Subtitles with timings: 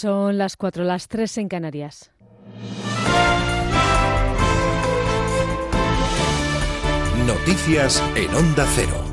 [0.00, 2.12] Son las cuatro, las tres en Canarias.
[7.26, 9.04] Noticias en Onda Cero.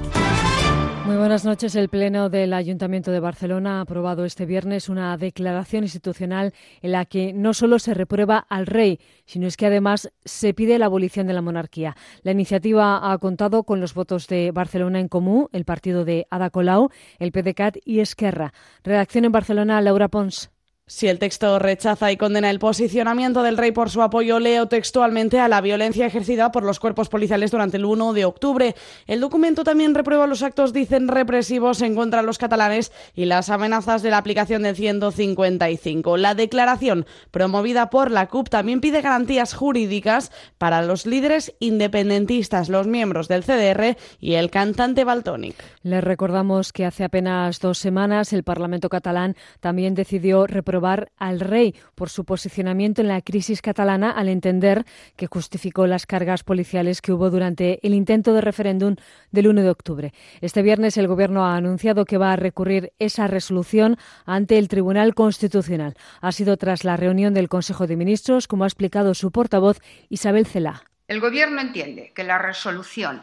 [1.07, 1.75] Muy buenas noches.
[1.75, 6.54] El Pleno del Ayuntamiento de Barcelona ha aprobado este viernes una declaración institucional
[6.84, 10.77] en la que no solo se reprueba al rey, sino es que además se pide
[10.77, 11.95] la abolición de la monarquía.
[12.21, 16.52] La iniciativa ha contado con los votos de Barcelona en Común, el partido de Ada
[16.52, 18.54] Colau, el PDCAT y Esquerra.
[18.83, 20.52] Redacción en Barcelona, Laura Pons.
[20.88, 25.39] Si el texto rechaza y condena el posicionamiento del rey por su apoyo, leo textualmente
[25.39, 28.75] a la violencia ejercida por los cuerpos policiales durante el 1 de octubre.
[29.08, 33.50] El documento también reprueba los actos, dicen, represivos en contra de los catalanes y las
[33.50, 36.17] amenazas de la aplicación del 155.
[36.17, 42.86] La declaración promovida por la CUP también pide garantías jurídicas para los líderes independentistas, los
[42.86, 45.56] miembros del CDR y el cantante Baltonic.
[45.81, 50.74] Les recordamos que hace apenas dos semanas el Parlamento catalán también decidió reprobar
[51.17, 56.43] al rey por su posicionamiento en la crisis catalana al entender que justificó las cargas
[56.43, 58.95] policiales que hubo durante el intento de referéndum
[59.31, 60.13] del 1 de octubre.
[60.41, 65.13] Este viernes el Gobierno ha anunciado que va a recurrir esa resolución ante el Tribunal
[65.13, 65.95] Constitucional.
[66.21, 70.45] Ha sido tras la reunión del Consejo de Ministros, como ha explicado su portavoz Isabel
[70.45, 70.83] Celá.
[71.07, 73.21] El Gobierno entiende que la resolución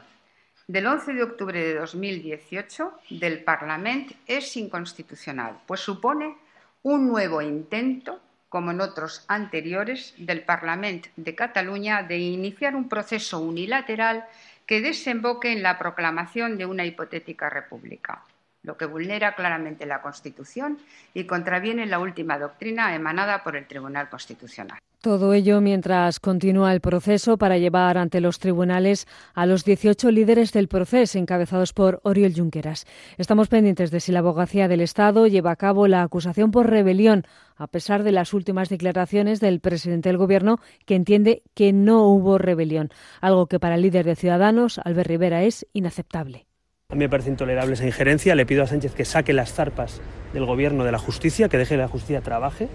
[0.69, 6.37] del 11 de octubre de 2018 del Parlamento es inconstitucional, pues supone
[6.83, 13.41] un nuevo intento, como en otros anteriores, del Parlamento de Cataluña de iniciar un proceso
[13.41, 14.27] unilateral
[14.67, 18.25] que desemboque en la proclamación de una hipotética república,
[18.63, 20.79] lo que vulnera claramente la Constitución
[21.15, 24.79] y contraviene la última doctrina emanada por el Tribunal Constitucional.
[25.01, 30.53] Todo ello mientras continúa el proceso para llevar ante los tribunales a los 18 líderes
[30.53, 32.87] del proceso encabezados por Oriol Junqueras.
[33.19, 37.25] Estamos pendientes de si la abogacía del Estado lleva a cabo la acusación por rebelión,
[37.57, 42.39] a pesar de las últimas declaraciones del presidente del Gobierno, que entiende que no hubo
[42.39, 46.47] rebelión, algo que para el líder de Ciudadanos, Albert Rivera, es inaceptable.
[46.93, 48.35] A mí me parece intolerable esa injerencia.
[48.35, 50.03] Le pido a Sánchez que saque las zarpas
[50.35, 52.69] del Gobierno de la justicia, que deje que la justicia trabaje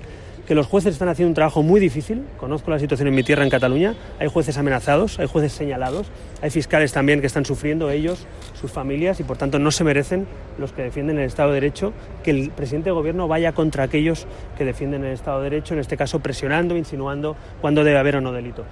[0.48, 2.24] que los jueces están haciendo un trabajo muy difícil.
[2.38, 3.96] Conozco la situación en mi tierra, en Cataluña.
[4.18, 6.08] Hay jueces amenazados, hay jueces señalados,
[6.42, 10.26] hay fiscales también que están sufriendo ellos, sus familias, y por tanto no se merecen
[10.58, 11.92] los que defienden el Estado de Derecho
[12.24, 14.26] que el presidente de gobierno vaya contra aquellos
[14.58, 18.22] que defienden el Estado de Derecho, en este caso presionando, insinuando cuándo debe haber o
[18.22, 18.64] no delito.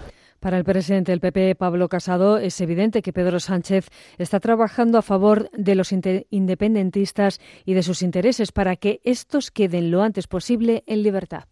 [0.45, 3.89] Para el presidente del PP, Pablo Casado, es evidente que Pedro Sánchez
[4.19, 9.89] está trabajando a favor de los independentistas y de sus intereses para que estos queden
[9.89, 11.45] lo antes posible en libertad.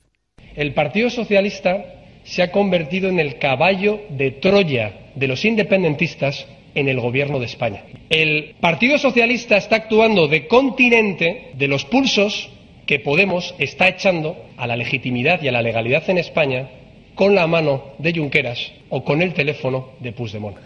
[0.56, 1.84] El Partido Socialista
[2.24, 7.48] se ha convertido en el caballo de Troya de los independentistas en el gobierno de
[7.48, 7.86] España.
[8.12, 12.52] El Partido Socialista está actuando de continente de los pulsos
[12.86, 16.70] que Podemos está echando a la legitimidad y a la legalidad en España
[17.16, 20.57] con la mano de Junqueras o con el teléfono de Puigdemont.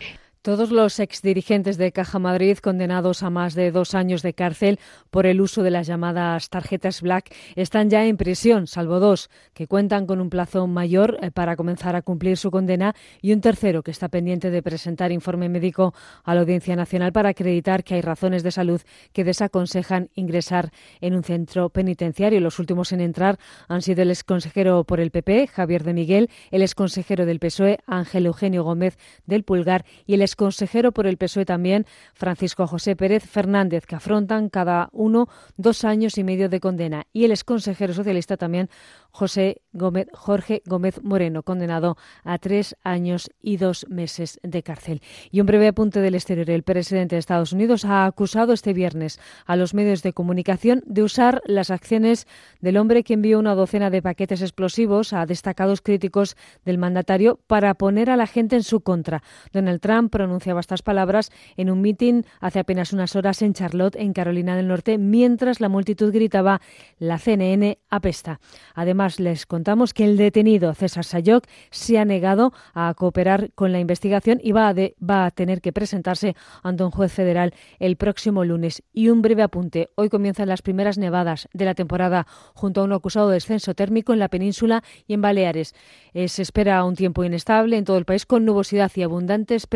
[0.48, 5.26] Todos los exdirigentes de Caja Madrid condenados a más de dos años de cárcel por
[5.26, 10.06] el uso de las llamadas tarjetas Black están ya en prisión, salvo dos que cuentan
[10.06, 13.92] con un plazo mayor eh, para comenzar a cumplir su condena y un tercero que
[13.92, 15.94] está pendiente de presentar informe médico
[16.24, 18.82] a la Audiencia Nacional para acreditar que hay razones de salud
[19.12, 20.72] que desaconsejan ingresar
[21.02, 22.40] en un centro penitenciario.
[22.40, 23.38] Los últimos en entrar
[23.68, 28.28] han sido el exconsejero por el PP, Javier de Miguel, el exconsejero del PSOE, Ángel
[28.28, 33.86] Eugenio Gómez del Pulgar y el consejero por el PSOE también, Francisco José Pérez Fernández,
[33.86, 35.28] que afrontan cada uno
[35.58, 37.08] dos años y medio de condena.
[37.12, 38.70] Y el exconsejero socialista también,
[39.12, 45.02] José Gómez, Jorge Gómez Moreno, condenado a tres años y dos meses de cárcel.
[45.32, 46.50] Y un breve apunte del exterior.
[46.50, 51.04] El presidente de Estados Unidos ha acusado este viernes a los medios de comunicación de
[51.04, 52.28] usar las acciones
[52.62, 57.74] del hombre que envió una docena de paquetes explosivos a destacados críticos del mandatario para
[57.74, 59.24] poner a la gente en su contra.
[59.52, 64.14] Donald Trump pronunciaba estas palabras en un mitin hace apenas unas horas en Charlotte, en
[64.14, 66.60] Carolina del Norte, mientras la multitud gritaba
[66.98, 68.40] la CNN apesta.
[68.74, 73.80] Además, les contamos que el detenido César Sayok se ha negado a cooperar con la
[73.80, 78.82] investigación y va a, tener que presentarse ante un juez federal el próximo lunes.
[78.94, 79.90] Y un breve apunte.
[79.94, 82.26] Hoy comienzan las primeras nevadas de la temporada
[82.56, 85.76] junto a un acusado descenso térmico en la península y en Baleares.
[86.16, 89.68] Eh, se espera un tiempo inestable en todo el país con nubosidad y abundantes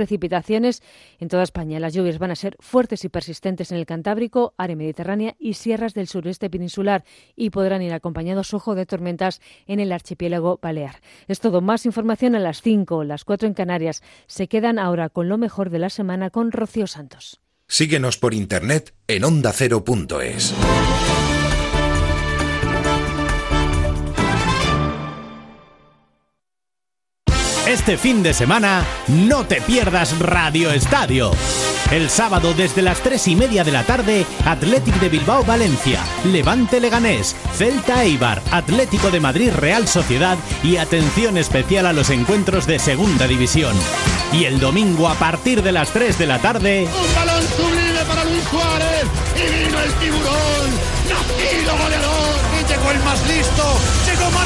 [1.20, 1.80] en toda España.
[1.80, 5.94] Las lluvias van a ser fuertes y persistentes en el Cantábrico, área mediterránea y sierras
[5.94, 7.04] del sureste peninsular
[7.36, 11.02] y podrán ir acompañados, ojo, de tormentas en el archipiélago balear.
[11.28, 11.62] Es todo.
[11.62, 14.04] Más información a las 5, las 4 en Canarias.
[14.28, 17.42] Se quedan ahora con lo mejor de la semana con Rocío Santos.
[17.68, 20.54] Síguenos por internet en ondacero.es.
[27.68, 31.32] Este fin de semana, no te pierdas Radio Estadio.
[31.92, 36.80] El sábado desde las 3 y media de la tarde, Athletic de Bilbao Valencia, Levante
[36.80, 42.80] Leganés, Celta Eibar, Atlético de Madrid Real Sociedad y atención especial a los encuentros de
[42.80, 43.76] Segunda División.
[44.34, 46.88] Y el domingo a partir de las 3 de la tarde...
[46.88, 49.06] Un balón sublime para Luis Suárez
[49.36, 50.70] y vino el tiburón,
[51.08, 53.80] nacido goleador y llegó el más listo,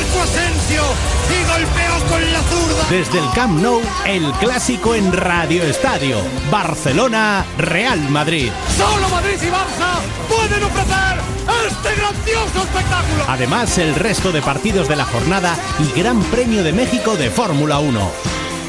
[0.06, 0.84] Marco Asensio
[1.30, 2.90] y golpeó con la zurda.
[2.90, 6.18] Desde el Camp Nou, el clásico en Radio Estadio,
[6.52, 8.52] Barcelona, Real Madrid.
[8.78, 10.00] Solo Madrid y Barça
[10.30, 11.20] pueden ofrecer
[11.68, 13.24] este grandioso espectáculo.
[13.28, 17.80] Además, el resto de partidos de la jornada y Gran Premio de México de Fórmula
[17.80, 18.12] 1.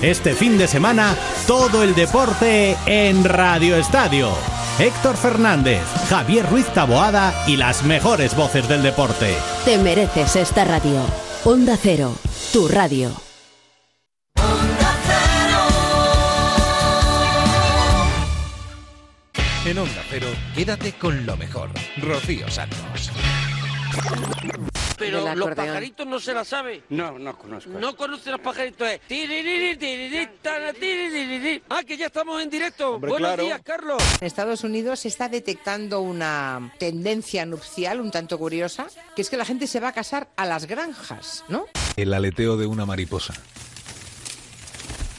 [0.02, 1.16] Este fin de semana,
[1.46, 4.30] todo el deporte en Radio Estadio.
[4.78, 9.34] Héctor Fernández, Javier Ruiz Taboada y las mejores voces del deporte.
[9.64, 11.25] Te mereces esta radio.
[11.48, 12.12] Onda Cero,
[12.52, 13.14] tu radio.
[19.64, 20.26] En Onda Cero,
[20.56, 21.70] quédate con lo mejor.
[21.98, 23.12] Rocío Santos.
[24.98, 26.82] Pero los pajaritos no se la sabe.
[26.88, 27.70] No, no conozco.
[27.70, 28.88] No conoce los pajaritos.
[28.88, 29.00] Es.
[31.68, 32.94] Ah, que ya estamos en directo.
[32.94, 33.44] Hombre, Buenos claro.
[33.44, 34.02] días, Carlos.
[34.20, 39.36] En Estados Unidos se está detectando una tendencia nupcial un tanto curiosa, que es que
[39.36, 41.66] la gente se va a casar a las granjas, ¿no?
[41.96, 43.34] El aleteo de una mariposa.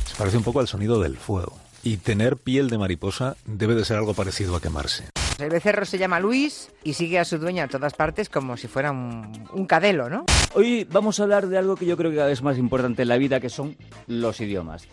[0.06, 1.67] Se parece un poco al sonido del fuego.
[1.88, 5.06] Y tener piel de mariposa debe de ser algo parecido a quemarse.
[5.39, 8.68] El becerro se llama Luis y sigue a su dueña a todas partes como si
[8.68, 10.25] fuera un, un cadelo, ¿no?
[10.54, 13.04] Hoy vamos a hablar de algo que yo creo que cada vez es más importante
[13.04, 14.86] en la vida, que son los idiomas.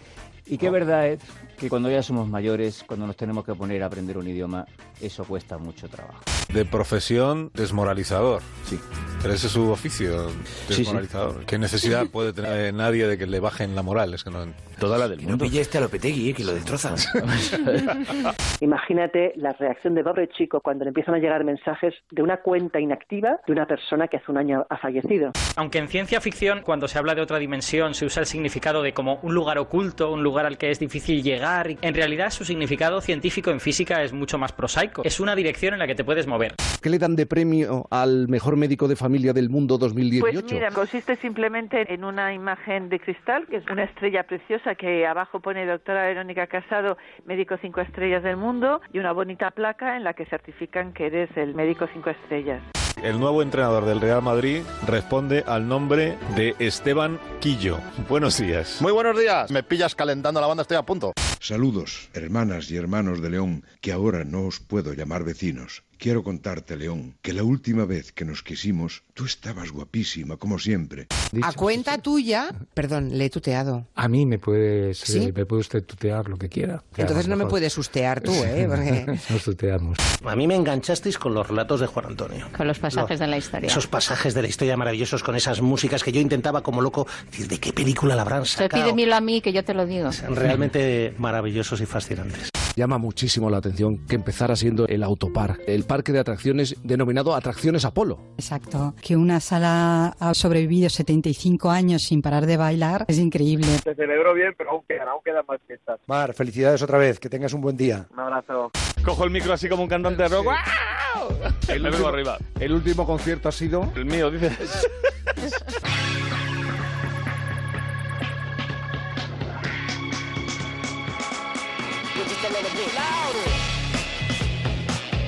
[0.46, 1.18] Y qué verdad es
[1.54, 4.66] que cuando ya somos mayores, cuando nos tenemos que poner a aprender un idioma,
[5.00, 6.20] eso cuesta mucho trabajo.
[6.52, 8.42] De profesión, desmoralizador.
[8.64, 8.78] Sí.
[9.22, 10.34] Pero ese es su oficio, Sí,
[10.68, 10.74] sí.
[10.82, 11.44] desmoralizador.
[11.46, 14.14] ¿Qué necesidad puede tener eh, nadie de que le bajen la moral?
[14.14, 14.46] Es que no...
[14.78, 16.96] Toda la del No pille este a Lopetegui, que lo destrozan.
[18.60, 22.80] Imagínate la reacción de pobre chico cuando le empiezan a llegar mensajes de una cuenta
[22.80, 25.30] inactiva de una persona que hace un año ha fallecido.
[25.56, 28.92] Aunque en ciencia ficción, cuando se habla de otra dimensión, se usa el significado de
[28.92, 33.00] como un lugar oculto, un lugar al que es difícil llegar, en realidad su significado
[33.00, 35.02] científico en física es mucho más prosaico.
[35.04, 36.54] Es una dirección en la que te puedes mover.
[36.82, 40.40] ¿Qué le dan de premio al mejor médico de familia del mundo 2018?
[40.40, 45.06] Pues mira, consiste simplemente en una imagen de cristal, que es una estrella preciosa que
[45.06, 46.96] abajo pone doctora Verónica Casado,
[47.26, 51.30] médico cinco estrellas del mundo, y una bonita placa en la que certifican que eres
[51.36, 52.62] el médico cinco estrellas.
[53.02, 57.78] El nuevo entrenador del Real Madrid responde al nombre de Esteban Quillo.
[58.08, 58.80] Buenos días.
[58.80, 59.50] Muy buenos días.
[59.50, 61.12] Me pillas calentando la banda, estoy a punto.
[61.40, 65.82] Saludos, hermanas y hermanos de León, que ahora no os puedo llamar vecinos.
[66.04, 71.06] Quiero contarte, León, que la última vez que nos quisimos, tú estabas guapísima, como siempre.
[71.40, 73.86] A cuenta tuya, perdón, le he tuteado.
[73.94, 75.16] A mí me puedes, ¿Sí?
[75.16, 76.84] eh, me puede usted tutear lo que quiera.
[76.98, 78.66] Entonces no me puedes ustear tú, ¿eh?
[78.68, 79.18] Porque...
[79.30, 79.96] Nos tuteamos.
[80.26, 82.48] A mí me enganchasteis con los relatos de Juan Antonio.
[82.54, 83.68] Con los pasajes de la historia.
[83.68, 87.48] Esos pasajes de la historia maravillosos con esas músicas que yo intentaba como loco decir
[87.48, 88.82] de qué película la habrán sacado.
[88.82, 90.10] pídemelo a mí que yo te lo digo.
[90.28, 92.50] Realmente maravillosos y fascinantes.
[92.76, 97.84] Llama muchísimo la atención que empezara siendo el Autopark, el parque de atracciones denominado Atracciones
[97.84, 98.18] Apolo.
[98.36, 98.94] Exacto.
[99.00, 103.66] Que una sala ha sobrevivido 75 años sin parar de bailar es increíble.
[103.84, 106.00] Te celebro bien, pero aún quedan, aún quedan más fiestas.
[106.08, 108.06] Mar, felicidades otra vez, que tengas un buen día.
[108.12, 108.72] Un abrazo.
[109.04, 110.46] Cojo el micro así como un cantante de rock.
[110.46, 111.36] ¡Wow!
[111.68, 112.38] El último- arriba.
[112.58, 113.92] El último concierto ha sido...
[113.94, 114.88] El mío, dices.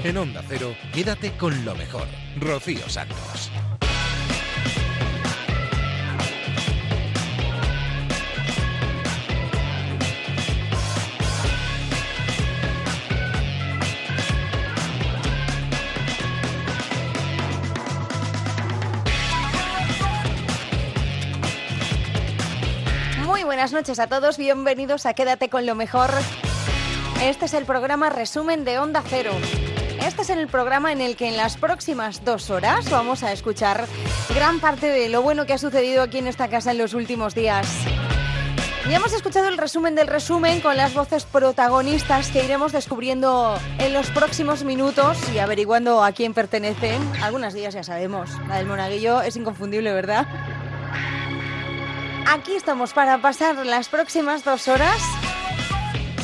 [0.04, 2.06] En Onda Cero, quédate con lo mejor.
[2.38, 3.50] Rocío Santos.
[23.24, 26.10] Muy buenas noches a todos, bienvenidos a Quédate con lo mejor.
[27.22, 29.32] Este es el programa Resumen de Onda Cero.
[30.04, 33.86] Este es el programa en el que en las próximas dos horas vamos a escuchar
[34.34, 37.34] gran parte de lo bueno que ha sucedido aquí en esta casa en los últimos
[37.34, 37.66] días.
[38.88, 43.92] Ya hemos escuchado el resumen del resumen con las voces protagonistas que iremos descubriendo en
[43.92, 47.02] los próximos minutos y averiguando a quién pertenecen.
[47.22, 48.30] Algunas de ya sabemos.
[48.46, 50.28] La del monaguillo es inconfundible, ¿verdad?
[52.28, 55.00] Aquí estamos para pasar las próximas dos horas.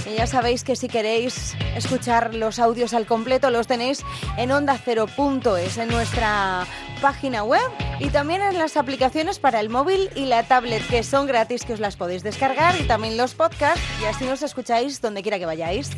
[0.06, 4.04] Y ya sabéis que si queréis escuchar los audios al completo los tenéis
[4.37, 6.66] en onda0.es, en nuestra
[7.00, 7.62] página web
[8.00, 11.75] y también en las aplicaciones para el móvil y la tablet, que son gratis, que
[11.75, 15.47] os las podéis descargar, y también los podcasts, y así nos escucháis donde quiera que
[15.47, 15.90] vayáis.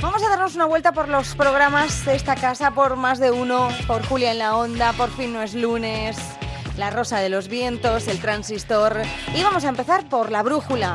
[0.00, 3.68] Vamos a darnos una vuelta por los programas de esta casa, por más de uno,
[3.86, 6.16] por Julia en la Onda, por fin no es lunes,
[6.78, 9.02] La Rosa de los Vientos, El Transistor,
[9.34, 10.94] y vamos a empezar por La Brújula.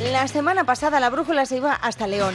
[0.00, 2.34] La semana pasada la Brújula se iba hasta León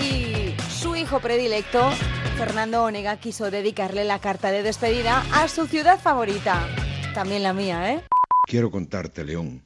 [0.00, 1.90] y su hijo predilecto,
[2.38, 6.66] Fernando Onega, quiso dedicarle la carta de despedida a su ciudad favorita.
[7.12, 8.02] También la mía, ¿eh?
[8.46, 9.62] Quiero contarte, León,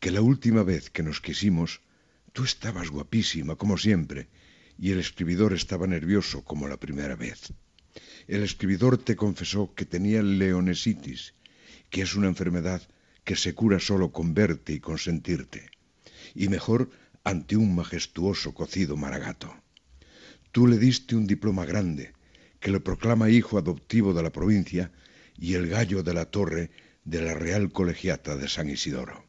[0.00, 1.80] que la última vez que nos quisimos,
[2.34, 4.28] tú estabas guapísima, como siempre,
[4.78, 7.54] y el escribidor estaba nervioso como la primera vez.
[8.26, 11.32] El escribidor te confesó que tenía leonesitis,
[11.88, 12.82] que es una enfermedad
[13.24, 15.70] que se cura solo con verte y con sentirte,
[16.38, 16.88] y mejor
[17.24, 19.52] ante un majestuoso cocido maragato.
[20.52, 22.12] Tú le diste un diploma grande,
[22.60, 24.92] que le proclama hijo adoptivo de la provincia
[25.36, 26.70] y el gallo de la torre
[27.04, 29.24] de la Real Colegiata de San Isidoro.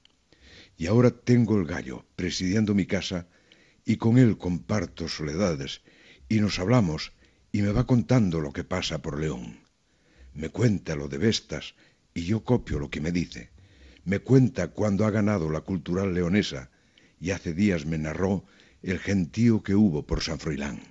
[0.78, 3.28] Y ahora tengo el gallo presidiendo mi casa
[3.86, 5.82] y con él comparto soledades
[6.30, 7.14] y nos hablamos
[7.52, 9.62] y me va contando lo que pasa por León.
[10.36, 11.74] Me cuenta lo de Vestas
[12.14, 13.50] y yo copio lo que me dice.
[14.06, 16.70] Me cuenta cuando ha ganado la cultural leonesa
[17.20, 18.46] y hace días me narró
[18.82, 20.82] el gentío que hubo por San Froilán.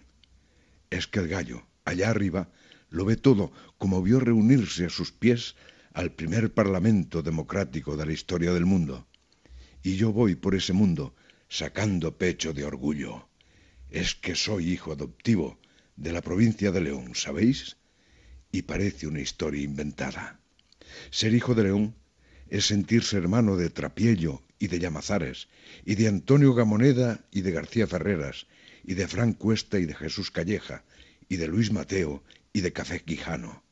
[0.91, 2.51] Es que el gallo, allá arriba,
[2.91, 5.57] lo ve todo como vio reunirse a sus pies
[5.93, 9.07] al primer parlamento democrático de la historia del mundo.
[9.83, 11.15] Y yo voy por ese mundo
[11.49, 13.29] sacando pecho de orgullo.
[13.91, 15.59] Es que soy hijo adoptivo
[15.97, 17.79] de la provincia de León, ¿sabéis?
[18.53, 20.41] Y parece una historia inventada.
[21.11, 21.95] Ser hijo de León
[22.49, 25.49] es sentirse hermano de Trapiello y de Llamazares,
[25.85, 28.47] y de Antonio Gamoneda y de García Ferreras,
[28.85, 30.85] y de Fran Cuesta y de Jesús Calleja,
[31.29, 32.23] y de Luis Mateo
[32.53, 33.63] y de Café Quijano.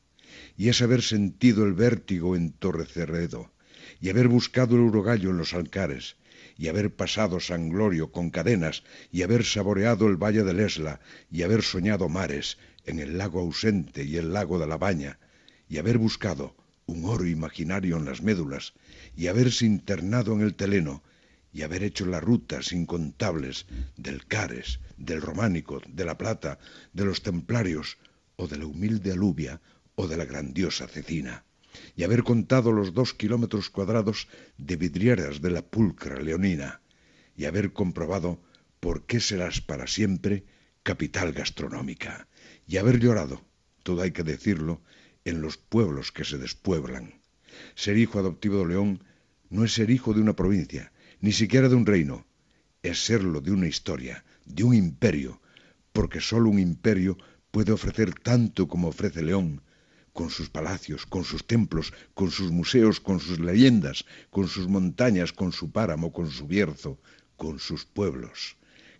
[0.55, 3.51] Y es haber sentido el vértigo en Torre Cerredo,
[3.99, 6.17] y haber buscado el urogallo en los alcares,
[6.57, 10.99] y haber pasado San Glorio con cadenas, y haber saboreado el valle del Esla,
[11.31, 15.19] y haber soñado mares en el lago ausente y el lago de la Baña,
[15.69, 18.73] y haber buscado un oro imaginario en las médulas,
[19.17, 21.03] y haberse internado en el Teleno,
[21.51, 23.65] y haber hecho las rutas incontables
[23.97, 26.59] del Cares, del Románico, de la Plata,
[26.93, 27.97] de los Templarios,
[28.35, 29.59] o de la humilde aluvia,
[29.95, 31.45] o de la grandiosa Cecina,
[31.95, 34.27] y haber contado los dos kilómetros cuadrados
[34.59, 36.81] de vidrieras de la pulcra leonina,
[37.35, 38.39] y haber comprobado
[38.79, 40.45] por qué serás para siempre
[40.83, 42.27] capital gastronómica,
[42.67, 43.41] y haber llorado,
[43.81, 44.83] todo hay que decirlo,
[45.25, 47.16] en los pueblos que se despueblan.
[47.75, 49.03] Ser hijo adoptivo de León
[49.49, 52.25] no es ser hijo de una provincia, ni siquiera de un reino,
[52.83, 55.41] es serlo de una historia, de un imperio,
[55.93, 57.17] porque sólo un imperio
[57.51, 59.61] puede ofrecer tanto como ofrece León,
[60.13, 65.31] con sus palacios, con sus templos, con sus museos, con sus leyendas, con sus montañas,
[65.31, 66.99] con su páramo, con su bierzo,
[67.35, 68.57] con sus pueblos,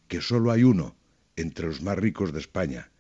[0.08, 0.96] que sólo hay uno
[1.36, 2.92] entre los más ricos de España,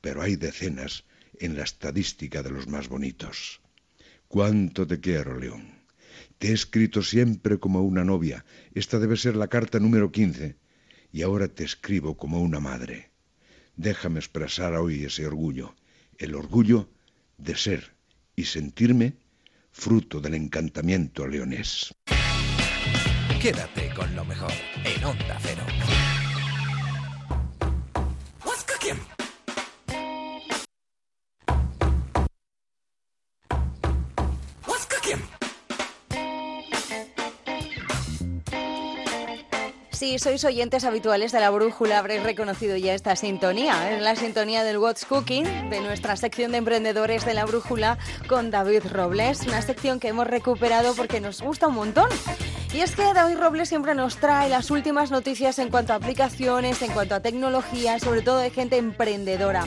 [0.00, 1.04] pero hay decenas
[1.38, 3.60] en la estadística de los más bonitos.
[4.30, 5.74] Cuánto te quiero, León.
[6.38, 8.44] Te he escrito siempre como una novia.
[8.72, 10.54] Esta debe ser la carta número 15.
[11.10, 13.10] Y ahora te escribo como una madre.
[13.74, 15.74] Déjame expresar hoy ese orgullo.
[16.16, 16.88] El orgullo
[17.38, 17.96] de ser
[18.36, 19.16] y sentirme
[19.72, 21.92] fruto del encantamiento leonés.
[23.42, 24.52] Quédate con lo mejor
[24.84, 25.64] en Onda Cero.
[40.00, 43.94] Si sois oyentes habituales de la brújula, habréis reconocido ya esta sintonía.
[43.94, 48.50] Es la sintonía del What's Cooking, de nuestra sección de emprendedores de la brújula con
[48.50, 49.42] David Robles.
[49.46, 52.08] Una sección que hemos recuperado porque nos gusta un montón.
[52.72, 56.80] Y es que David Robles siempre nos trae las últimas noticias en cuanto a aplicaciones,
[56.80, 59.66] en cuanto a tecnología, sobre todo de gente emprendedora.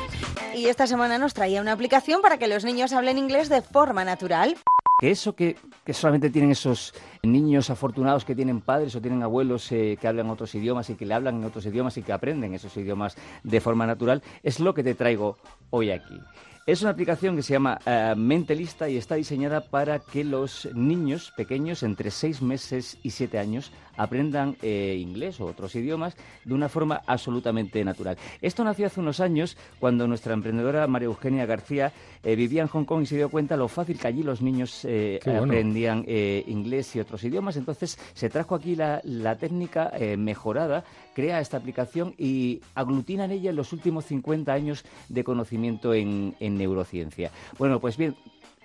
[0.56, 4.04] Y esta semana nos traía una aplicación para que los niños hablen inglés de forma
[4.04, 4.58] natural.
[5.04, 6.94] Que eso que, que solamente tienen esos
[7.24, 11.06] niños afortunados que tienen padres o tienen abuelos eh, que hablan otros idiomas y que
[11.06, 14.74] le hablan en otros idiomas y que aprenden esos idiomas de forma natural, es lo
[14.74, 15.38] que te traigo
[15.72, 16.18] hoy aquí.
[16.66, 21.34] Es una aplicación que se llama uh, Mentalista y está diseñada para que los niños
[21.36, 26.70] pequeños entre 6 meses y 7 años aprendan eh, inglés o otros idiomas de una
[26.70, 28.18] forma absolutamente natural.
[28.42, 31.92] Esto nació hace unos años cuando nuestra emprendedora María Eugenia García
[32.24, 34.86] eh, vivía en Hong Kong y se dio cuenta lo fácil que allí los niños
[34.86, 35.44] eh, bueno.
[35.44, 37.58] aprendían inglés y otros idiomas.
[37.58, 40.84] Entonces se trajo aquí la, la técnica mejorada,
[41.14, 46.58] crea esta aplicación y aglutina en ella los últimos 50 años de conocimiento en, en
[46.58, 47.32] neurociencia.
[47.58, 48.16] Bueno, pues bien,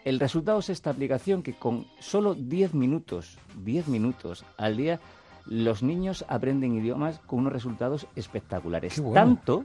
[0.05, 5.01] El resultado es esta aplicación que con solo 10 minutos, 10 minutos al día,
[5.49, 8.95] los niños aprenden idiomas con unos resultados espectaculares.
[8.95, 9.15] Qué bueno.
[9.15, 9.65] Tanto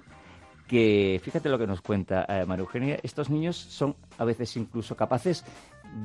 [0.68, 4.96] que, fíjate lo que nos cuenta eh, María Eugenia, estos niños son a veces incluso
[4.96, 5.46] capaces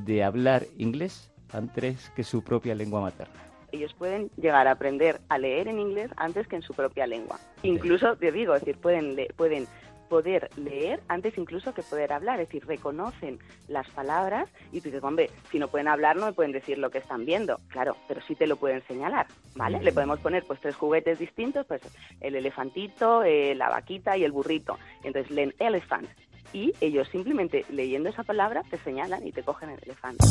[0.04, 3.34] de hablar inglés antes que su propia lengua materna.
[3.72, 7.38] ellos pueden llegar a aprender a leer en inglés antes que en su propia lengua.
[7.62, 9.66] Incluso, te digo, es decir, pueden, le- pueden
[10.08, 13.38] poder leer antes incluso que poder hablar, es decir, reconocen
[13.68, 16.90] las palabras y tú dices, hombre, si no pueden hablar no me pueden decir lo
[16.90, 19.80] que están viendo, claro, pero sí te lo pueden señalar, ¿vale?
[19.82, 21.82] Le podemos poner pues tres juguetes distintos, pues
[22.20, 26.08] el elefantito, eh, la vaquita y el burrito, entonces leen elephant
[26.52, 30.24] y ellos simplemente leyendo esa palabra te señalan y te cogen el elefante.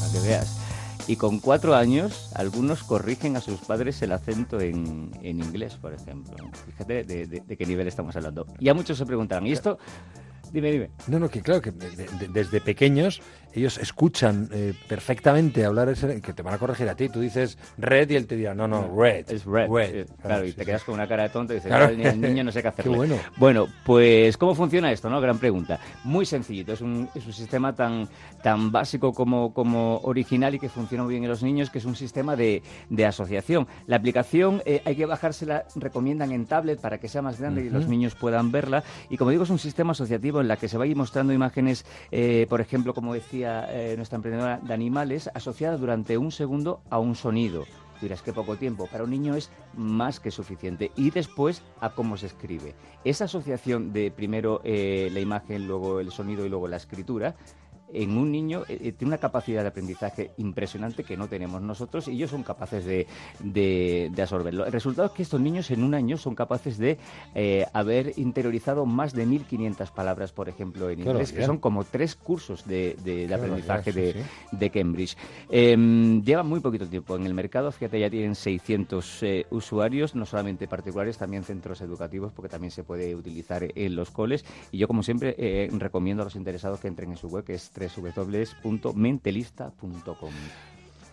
[0.00, 0.85] Para que veas.
[1.08, 5.92] Y con cuatro años, algunos corrigen a sus padres el acento en, en inglés, por
[5.94, 6.34] ejemplo.
[6.66, 8.46] Fíjate de, de- qué nivel estamos hablando.
[8.58, 9.78] Y a muchos se preguntarán, ¿y esto?
[10.52, 10.90] Dime, dime.
[11.06, 13.20] No, no, que claro, que de- de- desde pequeños
[13.60, 17.08] ellos escuchan eh, perfectamente hablar ese, que te van a corregir a ti.
[17.08, 19.24] Tú dices red y él te dirá, no, no, red.
[19.30, 19.68] Es red.
[19.80, 21.86] eh, Claro, y te quedas con una cara de tonto y dices, Claro.
[21.86, 22.90] "Ay, el niño no sé qué hacerle".
[22.92, 23.16] Qué bueno.
[23.36, 25.20] Bueno, pues, ¿cómo funciona esto, no?
[25.20, 25.78] Gran pregunta.
[26.04, 28.08] Muy sencillito, es un, es un sistema tan,
[28.42, 31.84] tan básico como, como original y que funciona muy bien en los niños, que es
[31.84, 33.66] un sistema de, de asociación.
[33.86, 37.68] La aplicación eh, hay que bajársela, recomiendan en tablet para que sea más grande y
[37.68, 37.76] Ujú.
[37.76, 38.82] los niños puedan verla.
[39.08, 41.32] Y como digo, es un sistema asociativo en la que se va a ir mostrando
[41.32, 46.80] imágenes, eh, por ejemplo, como decía eh, nuestra emprendedora, de animales asociadas durante un segundo
[46.90, 47.64] a un sonido.
[48.00, 48.86] Dirás que poco tiempo.
[48.86, 50.92] Para un niño es más que suficiente.
[50.96, 52.74] Y después a cómo se escribe.
[53.04, 57.34] Esa asociación de primero eh, la imagen, luego el sonido y luego la escritura.
[58.02, 62.08] En un niño eh, eh, tiene una capacidad de aprendizaje impresionante que no tenemos nosotros
[62.08, 63.06] y ellos son capaces de,
[63.40, 64.66] de- de absorberlo.
[64.66, 66.98] El resultado es que estos niños en un año son capaces de
[67.34, 72.14] eh, haber interiorizado más de 1.500 palabras, por ejemplo, en inglés, que son como tres
[72.14, 74.18] cursos de, de- aprendizaje de, sí,
[74.56, 75.16] de Cambridge.
[75.50, 80.26] Eh, lleva muy poquito tiempo en el mercado, fíjate, ya tienen 600 eh, usuarios, no
[80.26, 84.44] solamente particulares, también centros educativos, porque también se puede utilizar en los coles.
[84.72, 85.34] Y yo, como siempre,
[85.72, 90.32] recomiendo a los interesados que entren en su web, que es www.mentelista.com.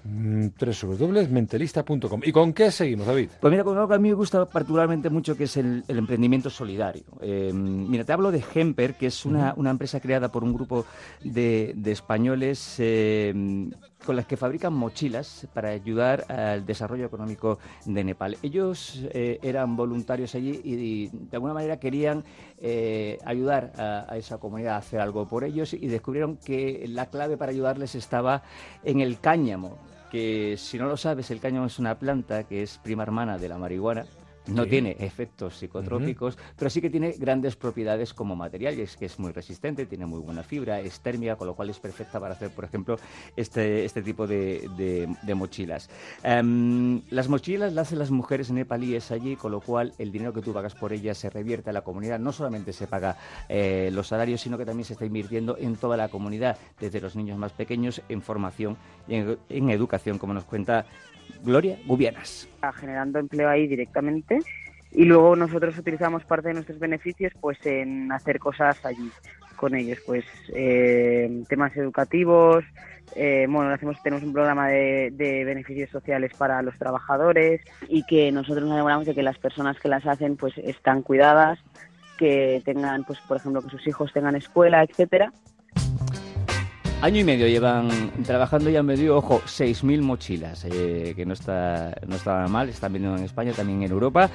[0.05, 2.21] Mm, www.mentelista.com.
[2.25, 3.29] ¿Y con qué seguimos, David?
[3.39, 5.97] Pues mira, con algo que a mí me gusta particularmente mucho, que es el, el
[5.97, 7.05] emprendimiento solidario.
[7.21, 10.85] Eh, mira, te hablo de Hemper, que es una, una empresa creada por un grupo
[11.23, 13.33] de, de españoles eh,
[14.05, 18.37] con las que fabrican mochilas para ayudar al desarrollo económico de Nepal.
[18.41, 22.23] Ellos eh, eran voluntarios allí y, de alguna manera querían
[22.57, 27.37] eh, ayudar a esa comunidad a hacer algo por ellos y descubrieron que la clave
[27.37, 28.43] para ayudarles estaba
[28.83, 29.77] en el cáñamo
[30.13, 33.49] que si no lo sabes, el cáñamo es una planta que es prima hermana de
[33.49, 34.05] la marihuana.
[34.47, 34.69] No Sí.
[34.71, 39.17] tiene efectos psicotrópicos, pero sí que tiene grandes propiedades como material, y es que es
[39.17, 42.49] muy resistente, tiene muy buena fibra, es térmica, con lo cual es perfecta para hacer,
[42.51, 42.97] por ejemplo,
[43.37, 45.89] este, este tipo de, de- de mochilas.
[46.23, 50.41] Em, las mochilas las hacen las mujeres nepalíes allí, con lo cual el dinero que
[50.41, 52.19] tú pagas por ellas se revierte a la comunidad.
[52.19, 53.17] No solamente se paga
[53.49, 57.15] eh, los salarios, sino que también se está invirtiendo en toda la comunidad, desde los
[57.15, 58.77] niños más pequeños, en formación
[59.07, 60.85] y en, en educación, como nos cuenta
[61.43, 62.47] Gloria Gubianas.
[62.79, 64.39] generando empleo ahí directamente
[64.91, 69.09] y luego nosotros utilizamos parte de nuestros beneficios pues en hacer cosas allí
[69.55, 72.63] con ellos pues eh, temas educativos
[73.15, 78.31] eh, bueno hacemos tenemos un programa de, de beneficios sociales para los trabajadores y que
[78.31, 81.59] nosotros nos aseguramos de que las personas que las hacen pues están cuidadas
[82.17, 85.31] que tengan pues por ejemplo que sus hijos tengan escuela etcétera
[87.03, 87.89] Año y medio llevan
[88.25, 92.69] trabajando y han vendido, ojo, 6.000 mochilas, eh, que no está, no está nada mal,
[92.69, 94.29] están vendiendo en España, también en Europa.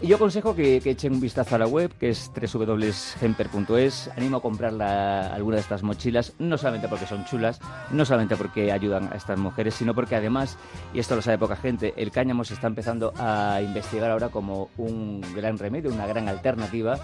[0.00, 4.08] Y yo aconsejo que, que echen un vistazo a la web, que es www.gemper.es.
[4.16, 7.58] Animo a comprar la- alguna de estas mochilas, no solamente porque son chulas,
[7.90, 10.56] no solamente porque ayudan a estas mujeres, sino porque además,
[10.94, 14.68] y esto lo sabe poca gente, el cáñamo se está empezando a investigar ahora como
[14.76, 17.00] un gran remedio, una gran alternativa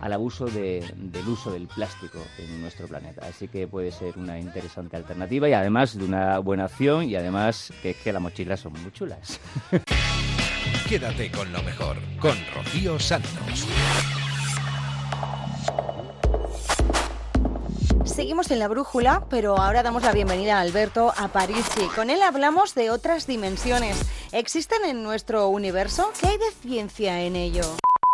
[0.00, 3.26] al abuso de- del uso del plástico en nuestro planeta.
[3.26, 7.72] Así que puede ser una interesante alternativa y además de una buena acción y además
[7.82, 9.38] que, que las mochilas son muy chulas.
[10.88, 13.66] Quédate con lo mejor, con Rocío Santos.
[18.04, 21.86] Seguimos en la brújula, pero ahora damos la bienvenida a Alberto Aparici.
[21.94, 23.96] Con él hablamos de otras dimensiones.
[24.32, 26.10] ¿Existen en nuestro universo?
[26.20, 27.62] ¿Qué hay de ciencia en ello?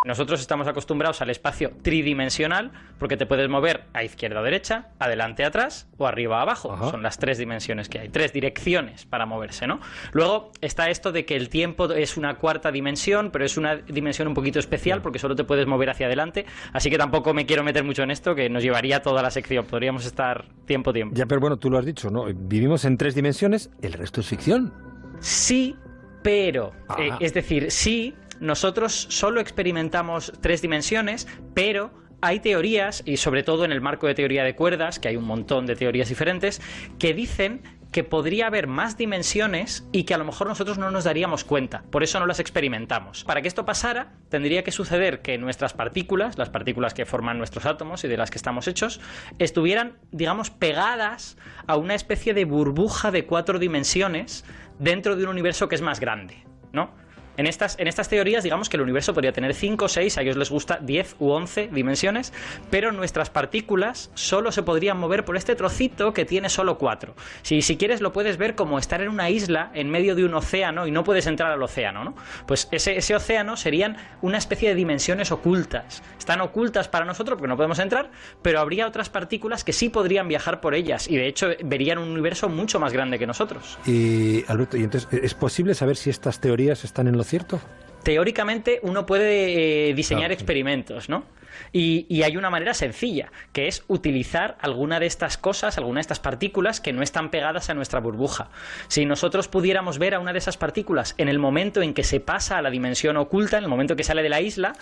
[0.07, 5.45] Nosotros estamos acostumbrados al espacio tridimensional porque te puedes mover a izquierda o derecha, adelante
[5.45, 6.79] atrás o arriba a abajo.
[6.91, 9.81] Son las tres dimensiones que hay, tres direcciones para moverse, ¿no?
[10.13, 14.29] Luego está esto de que el tiempo es una cuarta dimensión, pero es una dimensión
[14.29, 17.65] un poquito especial porque solo te puedes mover hacia adelante, así que tampoco me quiero
[17.65, 21.17] meter mucho en esto, que nos llevaría toda la sección, podríamos estar tiempo tiempo.
[21.17, 22.27] Ya, pero bueno, tú lo has dicho, ¿no?
[22.33, 24.73] Vivimos en tres dimensiones, el resto es ficción.
[25.19, 25.75] Sí,
[26.23, 33.43] pero, eh, es decir, sí, nosotros solo experimentamos tres dimensiones, pero hay teorías, y sobre
[33.43, 36.61] todo en el marco de teoría de cuerdas, que hay un montón de teorías diferentes,
[36.99, 41.05] que dicen que podría haber más dimensiones y que a lo mejor nosotros no nos
[41.05, 43.25] daríamos cuenta, por eso no las experimentamos.
[43.25, 47.65] Para que esto pasara, tendría que suceder que nuestras partículas, las partículas que forman nuestros
[47.65, 49.01] átomos y de las que estamos hechos,
[49.39, 54.45] estuvieran, digamos, pegadas a una especie de burbuja de cuatro dimensiones
[54.79, 57.06] dentro de un universo que es más grande, ¿no?
[57.37, 60.37] En estas, en estas teorías, digamos que el universo podría tener 5, 6, a ellos
[60.37, 62.33] les gusta 10 u 11 dimensiones,
[62.71, 67.15] pero nuestras partículas solo se podrían mover por este trocito que tiene solo 4.
[67.43, 70.35] Si, si quieres, lo puedes ver como estar en una isla en medio de un
[70.35, 72.15] océano y no puedes entrar al océano, ¿no?
[72.47, 76.03] Pues ese, ese océano serían una especie de dimensiones ocultas.
[76.19, 78.11] Están ocultas para nosotros porque no podemos entrar,
[78.43, 82.09] pero habría otras partículas que sí podrían viajar por ellas y de hecho verían un
[82.09, 83.79] universo mucho más grande que nosotros.
[83.87, 87.61] Y, Alberto, ¿y entonces ¿es posible saber si estas teorías están en cierto?
[88.07, 91.25] teóricamente uno puede eh, diseñar experimentos, ¿no?
[91.73, 96.03] Y, y hay una manera sencilla, que es utilizar alguna de estas cosas, alguna de
[96.03, 98.49] estas partículas que no están pegadas a nuestra burbuja.
[98.87, 102.21] Si nosotros pudiéramos ver a una de esas partículas en el momento en que se
[102.21, 104.75] pasa a la dimensión oculta, en el momento que sale de la isla,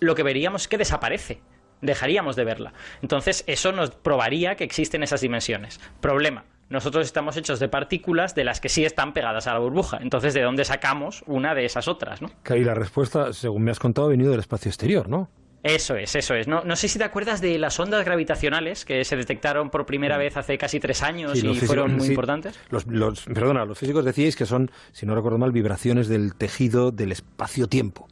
[0.00, 1.42] lo que veríamos es que desaparece.
[1.82, 2.72] Dejaríamos de verla.
[3.02, 5.78] Entonces, eso nos probaría que existen esas dimensiones.
[6.00, 6.44] Problema.
[6.68, 9.98] Nosotros estamos hechos de partículas de las que sí están pegadas a la burbuja.
[10.00, 12.30] Entonces, ¿de dónde sacamos una de esas otras, no?
[12.56, 15.28] Y la respuesta, según me has contado, ha venido del espacio exterior, ¿no?
[15.64, 16.48] Eso es, eso es.
[16.48, 20.18] No, no sé si te acuerdas de las ondas gravitacionales que se detectaron por primera
[20.18, 22.58] vez hace casi tres años Sí, y físicos- fueron muy sí, importantes.
[22.70, 26.90] Los, los- perdona, los físicos decíais que son, si no recuerdo mal, vibraciones del tejido
[26.90, 28.08] del espacio-tiempo.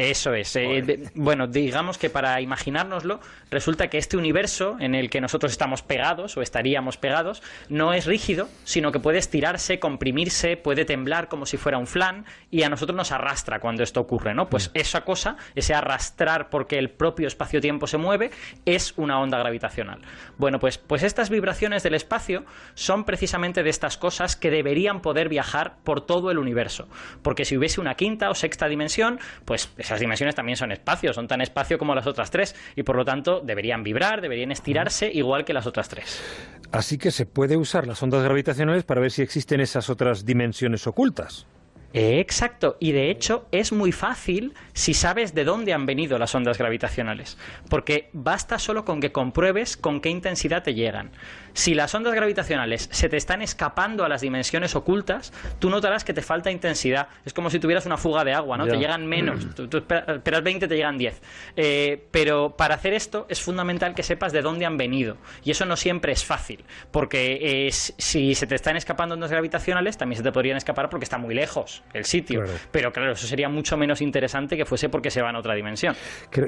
[0.00, 0.54] Eso es.
[0.56, 5.52] eh, de- bueno, digamos que para imaginárnoslo, resulta que este universo en el que nosotros
[5.52, 11.28] estamos pegados o estaríamos pegados no es rígido, sino que puede estirarse, comprimirse, puede temblar
[11.28, 14.48] como si fuera un flan y a nosotros nos arrastra cuando esto ocurre, ¿no?
[14.48, 18.30] Pues esa cosa, ese arrastrar porque el propio espacio-tiempo se mueve,
[18.64, 20.00] es una onda gravitacional.
[20.38, 25.28] Bueno, pues, pues estas vibraciones del espacio son precisamente de estas cosas que deberían poder
[25.28, 26.88] viajar por todo el universo.
[27.22, 31.26] Porque si hubiese una quinta o sexta dimensión, pues esas dimensiones también son espacio, son
[31.26, 35.44] tan espacio como las otras tres, y por lo tanto deberían vibrar, deberían estirarse igual
[35.44, 36.22] que las otras tres.
[36.70, 40.86] Así que se puede usar las ondas gravitacionales para ver si existen esas otras dimensiones
[40.86, 41.48] ocultas.
[41.92, 46.32] Eh, Exacto, y de hecho es muy fácil si sabes de dónde han venido las
[46.36, 47.36] ondas gravitacionales,
[47.68, 51.10] porque basta solo con que compruebes con qué intensidad te llegan.
[51.52, 56.12] Si las ondas gravitacionales se te están escapando a las dimensiones ocultas, tú notarás que
[56.14, 57.08] te falta intensidad.
[57.24, 58.66] Es como si tuvieras una fuga de agua, ¿no?
[58.66, 59.54] Te llegan menos.
[59.54, 61.20] Tú, tú espera- esperas 20, te llegan 10.
[61.56, 65.16] Eh, pero para hacer esto es fundamental que sepas de dónde han venido.
[65.44, 69.96] Y eso no siempre es fácil, porque eh, si- se te están escapando ondas gravitacionales,
[69.98, 72.42] también se te podrían escapar porque está muy lejos el sitio.
[72.42, 72.58] Claro.
[72.70, 75.94] Pero claro, eso sería mucho menos interesante que fuese porque se va en otra dimensión.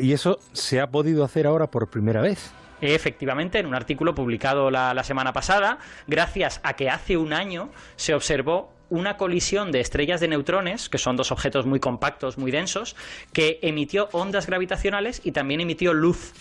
[0.01, 2.53] Y eso se ha podido hacer ahora por primera vez.
[2.83, 7.71] Efectivamente, en un artículo publicado la, la semana pasada, gracias a que hace un año
[7.97, 12.51] se observó una colisión de estrellas de neutrones, que son dos objetos muy compactos, muy
[12.51, 12.95] densos,
[13.33, 16.35] que emitió ondas gravitacionales y también emitió luz.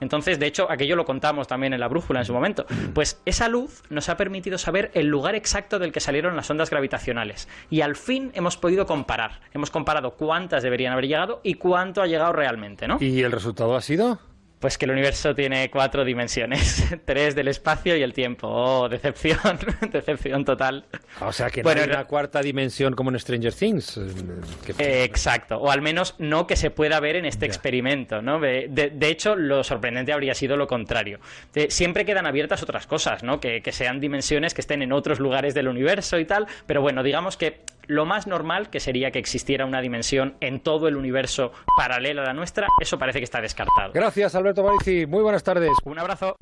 [0.00, 2.66] Entonces, de hecho, aquello lo contamos también en la brújula en su momento.
[2.94, 6.70] Pues esa luz nos ha permitido saber el lugar exacto del que salieron las ondas
[6.70, 7.48] gravitacionales.
[7.68, 9.40] Y al fin hemos podido comparar.
[9.52, 12.98] Hemos comparado cuántas deberían haber llegado y cuánto ha llegado realmente, ¿no?
[13.00, 14.20] ¿Y el resultado ha sido?
[14.60, 18.48] Pues que el universo tiene cuatro dimensiones, tres del espacio y el tiempo.
[18.50, 19.38] Oh, decepción,
[19.92, 20.84] decepción total.
[21.20, 23.98] O sea que Bueno, no hay una cuarta dimensión como en Stranger Things.
[23.98, 24.02] eh,
[24.78, 28.40] Eh, exacto, o al menos no que se pueda ver en este experimento, ¿no?
[28.40, 31.20] De, de- de hecho, lo sorprendente habría sido lo contrario.
[31.54, 33.38] De- siempre quedan abiertas otras cosas, ¿no?
[33.38, 37.02] Que, que sean dimensiones que estén en otros lugares del universo y tal, pero bueno,
[37.04, 41.52] digamos que lo más normal, que sería que existiera una dimensión en todo el universo
[41.78, 43.92] paralela a la nuestra, eso parece que está descartado.
[43.94, 45.06] Gracias, Alberto Barici.
[45.06, 45.72] Muy buenas tardes.
[45.84, 46.36] Un abrazo.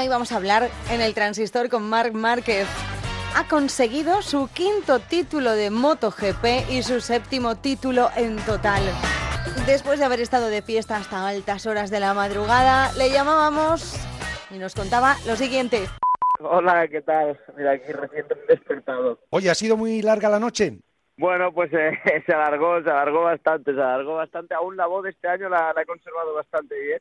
[0.00, 2.66] ¿Cómo no íbamos a hablar en el transistor con Marc Márquez?
[3.36, 8.80] Ha conseguido su quinto título de MotoGP y su séptimo título en total.
[9.66, 13.94] Después de haber estado de fiesta hasta altas horas de la madrugada, le llamábamos
[14.50, 15.82] y nos contaba lo siguiente.
[16.38, 17.38] Hola, ¿qué tal?
[17.54, 19.20] Mira, aquí recién despertado.
[19.28, 20.78] Oye, ¿ha sido muy larga la noche?
[21.18, 24.54] Bueno, pues eh, se alargó, se alargó bastante, se alargó bastante.
[24.54, 27.00] Aún la voz de este año la, la he conservado bastante bien,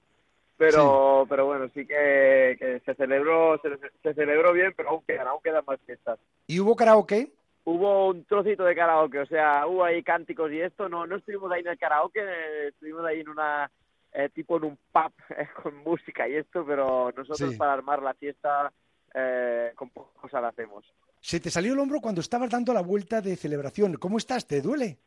[0.59, 3.69] pero pero bueno, sí que, que se celebró se,
[4.03, 6.19] se celebró bien, pero aún quedan, aún quedan más fiestas.
[6.45, 7.31] ¿Y hubo karaoke?
[7.63, 10.87] Hubo un trocito de karaoke, o sea, hubo ahí cánticos y esto.
[10.89, 13.71] No no estuvimos ahí en el karaoke, eh, estuvimos ahí en una
[14.11, 17.57] eh, tipo en un pub eh, con música y esto, pero nosotros Sí.
[17.57, 18.71] para armar la fiesta
[19.13, 20.85] eh, con pocas cosas la hacemos.
[21.21, 23.95] Se te salió el hombro cuando estabas dando la vuelta de celebración.
[23.97, 24.47] ¿Cómo estás?
[24.47, 24.97] ¿Te duele?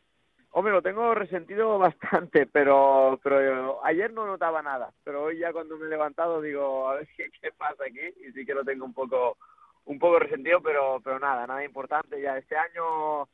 [0.55, 4.93] Hombre, lo tengo resentido bastante, pero, pero ayer no notaba nada.
[5.05, 7.09] Pero hoy ya cuando me he levantado digo, a ver
[7.41, 8.27] qué, pasa aquí.
[8.27, 9.38] Y sí que lo tengo un poco,
[9.87, 12.21] un poco resentido, pero, pero nada, nada importante.
[12.21, 13.29] Ya este año,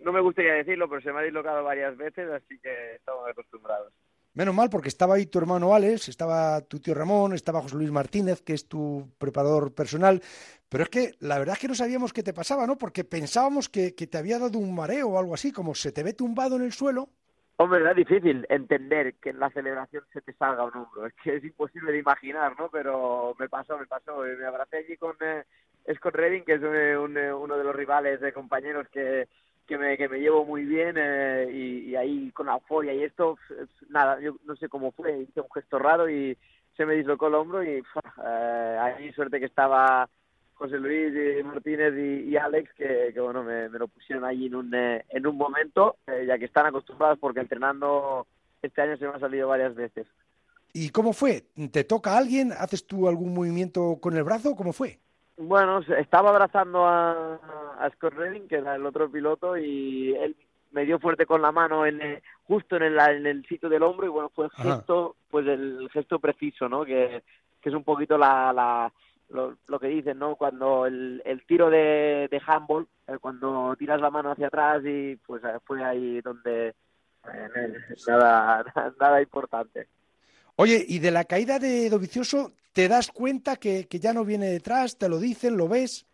[0.00, 3.92] no me gustaría decirlo, pero se me ha dislocado varias veces, así que estamos acostumbrados.
[4.34, 7.90] Menos mal, porque estaba ahí tu hermano Alex, estaba tu tío Ramón, estaba José Luis
[7.90, 10.22] Martínez, que es tu preparador personal.
[10.70, 12.78] Pero es que la verdad es que no sabíamos qué te pasaba, ¿no?
[12.78, 16.14] Porque pensábamos que, te había dado un mareo o algo así, como se te ve
[16.14, 17.10] tumbado en el suelo.
[17.56, 21.06] Hombre, es difícil entender que en la celebración se te salga un hombro.
[21.08, 22.70] Es que es imposible de imaginar, ¿no?
[22.70, 24.26] Pero me pasó, me pasó.
[24.26, 25.44] Y Me abracé allí con eh,
[25.94, 29.28] Scott Redding, que es eh, eh, uno de los rivales de compañeros que,
[29.66, 30.96] que, me, que me llevo muy bien.
[30.98, 33.38] eh, y, ahí con la euforia y esto,
[33.88, 35.20] nada, yo no sé cómo fue.
[35.20, 36.36] Hice un gesto raro y
[36.76, 37.62] se me dislocó el hombro.
[37.62, 37.82] Y
[38.24, 40.08] eh, ahí suerte que estaba
[40.62, 45.04] José Luis y Martínez y, Alex que, bueno me, lo pusieron allí en un eh,
[45.08, 48.28] en un momento eh, ya que están acostumbrados porque entrenando
[48.62, 50.06] este año se me ha salido varias veces
[50.72, 51.44] ¿Y cómo fue?
[51.70, 52.52] ¿Te toca a alguien?
[52.52, 54.54] ¿Haces tú algún movimiento con el brazo?
[54.56, 55.00] ¿Cómo fue?
[55.48, 57.34] Bueno estaba abrazando a,
[57.78, 60.36] a Scott Redding que era el otro piloto y él
[60.72, 63.82] me dio fuerte con la mano en eh, justo en el, en el sitio del
[63.82, 64.76] hombro y bueno fue el Ajá.
[64.76, 67.22] gesto pues el gesto preciso no que,
[67.60, 68.92] que es un poquito la, la
[69.32, 70.36] lo, lo que dicen, ¿no?
[70.36, 75.16] Cuando el, el tiro de, de handball, eh, cuando tiras la mano hacia atrás y
[75.26, 78.64] pues fue ahí donde eh, nada,
[79.00, 79.88] nada importante.
[80.56, 84.46] Oye, y de la caída de Dovicioso, ¿te das cuenta que, que ya no viene
[84.50, 84.96] detrás?
[84.98, 85.56] ¿Te lo dicen?
[85.56, 86.06] ¿Lo ves?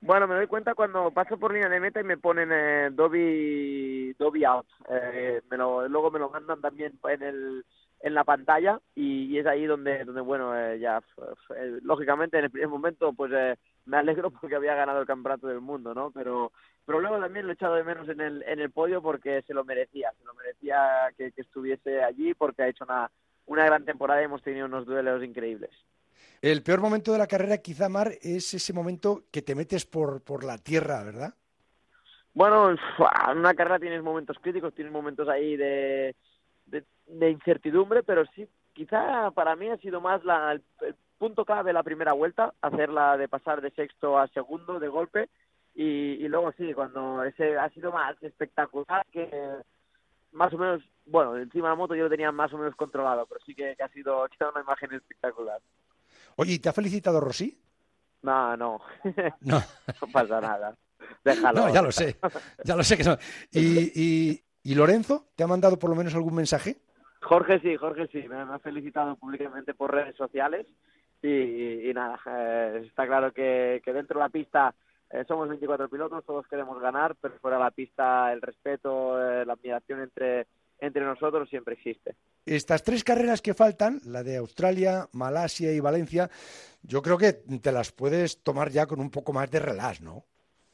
[0.00, 4.14] Bueno, me doy cuenta cuando paso por línea de meta y me ponen eh, Dobby,
[4.18, 4.66] Dobby out.
[4.90, 7.64] Eh, me lo- luego me lo mandan también en el
[8.04, 11.22] en la pantalla y, es ahí donde donde bueno eh, ya f-
[11.56, 15.46] eh, lógicamente en el primer momento pues eh, me alegro porque había ganado el campeonato
[15.46, 16.50] del mundo no pero
[16.84, 19.54] pero luego también lo he echado de menos en el en el podio porque se
[19.54, 23.08] lo merecía se lo merecía que, que estuviese allí porque ha hecho una
[23.46, 25.70] una gran temporada y hemos tenido unos duelos increíbles
[26.40, 30.22] El peor momento de la carrera, quizá, Mar, es ese momento que te metes por,
[30.22, 31.34] por la tierra, ¿verdad?
[32.34, 36.16] Bueno, en una carrera tienes momentos críticos, tienes momentos ahí de,
[36.66, 41.44] de, de incertidumbre, pero sí, quizá para mí ha sido más la, el, el punto
[41.44, 45.28] clave la primera vuelta, hacerla de pasar de sexto a segundo de golpe,
[45.74, 45.84] y,
[46.24, 49.28] y luego sí, cuando ese ha sido más espectacular que
[50.32, 53.26] más o menos, bueno, encima de la moto yo lo tenía más o menos controlado,
[53.26, 55.60] pero sí que, ha sido una imagen espectacular.
[56.36, 57.58] Oye, ¿y te ha felicitado Rosy?
[58.22, 58.80] No, no,
[59.40, 59.60] No.
[60.00, 60.76] no pasa nada.
[61.24, 61.62] Déjalo.
[61.66, 62.16] No, ya lo sé,
[62.64, 63.16] ya lo sé que no.
[63.50, 66.76] ¿Y, y, y Lorenzo te ha mandado por lo menos algún mensaje?
[67.20, 70.66] Jorge sí, Jorge sí, me, me ha felicitado públicamente por redes sociales
[71.22, 74.74] y, y- y nada, eh, está claro que, que dentro de la pista
[75.12, 79.44] eh, somos 24 pilotos, todos queremos ganar, pero fuera de la pista el respeto, eh,
[79.44, 80.46] la admiración entre,
[80.78, 82.16] entre nosotros siempre existe.
[82.46, 86.30] Estas tres carreras que faltan, la de Australia, Malasia y Valencia,
[86.82, 90.24] yo creo que te las puedes tomar ya con un poco más de relax, ¿no?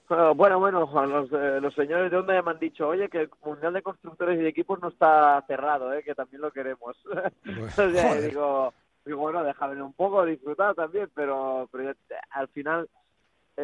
[0.09, 3.09] Ah, Bueno, bueno, Juan, los, eh, los señores de Honda ya me han dicho, oye,
[3.09, 6.51] que el Mundial de Constructores y de Equipos no está cerrado, eh, que también lo
[6.51, 6.97] queremos.
[7.77, 8.73] O sea, digo,
[9.05, 11.93] digo, bueno, déjame un poco disfrutar también, pero, pero
[12.31, 12.89] al final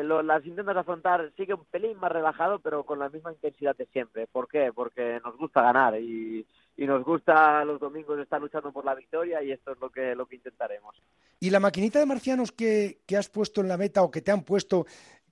[0.03, 3.87] lo- las intentas afrontar, sigue un pelín más relajado, pero con la misma intensidad de
[3.87, 4.27] siempre.
[4.27, 4.73] ¿Por qué?
[4.75, 6.45] Porque nos gusta ganar y,
[6.77, 10.15] y nos gusta los domingos estar luchando por la victoria y esto es lo que,
[10.15, 10.97] lo que intentaremos.
[11.41, 14.31] ¿Y la maquinita de marcianos que, que has puesto en la meta o que te
[14.33, 14.87] han puesto,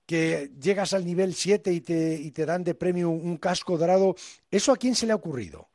[0.05, 4.15] que llegas al nivel 7 y te, y te dan de premio un casco dorado,
[4.51, 5.67] ¿eso a quién se le ha ocurrido?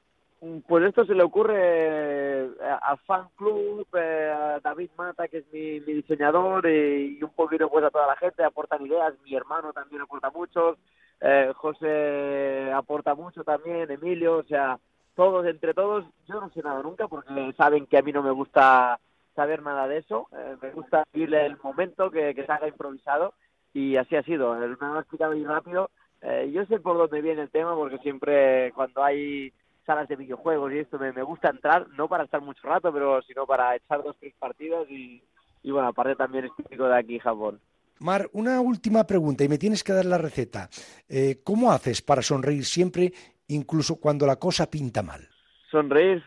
[0.68, 2.50] Pues esto se le ocurre eh,
[2.82, 7.68] al fan club, eh, a David Mata, que es mi, mi diseñador, y un poquito
[7.68, 10.76] pues a toda la gente, aportan ideas, mi hermano también aporta mucho,
[11.20, 14.78] eh, José aporta mucho también, Emilio, o sea,
[15.16, 18.30] todos, entre todos, yo no sé nada nunca porque saben que a mí no me
[18.30, 19.00] gusta
[19.34, 23.34] saber nada de eso, eh, me gusta vivir el momento que, se haga improvisado
[23.74, 27.22] y así ha sido, me lo ha explicado muy rápido, Eh, yo sé por dónde
[27.22, 29.52] viene el tema porque siempre cuando hay
[29.88, 33.22] salas de videojuegos y esto me, me gusta entrar, no para estar mucho rato, pero
[33.22, 35.22] sino para echar dos, tres partidas y,
[35.62, 37.58] y bueno, aparte también es típico de aquí Japón.
[38.00, 40.68] Mar, una última pregunta y me tienes que dar la receta.
[41.08, 43.12] Eh, ¿Cómo haces para sonreír siempre,
[43.48, 45.26] incluso cuando la cosa pinta mal?
[45.70, 46.22] Sonreír,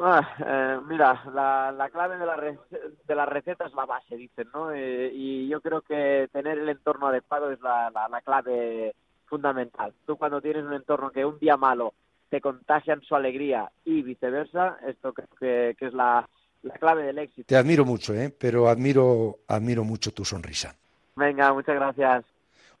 [0.00, 2.58] ah, eh, mira, la, la clave de la, re-
[3.06, 4.70] de la receta es la base, dicen, ¿no?
[4.72, 8.94] Eh, y yo creo que tener el entorno adecuado es la, la, la clave
[9.26, 9.92] fundamental.
[10.06, 11.92] Tú cuando tienes un entorno que un día malo
[12.34, 16.28] te contagian su alegría y viceversa, esto creo que, que es la,
[16.64, 17.46] la clave del éxito.
[17.46, 18.34] Te admiro mucho, ¿eh?
[18.36, 20.74] pero admiro, admiro mucho tu sonrisa.
[21.14, 22.24] Venga, muchas gracias.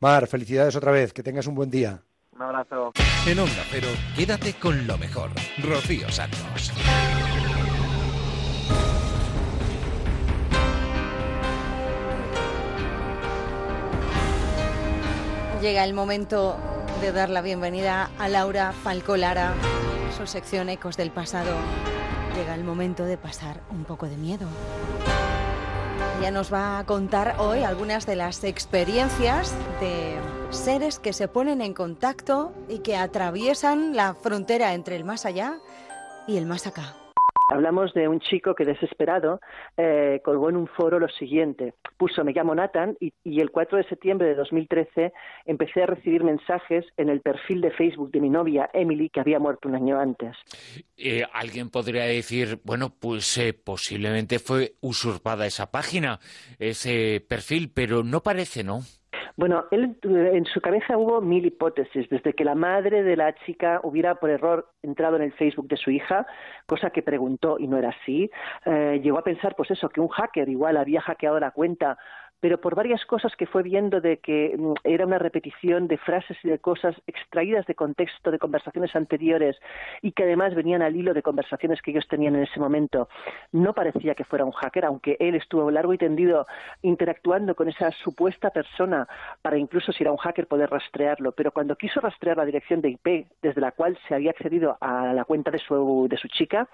[0.00, 2.00] Mar, felicidades otra vez, que tengas un buen día.
[2.32, 2.92] Un abrazo.
[3.28, 3.86] En Onda Cero,
[4.16, 5.30] quédate con lo mejor.
[5.62, 6.72] Rocío Santos.
[15.62, 16.58] Llega el momento
[17.00, 19.54] de dar la bienvenida a Laura Falcolara,
[20.16, 21.54] su sección Ecos del Pasado.
[22.36, 24.46] Llega el momento de pasar un poco de miedo.
[26.18, 30.18] Ella nos va a contar hoy algunas de las experiencias de
[30.50, 35.58] seres que se ponen en contacto y que atraviesan la frontera entre el más allá
[36.26, 37.03] y el más acá.
[37.48, 39.40] Hablamos de un chico que desesperado
[39.76, 41.74] eh, colgó en un foro lo siguiente.
[41.98, 45.12] Puso, me llamo Nathan y, el 4 de septiembre de 2013
[45.44, 49.38] empecé a recibir mensajes en el perfil de Facebook de mi novia Emily que había
[49.38, 50.36] muerto un año antes.
[50.96, 56.20] Eh, alguien podría decir, bueno, pues eh, posiblemente fue usurpada esa página,
[56.58, 58.80] ese perfil, pero no parece, ¿no?
[59.36, 63.80] Bueno, él en su cabeza hubo mil hipótesis, desde que la madre de la chica
[63.82, 66.24] hubiera por error entrado en el Facebook de su hija,
[66.66, 68.30] cosa que preguntó y no era así,
[68.64, 71.98] eh, llegó a pensar, pues eso, que un hacker igual había hackeado la cuenta
[72.44, 76.36] pero por varias cosas que fue viendo de que mm, era una repetición de frases
[76.42, 79.56] y de cosas extraídas de contexto de conversaciones anteriores
[80.02, 83.08] y que además venían al hilo de conversaciones que ellos tenían en ese momento.
[83.52, 86.46] No parecía que fuera un hacker, aunque él estuvo largo y tendido
[86.82, 89.08] interactuando con esa supuesta persona
[89.40, 92.90] para incluso si era un hacker poder rastrearlo, pero cuando quiso rastrear la dirección de
[92.90, 96.68] IP desde la cual se había accedido a la cuenta de su, de su chica,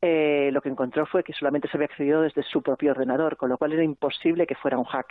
[0.00, 3.48] eh, lo que encontró fue que solamente se había accedido desde su propio ordenador, con
[3.48, 5.07] lo cual era imposible que fuera un hacker.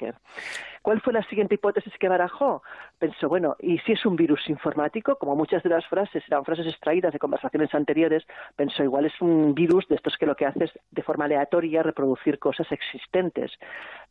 [0.82, 2.64] ¿Cuál fue la siguiente hipótesis que barajó?
[2.98, 5.18] Pensó, bueno, ¿y si es un virus informático?
[5.18, 8.24] Como muchas de las frases eran frases extraídas de conversaciones anteriores,
[8.56, 11.84] pensó, igual es un virus de estos que lo que hace es de forma aleatoria
[11.84, 13.52] reproducir cosas existentes.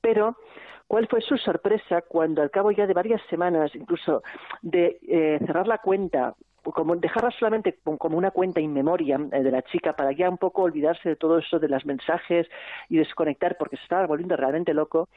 [0.01, 0.37] Pero
[0.89, 4.23] ¿Cuál fue su sorpresa cuando al cabo ya de varias semanas, incluso
[4.63, 9.51] de eh, cerrar la cuenta, como dejarla solamente como una cuenta in memoria eh, de
[9.51, 12.49] la chica para ya un poco olvidarse de todo eso de los mensajes
[12.89, 15.09] y desconectar porque se estaba volviendo realmente loco,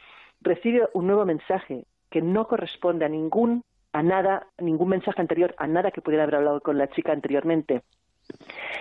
[0.42, 5.66] recibe un nuevo mensaje que no corresponde a ningún a nada, ningún mensaje anterior, a
[5.66, 7.82] nada que pudiera haber hablado con la chica anteriormente.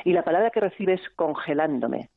[0.04, 2.10] Y la palabra que recibe es congelándome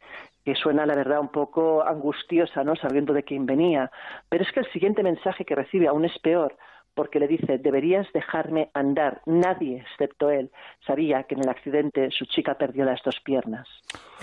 [0.43, 2.75] que suena, la verdad, un poco angustiosa, ¿no?
[2.75, 3.91] Sabiendo de quién venía.
[4.29, 6.57] Pero es que el siguiente mensaje que recibe aún es peor,
[6.93, 9.21] porque le dice, deberías dejarme andar.
[9.25, 10.51] Nadie, excepto él,
[10.85, 13.67] sabía que en el accidente su chica perdió las dos piernas.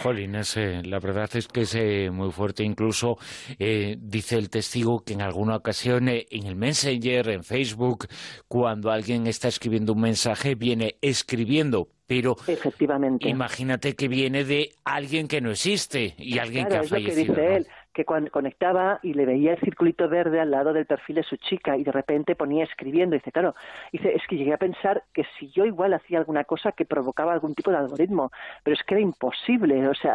[0.03, 2.63] Jolín, ese, la verdad es que es eh, muy fuerte.
[2.63, 3.17] Incluso
[3.59, 8.07] eh, dice el testigo que en alguna ocasión eh, en el Messenger, en Facebook,
[8.47, 13.29] cuando alguien está escribiendo un mensaje, viene escribiendo, pero Efectivamente.
[13.29, 17.03] imagínate que viene de alguien que no existe y alguien Claro, que es ha lo
[17.05, 17.35] que fallecido.
[17.35, 17.57] dice ¿no?
[17.57, 17.67] él,
[17.99, 21.37] que cuando conectaba y le veía el circulito verde al lado del perfil de su
[21.37, 23.15] chica y de repente ponía escribiendo.
[23.15, 23.57] Dice, claro,
[23.91, 27.33] dice, es que llegué a pensar que si yo igual hacía alguna cosa que provocaba
[27.33, 28.31] algún tipo de algoritmo,
[28.63, 29.89] pero es que era imposible.
[29.89, 30.15] O sea,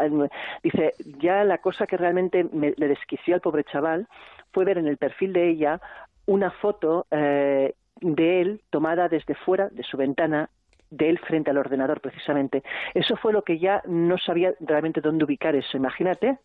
[0.63, 4.07] dice, ya la cosa que realmente me, le desquició al pobre chaval
[4.53, 5.81] fue ver en el perfil de ella
[6.25, 10.49] una foto eh, de él tomada desde fuera de su ventana
[10.93, 12.63] de él frente al ordenador precisamente.
[12.93, 15.77] Eso fue lo que ya no sabía realmente dónde ubicar eso.
[15.77, 16.37] Imagínate,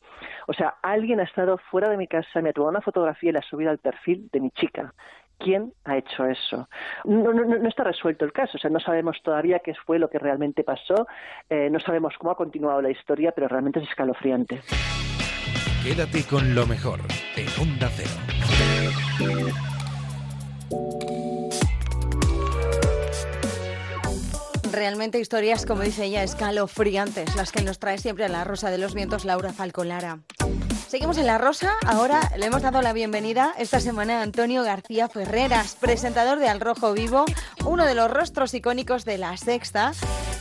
[0.46, 3.32] o sea, alguien ha estado fuera de mi casa, me ha tomado una fotografía y
[3.32, 4.94] la ha subido al perfil de mi chica.
[5.38, 6.68] ¿Quién ha hecho eso?
[7.04, 10.10] No, no, no está resuelto el caso, o sea, no sabemos todavía qué fue lo
[10.10, 11.06] que realmente pasó,
[11.48, 14.60] eh, no sabemos cómo ha continuado la historia, pero realmente es escalofriante.
[15.84, 16.98] Quédate con lo mejor
[17.36, 19.67] en Onda Cero.
[24.78, 28.78] Realmente historias, como dice ella, escalofriantes, las que nos trae siempre a la Rosa de
[28.78, 30.20] los Vientos Laura Falcolara.
[30.86, 35.08] Seguimos en La Rosa, ahora le hemos dado la bienvenida esta semana a Antonio García
[35.08, 37.24] Ferreras, presentador de Al Rojo Vivo,
[37.66, 39.90] uno de los rostros icónicos de La Sexta,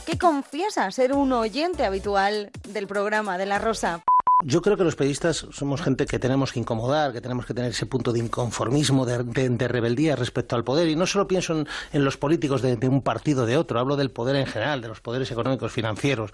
[0.05, 4.03] que confiesa ser un oyente habitual del programa de La Rosa.
[4.45, 7.71] Yo creo que los periodistas somos gente que tenemos que incomodar, que tenemos que tener
[7.71, 10.88] ese punto de inconformismo, de, de- de rebeldía respecto al poder.
[10.89, 13.79] Y no solo pienso en, en los políticos de, de un partido o de otro,
[13.79, 16.29] hablo del poder en general, de los poderes económicos, financieros.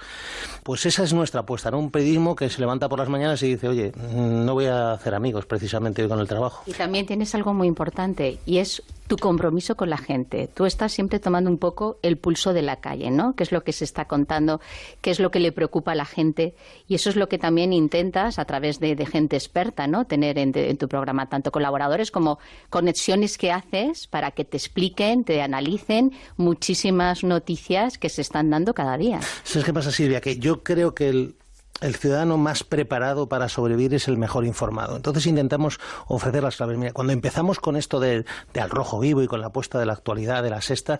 [0.63, 1.79] Pues esa es nuestra apuesta, ¿no?
[1.79, 5.15] Un periodismo que se levanta por las mañanas y dice, oye, no voy a hacer
[5.15, 6.63] amigos precisamente hoy con el trabajo.
[6.65, 10.49] Y también tienes algo muy importante y es tu compromiso con la gente.
[10.53, 13.35] Tú estás siempre tomando un poco el pulso de la calle, ¿no?
[13.35, 14.59] ¿Qué es lo que se está contando?
[15.01, 16.55] ¿Qué es lo que le preocupa a la gente?
[16.87, 20.05] Y eso es lo que también a través de, de gente experta, ¿no?
[20.05, 22.39] Tener en, en tu programa tanto colaboradores como
[22.69, 28.73] conexiones que haces para que te expliquen, te analicen muchísimas noticias que se están dando
[28.73, 29.19] cada día.
[29.43, 30.21] ¿Sabes qué pasa, Silvia?
[30.21, 31.35] Que yo creo que el,
[31.83, 34.95] el ciudadano más preparado para sobrevivir es el mejor informado.
[34.95, 36.93] Entonces intentamos ofrecer las claves.
[36.93, 38.25] Cuando empezamos con esto de,
[38.59, 40.99] Al Rojo Vivo y con la apuesta de la actualidad de la sexta,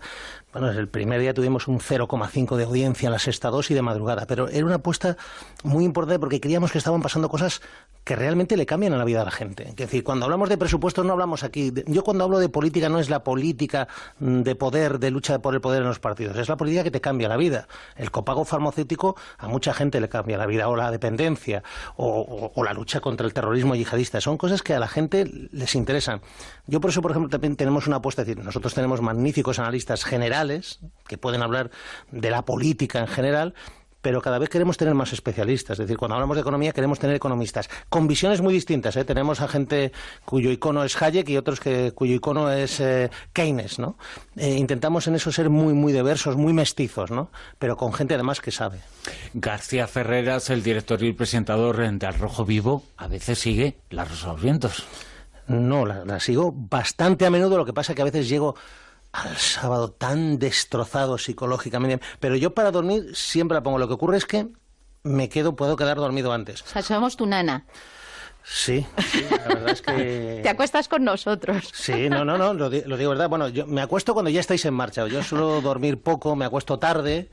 [0.52, 3.82] bueno, el primer día tuvimos un 0,5 de audiencia en la sexta 2 y de
[3.82, 5.16] madrugada, pero era una apuesta
[5.62, 7.62] muy importante porque creíamos que estaban pasando cosas
[8.04, 9.66] que realmente le cambian a la vida a la gente.
[9.66, 11.72] Es decir, cuando hablamos de presupuestos no hablamos aquí.
[11.86, 15.54] yo cuando hablo de política no es la política mm, de poder, de lucha por
[15.54, 17.66] el poder en los partidos, es la política que te cambia la vida.
[17.96, 21.62] El copago farmacéutico a mucha gente le cambia la vida, o la dependencia,
[21.96, 24.20] o, o- la lucha contra el terrorismo yihadista.
[24.20, 26.20] Son cosas que a la gente les interesan.
[26.66, 30.04] Yo por eso, por ejemplo, también tenemos una apuesta, es decir, nosotros tenemos magníficos analistas
[30.04, 31.70] generales que pueden hablar
[32.10, 33.54] de la política en general,
[34.04, 35.80] pero cada vez queremos tener más especialistas.
[35.80, 38.94] Es decir, cuando hablamos de economía queremos tener economistas con visiones muy distintas.
[38.96, 39.04] ¿eh?
[39.06, 39.92] Tenemos a gente
[40.26, 43.78] cuyo icono es Hayek y otros que, cuyo icono es eh, Keynes.
[43.78, 43.96] ¿no?
[44.36, 47.30] Eh, intentamos en eso ser muy, muy diversos, muy mestizos, ¿no?
[47.58, 48.80] pero con gente además que sabe.
[49.32, 54.04] García Ferreras, el director y el presentador de Al Rojo Vivo, a veces sigue La
[54.04, 54.84] Rosa de los Vientos.
[55.46, 57.56] No, la, la sigo bastante a menudo.
[57.56, 58.54] Lo que pasa es que a veces llego
[59.14, 62.04] al sábado tan destrozado psicológicamente.
[62.20, 63.78] Pero yo para dormir siempre la pongo.
[63.78, 64.48] Lo que ocurre es que
[65.04, 66.62] me quedo, puedo quedar dormido antes.
[66.62, 67.64] O sea, somos tu nana.
[68.46, 70.40] Sí, sí, la verdad es que...
[70.42, 71.70] Te acuestas con nosotros.
[71.72, 73.28] Sí, no, no, no, lo, di- lo digo verdad.
[73.30, 75.06] Bueno, yo me acuesto cuando ya estáis en marcha.
[75.06, 77.30] Yo suelo dormir poco, me acuesto tarde,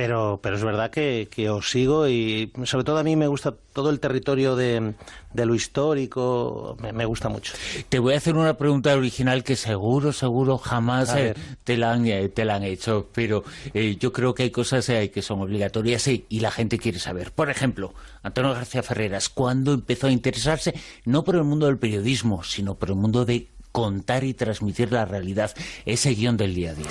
[0.00, 3.54] pero, pero es verdad que, que os sigo y sobre todo a mí me gusta
[3.74, 4.94] todo el territorio de,
[5.34, 7.52] de lo histórico, me, me gusta mucho.
[7.90, 11.34] Te voy a hacer una pregunta original que seguro, seguro jamás eh,
[11.64, 13.44] te, la han, eh, te la han hecho, pero
[13.74, 17.32] eh, yo creo que hay cosas eh, que son obligatorias y la gente quiere saber.
[17.32, 17.92] Por ejemplo,
[18.22, 20.72] Antonio García Ferreras, ¿cuándo empezó a interesarse
[21.04, 25.04] no por el mundo del periodismo, sino por el mundo de contar y transmitir la
[25.04, 25.52] realidad,
[25.84, 26.90] ese guion del día a día?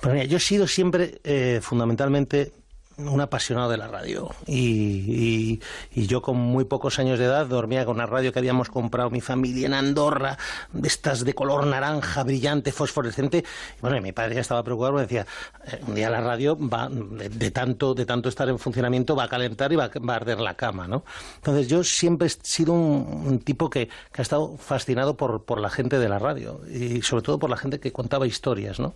[0.00, 2.52] Pues mira, yo he sido siempre eh, fundamentalmente
[2.96, 5.60] un apasionado de la radio y, y-
[5.94, 9.10] y yo con muy pocos años de edad dormía con una radio que habíamos comprado
[9.10, 10.38] mi familia en Andorra,
[10.72, 13.44] de estas de color naranja, brillante, fosforescente.
[13.80, 15.26] Bueno, y mi padre ya estaba preocupado, me decía,
[15.66, 19.24] "Eh, un día la radio va, de, de tanto, de tanto estar en funcionamiento, va
[19.24, 21.04] a calentar y va, va a arder la cama, ¿no?
[21.36, 25.60] Entonces yo siempre he sido un, un tipo que, que ha estado fascinado por, por
[25.60, 28.94] la gente de la radio y sobre todo por la gente que contaba historias, ¿no?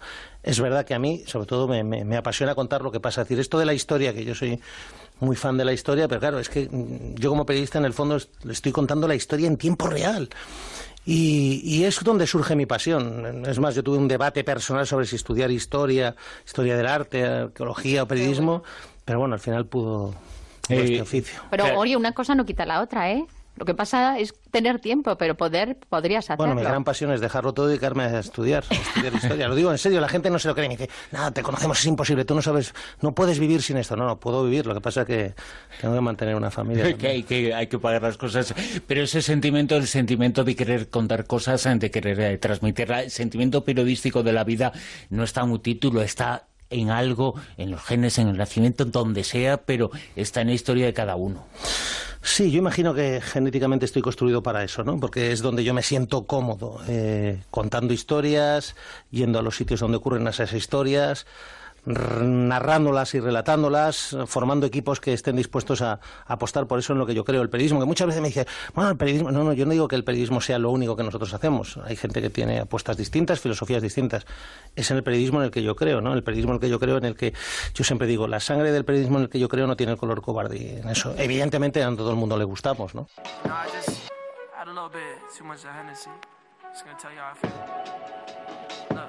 [0.49, 3.23] Es verdad que a mí, sobre todo, me, me- me apasiona contar lo que pasa.
[3.23, 4.59] Es decir, esto de la historia, que yo soy
[5.21, 7.93] muy fan de la historia, pero claro, es que mm, yo como periodista en el
[7.93, 10.29] fondo le estoy contando la historia en tiempo real.
[11.05, 13.45] Y, y es donde surge mi pasión.
[13.47, 16.15] Es más, yo tuve un debate personal sobre si estudiar historia,
[16.47, 18.63] historia del arte, arqueología o periodismo,
[19.05, 20.15] pero bueno, al final pudo
[20.67, 21.41] pudo este oficio.
[21.51, 23.25] Pero, oye, una cosa no quita la otra, ¿eh?
[23.59, 26.47] Lo que pasa es tener tiempo, pero poder podrías hacerlo.
[26.47, 29.49] Bueno, mi gran pasión es dejarlo todo y dedicarme a estudiar, a estudiar historia.
[29.49, 30.69] Lo digo en serio, la gente no se lo cree.
[30.69, 33.97] Me dice, nada, te conocemos, es imposible, tú no sabes, no puedes vivir sin esto.
[33.97, 35.35] No, no, puedo vivir, lo que pasa es que
[35.81, 36.97] tengo que mantener una familia.
[36.99, 38.55] que hay que hay que pagar las cosas
[38.87, 43.65] pero ese sentimiento el sentimiento de querer contar cosas de querer eh, transmitirla el sentimiento
[43.65, 44.73] periodístico de la vida
[45.11, 49.25] no está en un título está en algo en los genes en el nacimiento donde
[49.25, 51.47] sea pero está en la historia de cada uno
[52.31, 55.01] Sí, yo imagino que genéticamente estoy construido para eso, ¿no?
[55.01, 58.77] Porque es donde yo me siento cómodo, eh, contando historias,
[59.11, 61.27] yendo a los sitios donde ocurren esas historias,
[61.89, 67.07] narrándolas y relatándolas, formando equipos que estén dispuestos a, a apostar por eso en lo
[67.07, 69.53] que yo creo, el periodismo, que muchas veces me dice, bueno, el periodismo, no, no,
[69.53, 72.31] yo no digo que el periodismo sea lo único que nosotros hacemos, hay gente que
[72.31, 74.27] tiene apuestas distintas, filosofías distintas,
[74.77, 76.15] es en el periodismo en el que yo creo, ¿no?
[76.15, 77.33] El periodismo en el que yo creo, en el que
[77.75, 79.99] yo siempre digo, la sangre del periodismo en el que yo creo no tiene el
[79.99, 83.09] color cobarde, en eso, evidentemente a todo el mundo le gustamos, ¿no?
[88.91, 89.09] No,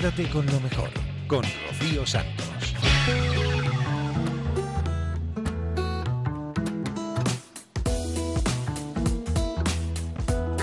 [0.00, 0.88] Quédate con lo mejor,
[1.28, 2.74] con Rocío Santos.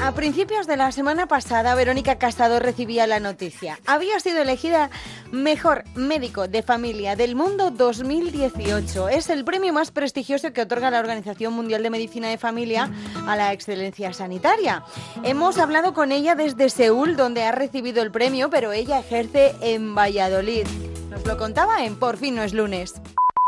[0.03, 3.77] A principios de la semana pasada, Verónica Casado recibía la noticia.
[3.85, 4.89] Había sido elegida
[5.32, 9.09] Mejor Médico de Familia del Mundo 2018.
[9.09, 12.89] Es el premio más prestigioso que otorga la Organización Mundial de Medicina de Familia
[13.28, 14.84] a la excelencia sanitaria.
[15.23, 19.95] Hemos hablado con ella desde Seúl, donde ha recibido el premio, pero ella ejerce en
[19.95, 20.65] Valladolid.
[21.09, 22.93] Nos lo contaba en Por fin no es lunes.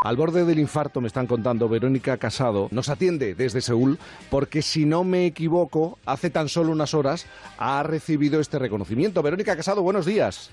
[0.02, 4.00] Al borde del infarto, me están contando, Verónica Casado nos atiende desde Seúl
[4.30, 7.26] porque, si no me equivoco, hace tan solo unas horas
[7.58, 9.22] ha recibido este reconocimiento.
[9.22, 10.52] Verónica Casado, buenos días.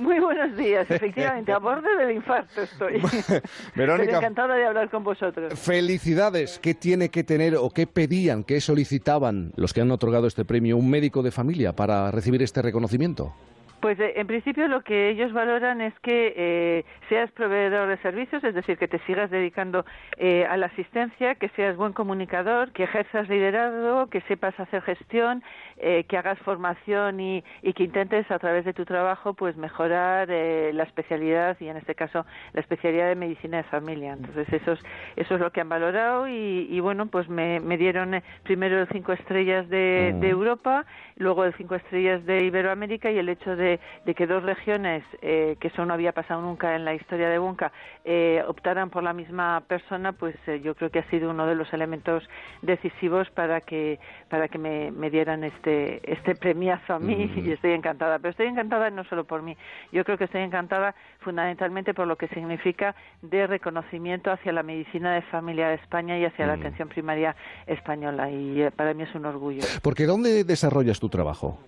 [0.00, 2.94] Muy buenos días, efectivamente, a borde del infarto estoy.
[3.74, 4.06] Verónica.
[4.06, 5.58] Pero encantada de hablar con vosotros.
[5.58, 6.58] Felicidades.
[6.58, 10.76] ¿Qué tiene que tener o qué pedían, qué solicitaban los que han otorgado este premio
[10.76, 13.34] un médico de familia para recibir este reconocimiento?
[13.80, 18.44] Pues eh, en principio lo que ellos valoran es que eh, seas proveedor de servicios,
[18.44, 19.84] es decir, que te sigas dedicando
[20.18, 25.42] eh, a la asistencia, que seas buen comunicador, que ejerzas liderazgo, que sepas hacer gestión,
[25.78, 30.28] eh, que hagas formación y, y que intentes a través de tu trabajo pues mejorar
[30.30, 34.12] eh, la especialidad y en este caso la especialidad de medicina de familia.
[34.12, 34.80] Entonces eso es,
[35.16, 38.84] eso es lo que han valorado y, y bueno pues me, me dieron eh, primero
[38.92, 40.84] cinco estrellas de, de Europa,
[41.16, 43.69] luego de cinco estrellas de Iberoamérica y el hecho de,
[44.04, 47.38] de que dos regiones, eh, que eso no había pasado nunca en la historia de
[47.38, 47.70] Bunca,
[48.04, 51.54] eh, optaran por la misma persona, pues eh, yo creo que ha sido uno de
[51.54, 52.28] los elementos
[52.62, 53.98] decisivos para que
[54.28, 58.18] para que me, me dieran este este premiazo a mí y estoy encantada.
[58.18, 59.56] Pero estoy encantada no solo por mí,
[59.92, 65.14] yo creo que estoy encantada fundamentalmente por lo que significa de reconocimiento hacia la medicina
[65.14, 69.14] de familia de España y hacia la atención primaria española y eh, para mí es
[69.14, 69.62] un orgullo.
[69.82, 71.58] Porque ¿dónde desarrollas tu trabajo?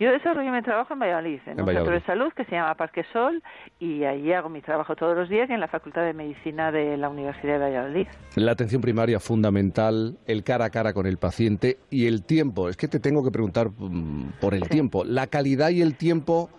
[0.00, 1.76] Yo desarrollo mi trabajo en Valladolid, en, En un Valladolid.
[1.76, 3.42] centro de salud que se llama Parque Sol
[3.78, 7.08] y ahí hago mi trabajo todos los días en la Facultad de Medicina de la
[7.08, 8.06] Universidad de Valladolid.
[8.36, 12.68] La atención primaria fundamental, el cara a cara con el paciente y el tiempo.
[12.68, 15.04] Es que te tengo que preguntar mm, por el tiempo.
[15.04, 16.50] La calidad y el tiempo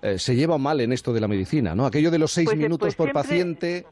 [0.00, 1.84] eh, se llevan mal en esto de la medicina, ¿no?
[1.84, 3.86] Aquello de los seis Pues, eh, minutos pues por siempre- paciente.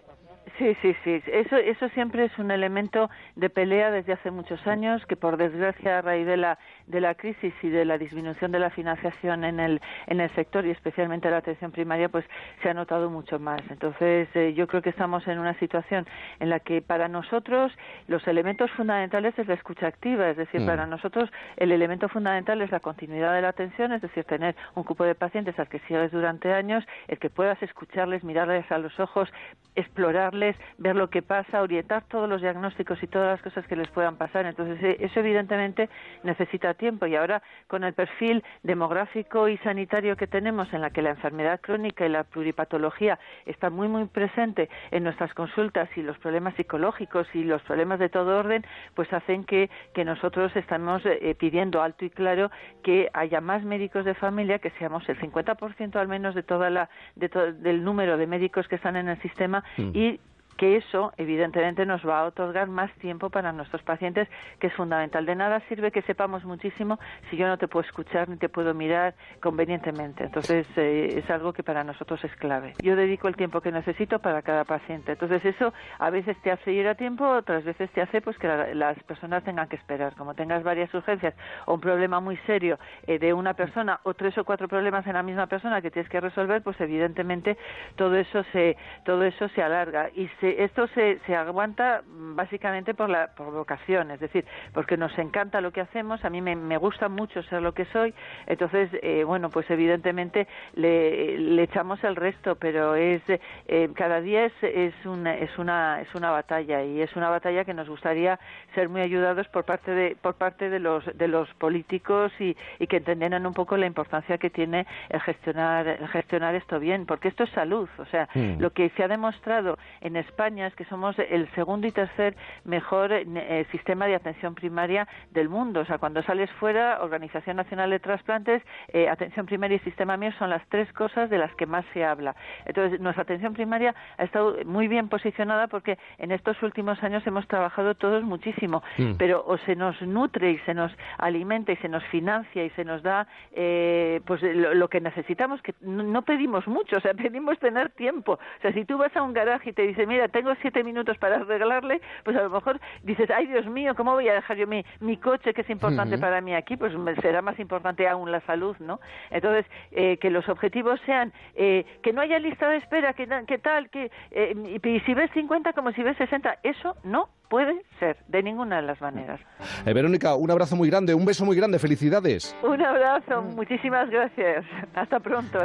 [0.59, 1.21] Sí, sí, sí.
[1.27, 5.99] Eso, eso siempre es un elemento de pelea desde hace muchos años, que por desgracia
[5.99, 9.59] a raíz de la, de la crisis y de la disminución de la financiación en
[9.59, 12.25] el, en el sector y especialmente la atención primaria, pues
[12.63, 13.61] se ha notado mucho más.
[13.71, 16.07] Entonces, eh, yo creo que estamos en una situación
[16.39, 17.73] en la que para nosotros
[18.07, 20.67] los elementos fundamentales es la escucha activa, es decir, Mm.
[20.67, 24.85] para nosotros el elemento fundamental es la continuidad de la atención, es decir, tener un
[24.85, 28.99] grupo de pacientes al que sigues durante años, el que puedas escucharles, mirarles a los
[29.01, 29.29] ojos,
[29.75, 30.36] explorarles,
[30.79, 34.17] ver lo que pasa, orientar todos los diagnósticos y todas las cosas que les puedan
[34.17, 34.47] pasar.
[34.47, 35.89] Entonces, eh, eso evidentemente
[36.23, 41.03] necesita tiempo y ahora con el perfil demográfico y sanitario que tenemos en la que
[41.03, 46.19] la enfermedad crónica y la pluripatología está muy muy presente en nuestras consultas y los
[46.19, 48.65] problemas psicológicos y los problemas de todo orden,
[48.95, 52.51] pues hacen que, que nosotros estamos eh, pidiendo alto y claro
[52.83, 56.89] que haya más médicos de familia, que seamos el 50% al menos de toda la
[57.15, 59.91] de to- del número de médicos que están en el sistema Mm.
[59.95, 60.21] y
[60.57, 64.29] que eso evidentemente nos va a otorgar más tiempo para nuestros pacientes,
[64.59, 65.27] que es fundamental.
[65.27, 66.99] De nada sirve que sepamos muchísimo
[67.31, 70.25] si yo no te puedo escuchar ni te puedo mirar convenientemente.
[70.25, 72.75] Entonces eh, es algo que para nosotros es clave.
[72.83, 75.13] Yo dedico el tiempo que necesito para cada paciente.
[75.13, 78.49] Entonces eso a veces te hace ir a tiempo, otras veces te hace pues que
[78.49, 80.15] la- las personas tengan que esperar.
[80.17, 81.35] Como tengas varias urgencias
[81.67, 85.15] o un problema muy serio eh, de una persona o tres o cuatro problemas en
[85.15, 87.57] la misma persona que tienes que resolver, pues evidentemente
[87.97, 92.95] todo eso se todo eso se alarga y se- esto se, se aguanta mm, básicamente
[92.95, 96.55] por la por vocación, es decir, porque nos encanta lo que hacemos, a mí me,
[96.55, 98.15] me gusta mucho ser lo que soy,
[98.47, 104.45] entonces eh, bueno pues evidentemente le, le echamos el resto, pero es eh, cada día
[104.47, 108.39] es, es una es una es una batalla y es una batalla que nos gustaría
[108.75, 112.87] ser muy ayudados por parte de por parte de los de los políticos y, y
[112.87, 117.29] que entendieran un poco la importancia que tiene el gestionar el gestionar esto bien, porque
[117.29, 118.61] esto es salud, o sea, Mm.
[118.61, 123.11] lo que se ha demostrado en España es que somos el segundo y tercer mejor
[123.13, 125.81] eh, sistema de atención primaria del mundo.
[125.81, 130.35] O sea, cuando sales fuera, Organización Nacional de Trasplantes, eh, atención primaria y sistema MIR
[130.39, 132.37] son las tres cosas de las que más se habla.
[132.67, 137.49] Entonces, nuestra atención primaria ha estado muy bien posicionada porque en estos últimos años hemos
[137.49, 139.17] trabajado todos muchísimo, Mm.
[139.19, 142.85] pero o se nos nutre y se nos alimenta y se nos financia y se
[142.85, 147.15] nos da eh, pues lo, lo que necesitamos, que no, no pedimos mucho, o sea,
[147.31, 148.33] pedimos tener tiempo.
[148.35, 151.17] O sea, si tú vas a un garaje y te dice, mira, tengo siete minutos
[151.19, 154.67] para arreglarle, pues a lo mejor dices, ay Dios mío, ¿cómo voy a dejar yo
[154.67, 156.77] mi, mi coche que es importante para mí aquí?
[156.77, 159.01] Pues me- será más importante aún la salud, ¿no?
[159.31, 163.27] Entonces, eh, que los objetivos sean eh, que no haya lista de espera, que,
[163.59, 167.83] tal, que eh, y, y si ves 50 como si ves 60, eso no puede
[168.01, 169.41] ser de ninguna de las maneras.
[169.87, 172.57] Eh, Verónica, un abrazo muy grande, un beso muy grande, felicidades.
[172.63, 174.65] Un abrazo, muchísimas gracias.
[174.95, 175.59] Hasta pronto.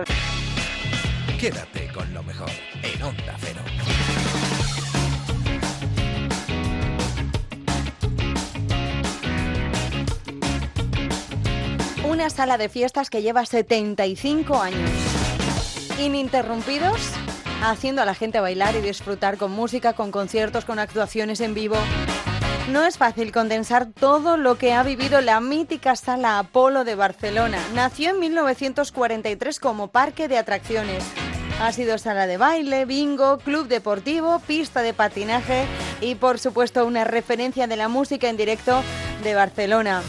[1.40, 2.50] Quédate con lo mejor
[2.84, 3.61] en Onda Cero.
[12.12, 14.92] Una sala de fiestas que lleva 75 años.
[15.98, 17.00] Ininterrumpidos,
[17.64, 21.78] haciendo a la gente bailar y disfrutar con música, con conciertos, con actuaciones en vivo.
[22.70, 27.60] No es fácil condensar todo lo que ha vivido la mítica sala Apolo de Barcelona.
[27.76, 31.06] Nació en 1943 como parque de atracciones.
[31.62, 35.64] Ha sido sala de baile, bingo, club deportivo, pista de patinaje
[36.02, 38.84] y por supuesto una referencia de la música en directo
[39.24, 40.02] de Barcelona.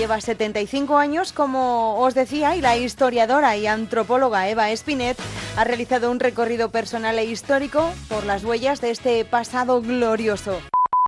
[0.00, 5.18] Lleva 75 años, como os decía, y la historiadora y antropóloga Eva Espinet
[5.58, 10.56] ha realizado un recorrido personal e histórico por las huellas de este pasado glorioso.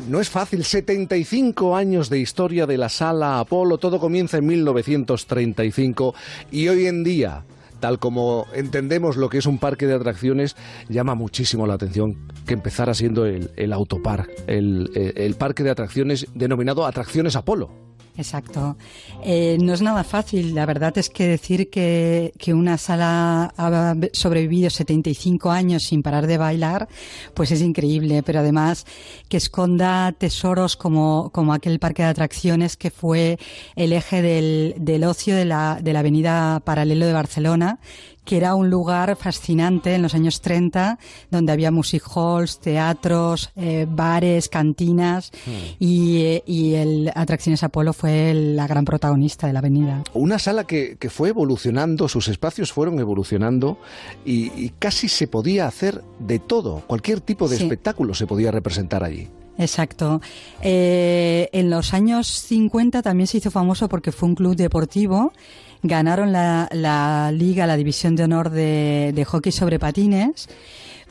[0.06, 6.14] No es fácil, 75 años de historia de la sala Apolo, todo comienza en 1935
[6.50, 7.44] y hoy en día,
[7.80, 10.54] tal como entendemos lo que es un parque de atracciones,
[10.90, 15.70] llama muchísimo la atención que empezara siendo el, el Autopark, el, el- el parque de
[15.70, 17.81] atracciones denominado Atracciones Apolo.
[18.16, 18.76] Exacto.
[19.24, 20.54] Eh, no es nada fácil.
[20.54, 26.26] La verdad es que decir que, que una sala ha sobrevivido 75 años sin parar
[26.26, 26.88] de bailar,
[27.32, 28.22] pues es increíble.
[28.22, 28.86] Pero además
[29.28, 33.38] que esconda tesoros como, como aquel parque de atracciones que fue
[33.76, 37.78] el eje del, del ocio de la, de la avenida Paralelo de Barcelona
[38.24, 40.98] que era un lugar fascinante en los años 30,
[41.30, 45.32] donde había music halls, teatros, eh, bares, cantinas,
[45.80, 50.02] y, eh, y el Atracciones Apolo fue el- la gran protagonista de la avenida.
[50.14, 53.78] Una sala que, que fue evolucionando, sus espacios fueron evolucionando
[54.24, 57.64] y, y casi se podía hacer de todo, cualquier tipo de Sí.
[57.64, 59.28] espectáculo se podía representar allí.
[59.58, 60.20] Exacto.
[60.62, 65.32] Eh, en los años 50 también se hizo famoso porque fue un club deportivo.
[65.82, 70.48] Ganaron la, la liga, la división de honor de, de hockey sobre patines.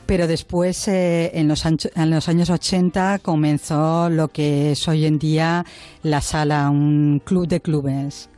[0.06, 5.18] Pero después, eh, en, los en los años 80, comenzó lo que es hoy en
[5.18, 5.64] día
[6.02, 8.28] la sala, un club de clubes.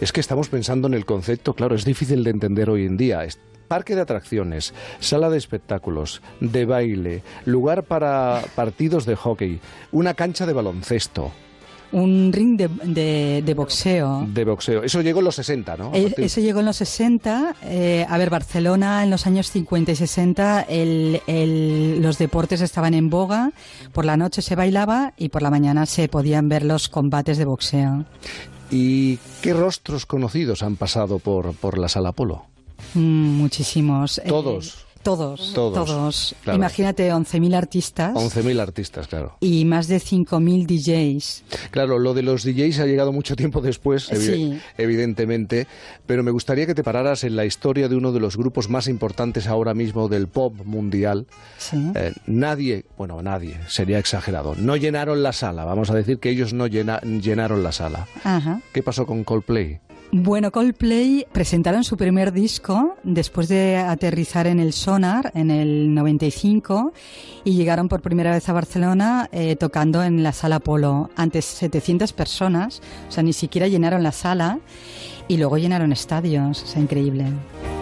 [0.00, 3.24] Es que estamos pensando en el concepto, claro, es difícil de entender hoy en día.
[3.24, 3.38] Es
[3.68, 9.60] parque de atracciones, sala de espectáculos, de baile, lugar para partidos de hockey,
[9.92, 11.32] una cancha de baloncesto,
[11.92, 14.26] Un ring de, de- de boxeo.
[14.26, 14.82] de boxeo.
[14.82, 15.90] Eso llegó en los 60, ¿no?
[15.94, 17.54] Eh, Eso llegó en los 60.
[17.62, 22.94] eh, a ver, Barcelona en los años 50 y 60 el- el- los deportes estaban
[22.94, 23.52] en boga.
[23.92, 27.44] Por la noche se bailaba y por la mañana se podían ver los combates de
[27.44, 28.04] boxeo.
[28.70, 32.46] ¿Y qué rostros conocidos han pasado por, por la sala Polo?
[32.94, 33.00] Mm,
[33.36, 34.18] muchísimos.
[34.18, 34.22] Eh,
[35.02, 35.52] Todos.
[35.52, 35.74] todos.
[35.74, 36.34] Todos, Todos.
[36.44, 36.56] claro.
[36.58, 39.36] Imagínate 11.000 artistas 11.000 artistas, claro.
[39.40, 41.44] y más de 5.000 DJs.
[41.70, 44.58] Claro, lo de los DJs ha llegado mucho tiempo después, Sí.
[44.78, 45.66] evidentemente,
[46.06, 48.88] pero me gustaría que te pararas en la historia de uno de los grupos más
[48.88, 51.26] importantes ahora mismo del pop mundial.
[51.58, 51.76] Sí.
[51.94, 56.52] Eh, nadie, bueno, nadie, sería exagerado, no llenaron la sala, vamos a decir que ellos
[56.52, 58.06] no llena- llenaron la sala.
[58.24, 58.60] Ajá.
[58.72, 59.80] ¿Qué pasó con Coldplay?
[60.14, 66.92] Bueno, Coldplay presentaron su primer disco después de aterrizar en el Sonar en el 95
[67.44, 72.12] y llegaron por primera vez a Barcelona eh, tocando en la sala Polo ante 700
[72.12, 74.58] personas, o sea, ni siquiera llenaron la sala
[75.28, 77.24] y luego llenaron estadios, o sea, increíble,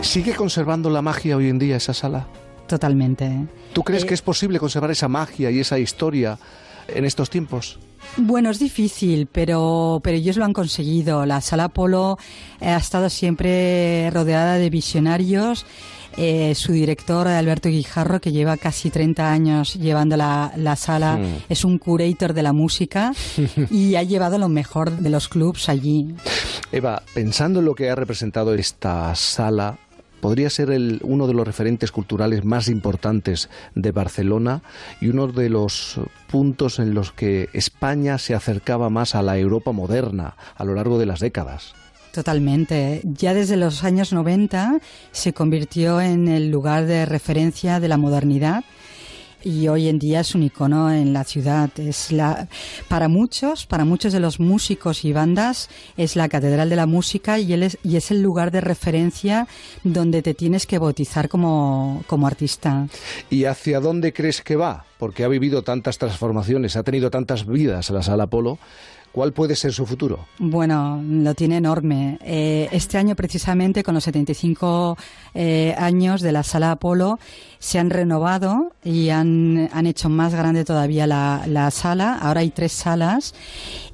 [0.03, 2.26] ¿Sigue conservando la magia hoy en día esa sala?
[2.68, 3.28] totalmente.
[3.72, 6.39] ¿Tú crees Eh, que es posible conservar esa magia y esa historia
[6.95, 7.78] en estos tiempos?
[8.16, 11.26] Bueno, es difícil, pero, pero ellos lo han conseguido.
[11.26, 12.18] La sala Polo
[12.61, 15.64] eh, ha estado siempre rodeada de visionarios.
[16.16, 21.64] Eh, su director, Alberto Guijarro, que lleva casi 30 años llevando la, la sala, es
[21.64, 23.12] un curator de la música
[23.70, 26.12] y ha llevado lo mejor de los clubs allí.
[26.72, 29.78] Eva, pensando en lo que ha representado esta sala,
[30.20, 34.62] podría ser el- uno de los referentes culturales más importantes de Barcelona
[35.00, 39.72] y uno de los puntos en los que España se acercaba más a la Europa
[39.72, 41.74] moderna a lo largo de las décadas.
[42.12, 43.02] Totalmente.
[43.04, 44.80] Ya desde los años 90
[45.12, 48.64] se convirtió en el lugar de referencia de la modernidad
[49.43, 51.70] y hoy en día es un icono en la ciudad.
[51.78, 52.49] Es la,
[52.88, 57.38] para muchos, para muchos de los músicos y bandas, es la catedral de la música
[57.38, 59.47] y, él es, y es el lugar de referencia
[59.84, 62.86] donde te tienes que bautizar como, como artista.
[63.28, 64.84] ¿Y hacia dónde crees que va?
[64.99, 68.59] Porque ha vivido tantas transformaciones, ha tenido tantas vidas la sala Polo.
[69.12, 70.26] ¿Cuál puede ser su futuro?
[70.38, 72.18] Bueno, lo tiene enorme.
[72.22, 74.96] Eh, este año, precisamente, con los 75
[75.34, 77.18] eh, años de la Sala Apolo,
[77.58, 82.18] se han renovado y han, han hecho más grande todavía la, la sala.
[82.18, 83.34] Ahora hay tres salas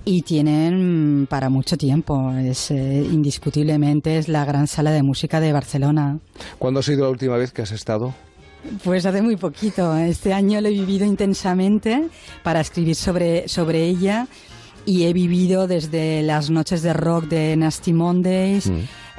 [0.04, 2.32] y tienen para mucho tiempo.
[2.32, 6.18] Es eh, indiscutiblemente es la gran sala de música de Barcelona.
[6.58, 8.14] ¿Cuándo ha sido la última vez que has estado?
[8.84, 9.96] Pues hace muy poquito.
[9.96, 12.08] Este año lo he vivido intensamente
[12.42, 14.26] para escribir sobre, sobre ella
[14.86, 18.70] y he vivido desde las noches de rock de Nasty Mondays,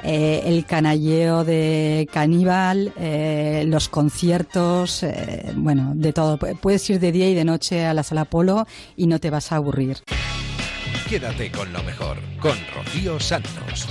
[0.02, 6.38] eh, el canalleo de Caníbal, eh, los conciertos, eh, bueno, de todo.
[6.38, 8.66] Pu- Puedes ir de día y de noche a la sala Polo
[8.96, 9.98] y no te vas a aburrir.
[11.08, 13.88] Quédate con lo mejor, con Rocío Santos.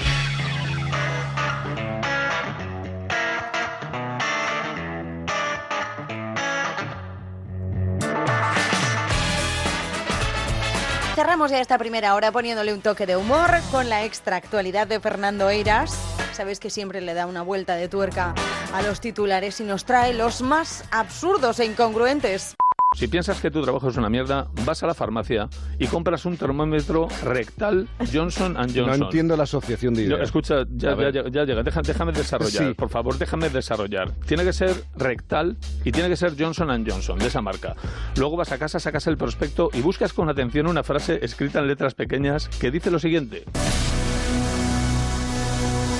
[11.17, 14.99] Cerramos ya esta primera hora poniéndole un toque de humor con la extra actualidad de
[14.99, 15.97] Fernando Eiras.
[16.31, 18.35] Sabéis que siempre le da una vuelta de tuerca
[18.71, 22.55] a los titulares y nos trae los más absurdos e incongruentes.
[22.95, 26.37] Si piensas que tu trabajo es una mierda, vas a la farmacia y compras un
[26.37, 28.85] termómetro rectal Johnson Johnson.
[28.99, 30.21] No entiendo la asociación de No, ideas.
[30.27, 32.73] escucha, ya, ya llega, Deja- déjame desarrollar, Sí.
[32.75, 34.11] por favor, déjame desarrollar.
[34.25, 37.75] Tiene que ser rectal y tiene que ser Johnson Johnson, de esa marca.
[38.15, 41.67] Luego vas a casa, sacas el prospecto y buscas con atención una frase escrita en
[41.67, 43.43] letras pequeñas que dice lo siguiente.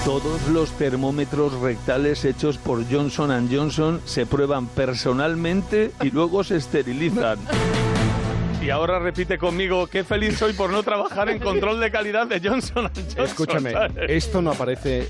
[0.08, 7.38] Todos los termómetros rectales hechos por Johnson Johnson se prueban personalmente y luego se esterilizan.
[8.62, 12.40] Y ahora repite conmigo, qué feliz soy por no trabajar en control de calidad de
[12.40, 13.26] Johnson Johnson.
[13.26, 14.10] Escúchame, ¿sabes?
[14.10, 15.10] esto no aparece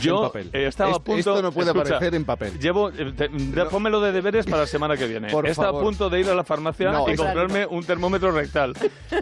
[0.00, 0.50] Yo en papel.
[0.52, 1.18] eh, estaba a Esto- punto.
[1.18, 2.58] Esto no puede escucha, aparecer en papel.
[2.58, 5.28] Llevo, eh, te- de- pónmelo de deberes para la semana que viene.
[5.32, 5.82] Por Estaba favor.
[5.82, 8.74] a punto de ir a la farmacia No, y comprarme un termómetro rectal.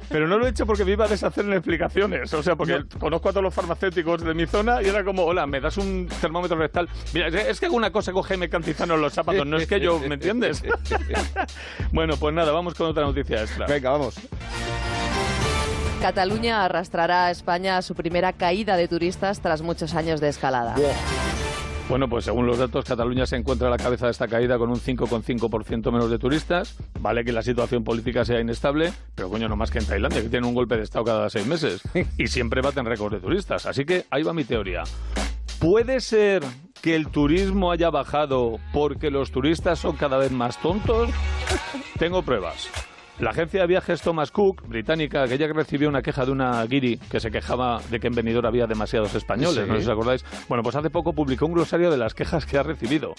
[0.09, 2.33] Pero no lo he hecho porque me iba a deshacer en explicaciones.
[2.35, 5.47] O sea, porque conozco a todos los farmacéuticos de mi zona y era como, hola,
[5.47, 6.89] ¿me das un termómetro rectal?
[7.14, 9.81] Mira, es- que hago una cosa con Jaime Cantizano en los zapatos, no es que
[9.81, 10.62] yo, ¿me entiendes?
[11.93, 13.66] bueno, pues nada, vamos con otra noticia extra.
[13.66, 14.14] Venga, vamos.
[16.01, 20.76] Cataluña arrastrará a España a su primera caída de turistas tras muchos años de escalada.
[21.88, 24.70] Bueno, pues según los datos, Cataluña se encuentra a la cabeza de esta caída con
[24.70, 26.76] un 5,5% menos de turistas.
[27.01, 30.28] Vale que la situación política sea inestable, pero coño, no más que en Tailandia, que
[30.28, 31.82] tiene un golpe de Estado cada seis meses.
[32.16, 33.66] Y siempre baten récords de turistas.
[33.66, 34.84] Así que ahí va mi teoría.
[35.59, 36.44] ¿Puede ser
[36.80, 41.11] que el turismo haya bajado porque los turistas son cada vez más tontos?
[41.99, 42.68] Tengo pruebas.
[43.21, 46.99] La agencia de viajes Thomas Cook, británica, aquella que recibió una queja de una guiri
[46.99, 49.69] que se quejaba de que en Benidorm había demasiados españoles, Sí.
[49.69, 50.25] no sé si os acordáis.
[50.49, 53.14] Bueno, pues hace poco publicó un glosario de las quejas que ha recibido.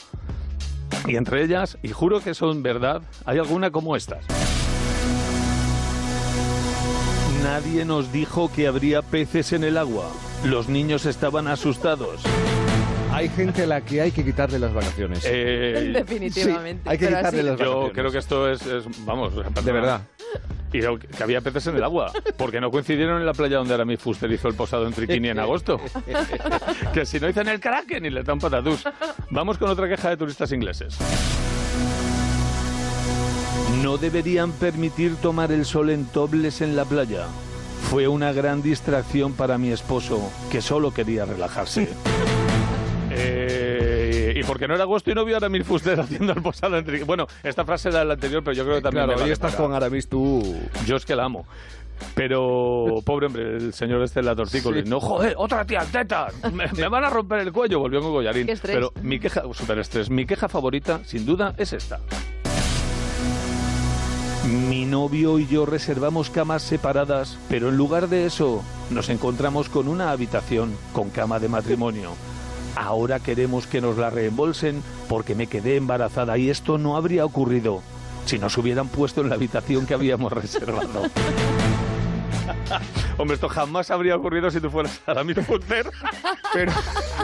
[1.06, 4.26] Y entre ellas, y juro que son verdad, hay alguna como estas.
[7.44, 10.10] Nadie nos dijo que habría peces en el agua.
[10.46, 12.22] Los niños estaban asustados.
[13.12, 15.24] Hay gente a la que hay que quitarle las vacaciones.
[15.26, 16.88] Eh, Definitivamente.
[16.90, 17.94] hay que pero quitarle así- las Yo vacaciones.
[17.94, 19.34] creo que esto es, es- vamos,
[19.64, 20.02] De verdad.
[20.72, 24.00] Y que había peces en el agua, porque no coincidieron en la playa donde Aramis
[24.00, 25.82] Fuster hizo el posado en Triquini en agosto.
[26.94, 28.84] que si no dicen el Kraken y le dan patatús.
[29.32, 30.96] Vamos con otra queja de turistas ingleses.
[33.82, 37.26] No deberían permitir tomar el sol en tobles en la playa.
[37.90, 41.90] Fue una gran distracción para mi esposo, que solo quería relajarse.
[43.22, 46.82] Eh, y porque no era agosto y no vio a Aramis Fuster haciendo el posado.
[47.06, 49.34] Bueno, esta frase era la anterior, pero yo creo que también Claro, me hoy vale
[49.34, 50.56] estás para- con Aramis tú.
[50.86, 51.46] yo es que la amo.
[52.16, 54.84] Pero, pobre hombre, el señor este en la tortícolis.
[54.86, 54.90] Sí.
[54.90, 56.28] No, joder, otra tía teta.
[56.54, 57.80] Me, me van a romper el cuello.
[57.80, 58.46] Volvió con collarín.
[58.46, 58.76] Qué estrés.
[58.76, 60.10] Pero mi queja, super estrés.
[60.10, 62.00] Mi queja favorita, sin duda, es esta.
[64.48, 69.88] Mi novio y yo reservamos camas separadas, pero en lugar de eso, nos encontramos con
[69.88, 72.12] una habitación con cama de matrimonio.
[72.76, 77.82] Ahora queremos que nos la reembolsen porque me quedé embarazada y esto no habría ocurrido
[78.26, 81.04] si nos hubieran puesto en la habitación que habíamos reservado.
[83.18, 85.90] Hombre, esto jamás habría ocurrido si tú fueras Aramis Fuster.
[86.54, 86.72] Pero,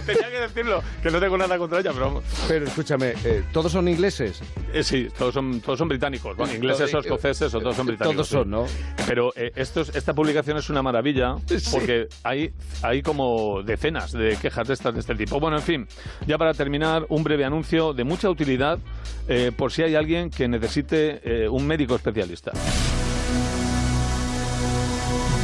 [0.06, 2.24] Tenía que decirlo, que no tengo nada contra ella, pero vamos.
[2.48, 4.42] pero escúchame, eh, ¿todos son ingleses?
[4.74, 6.36] Eh, sí, todos son, todos son británicos.
[6.38, 8.30] Bueno, ingleses o escoceses o todos son británicos.
[8.30, 8.50] Todos son, sí.
[8.50, 9.06] ¿no?
[9.08, 11.36] Pero eh, esta publicación es una maravilla
[11.72, 12.54] porque hay,
[12.84, 15.40] hay como decenas de quejas de estas de este tipo.
[15.40, 15.88] Bueno, en fin,
[16.28, 18.80] ya para terminar, un breve anuncio de mucha utilidad
[19.28, 22.52] eh, por si hay alguien que necesite eh, un médico especialista.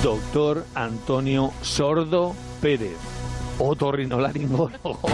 [0.04, 2.98] Doctor Antonio Sordo Pérez,
[3.60, 5.00] otorrinolaringólogo.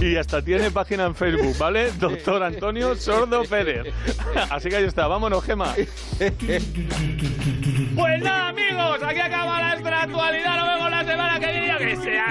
[0.00, 1.90] Y hasta tiene página en Facebook, ¿vale?
[1.92, 3.92] Doctor Antonio Sordo Pérez.
[4.50, 5.74] Así que ahí está, vámonos, Gema.
[7.96, 10.56] Pues nada, amigos, aquí acaba la extra actualidad.
[10.56, 11.78] Nos vemos la semana que viene.
[11.78, 12.28] Que sea.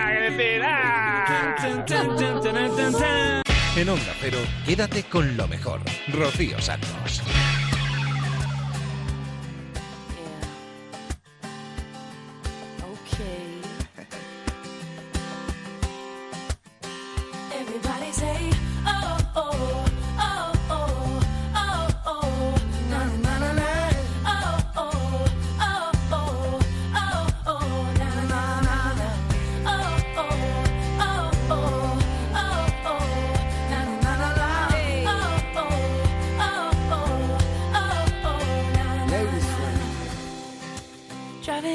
[3.75, 5.81] En Onda Cero, quédate con lo mejor.
[6.13, 7.21] Rocío Santos.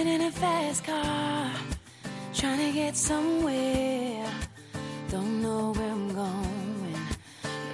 [0.02, 1.50] Driving in a fast car,
[2.34, 4.26] trying to get somewhere.
[5.08, 6.96] Don't know where I'm going,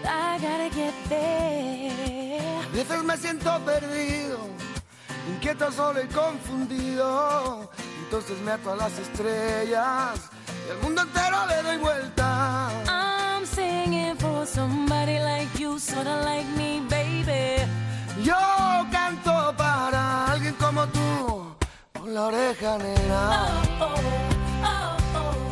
[0.03, 2.61] but I gotta get there.
[2.65, 4.41] A veces me siento perdido
[5.31, 7.71] inquieto, solo y confundido.
[8.05, 10.21] Entonces me ato a las estrellas
[10.67, 12.71] y al mundo entero le doy vuelta.
[12.89, 17.65] I'm singing for somebody like you, sorta like me, baby.
[18.23, 18.37] Yo
[18.93, 21.28] canto para alguien como tú,
[22.13, 23.47] la oreja negra.
[23.81, 23.95] Oh,
[24.65, 25.49] oh, oh, oh.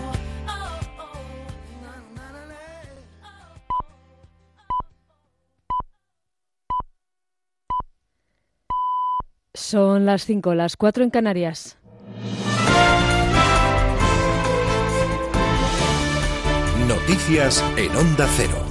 [9.55, 11.79] Son las 5, las 4 en Canarias.
[16.87, 18.66] Noticias en Onda Cero.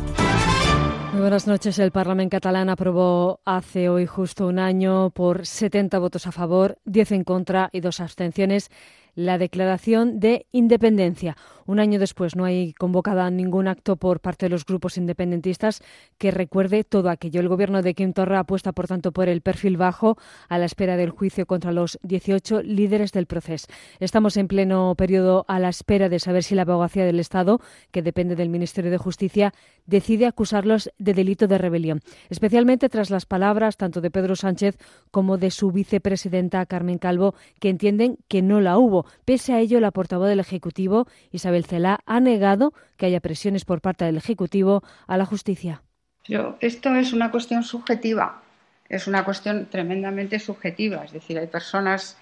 [1.25, 1.79] Buenas noches.
[1.79, 7.13] El Parlamento catalán aprobó hace hoy justo un año por 70 votos a favor, 10
[7.13, 8.69] en contra y dos abstenciones
[9.15, 11.35] la declaración de independencia.
[11.65, 15.81] Un año después no hay convocada ningún acto por parte de los grupos independentistas
[16.19, 17.39] que recuerde todo aquello.
[17.39, 20.95] El gobierno de Quim Torra apuesta, por tanto, por el perfil bajo a la espera
[20.95, 23.67] del juicio contra los 18 líderes del proceso.
[23.99, 27.59] Estamos en pleno periodo a la espera de saber si la abogacía del Estado,
[27.91, 29.53] que depende del Ministerio de Justicia,
[29.87, 34.77] decide acusarlos de delito de rebelión, especialmente tras las palabras tanto de Pedro Sánchez
[35.09, 39.04] como de su vicepresidenta Carmen Calvo, que entienden que no la hubo.
[39.25, 43.81] Pese a ello, la portavoz del Ejecutivo, Isabel Celá, ha negado que haya presiones por
[43.81, 45.81] parte del Ejecutivo a la justicia.
[46.27, 48.41] Pero esto es una cuestión subjetiva,
[48.89, 51.05] es una cuestión tremendamente subjetiva.
[51.05, 52.17] Es decir, hay personas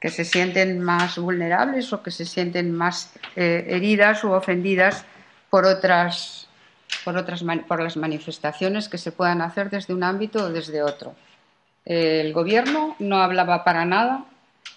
[0.00, 5.04] que se sienten más vulnerables o que se sienten más eh, heridas u ofendidas
[5.50, 6.46] por otras,
[7.04, 11.14] por otras por las manifestaciones que se puedan hacer desde un ámbito o desde otro.
[11.84, 14.24] El Gobierno no hablaba para nada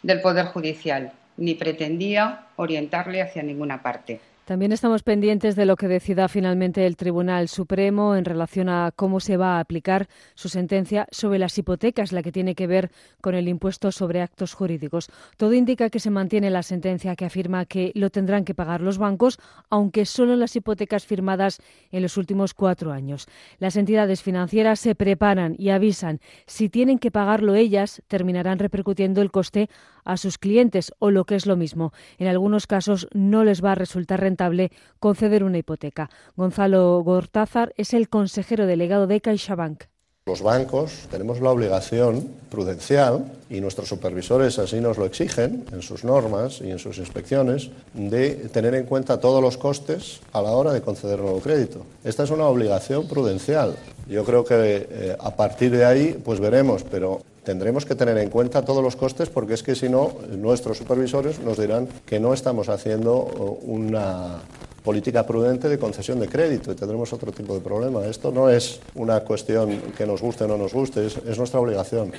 [0.01, 4.19] del Poder Judicial ni pretendía orientarle hacia ninguna parte.
[4.51, 9.19] También estamos pendientes de lo que decida finalmente el Tribunal Supremo en relación a cómo
[9.19, 13.33] se va a aplicar su sentencia sobre las hipotecas, la que tiene que ver con
[13.33, 15.09] el impuesto sobre actos jurídicos.
[15.37, 18.97] Todo indica que se mantiene la sentencia que afirma que lo tendrán que pagar los
[18.97, 21.61] bancos, aunque solo las hipotecas firmadas
[21.91, 23.27] en los últimos cuatro años.
[23.59, 29.31] Las entidades financieras se preparan y avisan si tienen que pagarlo ellas, terminarán repercutiendo el
[29.31, 29.69] coste
[30.03, 31.93] a sus clientes o lo que es lo mismo.
[32.17, 36.09] En algunos casos no les va a resultar rentable conceder una hipoteca.
[36.35, 39.83] Gonzalo Gortázar es el consejero delegado de CaixaBank.
[40.27, 46.03] Los bancos tenemos la obligación prudencial, y nuestros supervisores así nos lo exigen en sus
[46.03, 50.73] normas y en sus inspecciones, de tener en cuenta todos los costes a la hora
[50.73, 51.87] de conceder nuevo crédito.
[52.03, 53.75] Esta es una obligación prudencial.
[54.07, 58.29] Yo creo que eh, a partir de ahí pues veremos, pero tendremos que tener en
[58.29, 62.33] cuenta todos los costes porque es que si no, nuestros supervisores nos dirán que no
[62.33, 63.23] estamos haciendo
[63.63, 64.39] una
[64.83, 68.05] política prudente de concesión de crédito y tendremos otro tipo de problema.
[68.05, 71.59] Esto no es una cuestión que nos guste o no nos guste, es, es nuestra
[71.59, 72.11] obligación.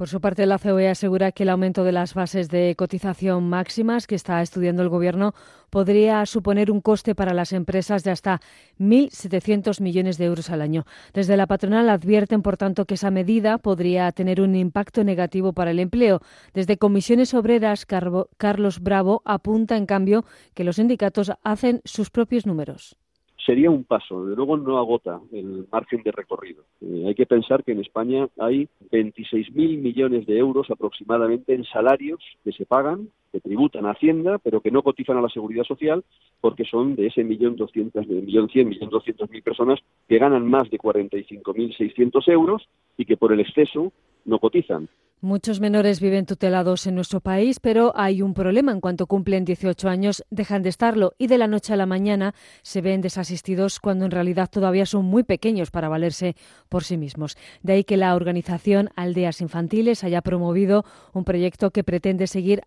[0.00, 4.06] Por su parte, la COE asegura que el aumento de las bases de cotización máximas
[4.06, 5.34] que está estudiando el Gobierno
[5.68, 8.40] podría suponer un coste para las empresas de hasta
[8.78, 10.86] 1.700 millones de euros al año.
[11.12, 15.70] Desde la patronal advierten, por tanto, que esa medida podría tener un impacto negativo para
[15.70, 16.22] el empleo.
[16.54, 20.24] Desde Comisiones Obreras, Carlos Bravo apunta, en cambio,
[20.54, 22.96] que los sindicatos hacen sus propios números
[23.44, 26.64] sería un paso, de luego no agota el margen de recorrido.
[26.80, 32.20] Eh, hay que pensar que en España hay 26.000 millones de euros aproximadamente en salarios
[32.44, 36.04] que se pagan, que tributan a Hacienda, pero que no cotizan a la Seguridad Social
[36.40, 40.70] porque son de ese millón doscientos, millón cien, millón doscientos mil personas que ganan más
[40.70, 43.92] de 45.600 euros y que por el exceso
[44.24, 44.88] no cotizan.
[45.22, 48.72] Muchos menores viven tutelados en nuestro país, pero hay un problema.
[48.72, 52.34] En cuanto cumplen 18 años, dejan de estarlo y de la noche a la mañana
[52.62, 56.36] se ven desasistidos cuando en realidad todavía son muy pequeños para valerse
[56.70, 57.36] por sí mismos.
[57.62, 62.62] De ahí que la organización Aldeas Infantiles haya promovido un proyecto que pretende seguir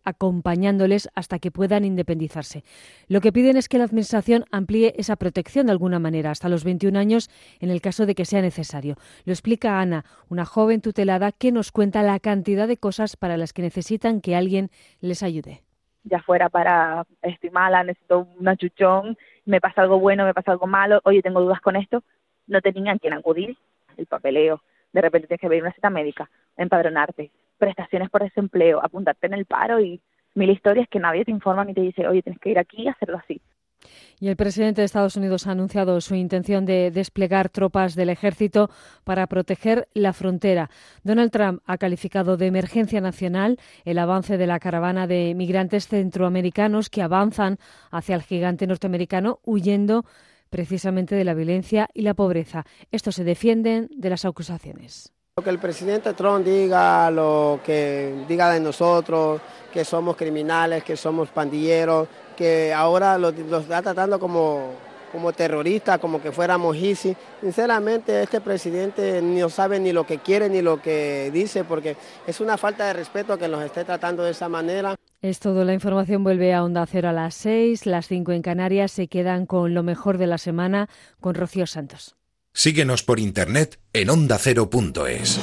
[0.54, 2.64] acompañándoles hasta que puedan independizarse.
[3.08, 6.64] Lo que piden es que la Administración amplíe esa protección de alguna manera hasta los
[6.64, 7.30] 21 años
[7.60, 8.95] en el caso de que sea necesario.
[9.26, 13.51] Lo explica Ana, una joven tutelada que nos cuenta la cantidad de cosas para las
[13.51, 14.70] que necesitan que alguien
[15.01, 15.64] les ayude.
[16.04, 20.68] Ya fuera para, estoy mala, necesito un achuchón, me pasa algo bueno, me pasa algo
[20.68, 22.04] malo, oye, tengo dudas con esto,
[22.45, 23.58] no tenían quien acudir,
[23.97, 29.28] el papeleo, de repente tienes que ver una cita médica, empadronarte, prestaciones por desempleo, apuntarte
[29.28, 30.01] en el paro y
[30.36, 32.88] mil historias que nadie te informa ni te dice, oye, tienes que ir aquí y
[32.88, 33.42] hacerlo así.
[34.20, 38.70] Y el presidente de Estados Unidos ha anunciado su intención de desplegar tropas del ejército
[39.04, 40.70] para proteger la frontera.
[41.04, 46.90] Donald Trump ha calificado de emergencia nacional el avance de la caravana de migrantes centroamericanos
[46.90, 47.58] que avanzan
[47.92, 50.06] hacia el gigante norteamericano huyendo
[50.50, 52.64] precisamente de la violencia y la pobreza.
[52.92, 55.12] Estos se defienden de las acusaciones.
[55.36, 59.42] Lo que el presidente Trump diga, lo que diga de nosotros,
[59.74, 62.08] que somos criminales, que somos pandilleros,
[62.38, 64.74] que ahora los, está tratando como,
[65.12, 67.18] como terroristas, como que fuéramos ISIS.
[67.42, 72.40] Sinceramente, este presidente no sabe ni lo que quiere ni lo que dice, porque es
[72.40, 74.96] una falta de respeto que nos esté tratando de esa manera.
[75.20, 75.66] Es todo.
[75.66, 78.92] La información vuelve a Onda Cero a las 6, las 5 en Canarias.
[78.92, 82.16] Se quedan con lo mejor de la semana con Rocío Santos.
[82.56, 85.39] Síguenos por internet en ondacero.es.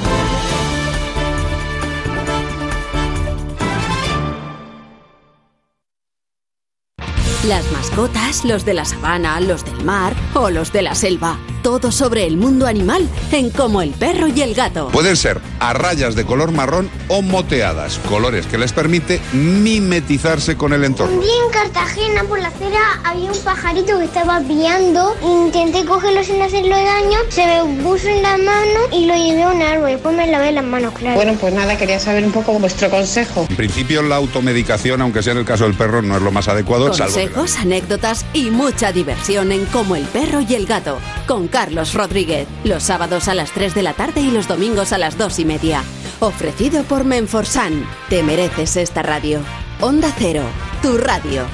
[7.48, 11.36] Las mascotas, los de la sabana, los del mar o los de la selva.
[11.62, 14.88] Todo sobre el mundo animal en Como el perro y el gato.
[14.88, 20.72] Pueden ser a rayas de color marrón o moteadas, colores que les permite mimetizarse con
[20.72, 21.14] el entorno.
[21.16, 25.14] Un día en Cartagena por la acera había un pajarito que estaba piando.
[25.22, 29.48] Intenté cogerlo sin hacerlo daño, se me puso en la mano y lo llevé a
[29.48, 29.90] un árbol.
[29.90, 31.16] Después me lavé las manos, claro.
[31.16, 33.46] Bueno, pues nada, quería saber un poco vuestro consejo.
[33.50, 36.48] En principio la automedicación, aunque sea en el caso del perro, no es lo más
[36.48, 36.88] adecuado.
[36.88, 40.98] Consejos, anécdotas y mucha diversión en Como el perro y el gato.
[41.26, 42.48] Con Carlos Rodríguez.
[42.64, 45.44] Los sábados a las 3 de la tarde y los domingos a las 2 y
[45.44, 45.82] media.
[46.20, 47.84] Ofrecido por Menforsan.
[48.08, 49.40] Te mereces esta radio.
[49.80, 50.44] Onda Cero,
[50.82, 51.44] tu radio.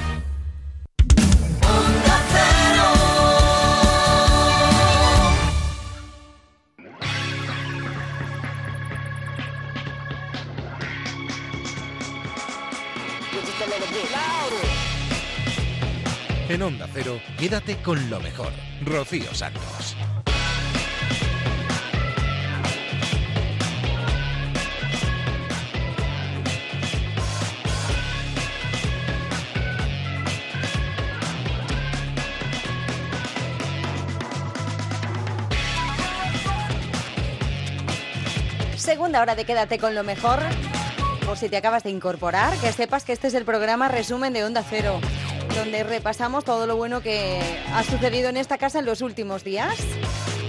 [16.49, 18.66] En Onda Cero, quédate con lo mejor.
[18.81, 19.95] Rocío Santos.
[38.87, 40.39] Segunda hora de Quédate con lo mejor.
[41.25, 44.45] Por si te acabas de incorporar, que sepas que este es el programa resumen de
[44.45, 45.01] Onda Cero,
[45.57, 47.39] donde repasamos todo lo bueno que
[47.73, 49.75] ha sucedido en esta casa en los últimos días.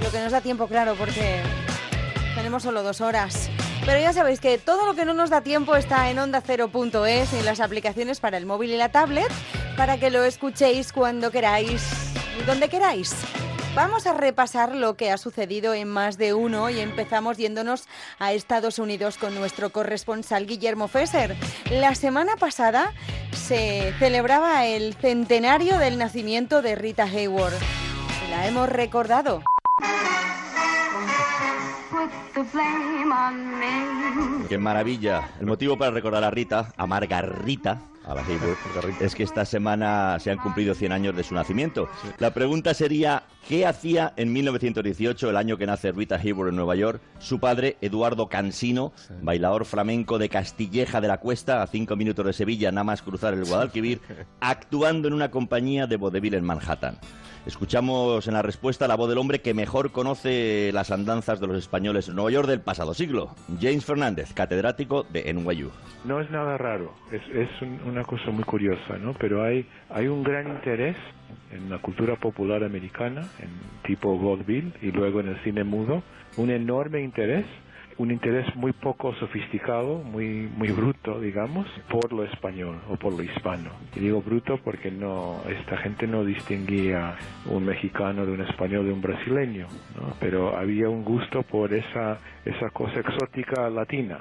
[0.02, 1.40] Lo que nos da tiempo, claro, porque
[2.34, 3.48] tenemos solo dos horas.
[3.86, 7.38] Pero ya sabéis que todo lo que no nos da tiempo está en ondacero.es y
[7.38, 9.30] en las aplicaciones para el móvil y la tablet,
[9.76, 11.82] para que lo escuchéis cuando queráis
[12.38, 13.14] y donde queráis.
[13.79, 17.87] Vamos a repasar lo que ha sucedido en más de uno y empezamos yéndonos
[18.18, 21.37] a Estados Unidos con nuestro corresponsal Guillermo Fesser.
[21.70, 22.93] La semana pasada
[23.31, 27.55] se celebraba el centenario del nacimiento de Rita Hayworth.
[28.31, 29.45] La hemos recordado.
[34.49, 35.30] Qué maravilla.
[35.40, 40.18] El motivo para recordar a Rita, a Margarita, a la Hayworth, es que esta semana
[40.18, 41.88] se han cumplido 100 años de su nacimiento.
[42.18, 46.76] La pregunta sería, ¿qué hacía en 1918, el año que nace Rita Hayworth en Nueva
[46.76, 52.24] York, su padre, Eduardo Cansino, bailador flamenco de Castilleja de la Cuesta, a cinco minutos
[52.24, 54.01] de Sevilla, nada más cruzar el Guadalquivir,
[54.40, 56.99] actuando en una compañía de vodevil en Manhattan?
[57.53, 61.57] Escuchamos en la respuesta la voz del hombre que mejor conoce las andanzas de los
[61.57, 65.70] españoles en Nueva York del pasado siglo, James Fernández, catedrático de NYU.
[66.05, 69.14] No es nada raro, es, es un- una cosa muy curiosa, ¿no?
[69.14, 70.94] Pero hay, hay un gran interés
[71.51, 73.49] en la cultura popular americana, en
[73.82, 76.03] tipo vaudeville y luego en el cine mudo,
[76.36, 77.46] un enorme interés,
[77.99, 83.22] un interés muy poco sofisticado, muy, muy bruto, digamos, por lo español o por lo
[83.22, 83.70] hispano.
[83.96, 88.92] Y digo bruto porque no, esta gente no distinguía un mexicano de un español de
[88.92, 89.66] un brasileño,
[89.96, 90.14] ¿no?
[90.20, 94.20] Pero había un gusto por esa, esa cosa exótica latina.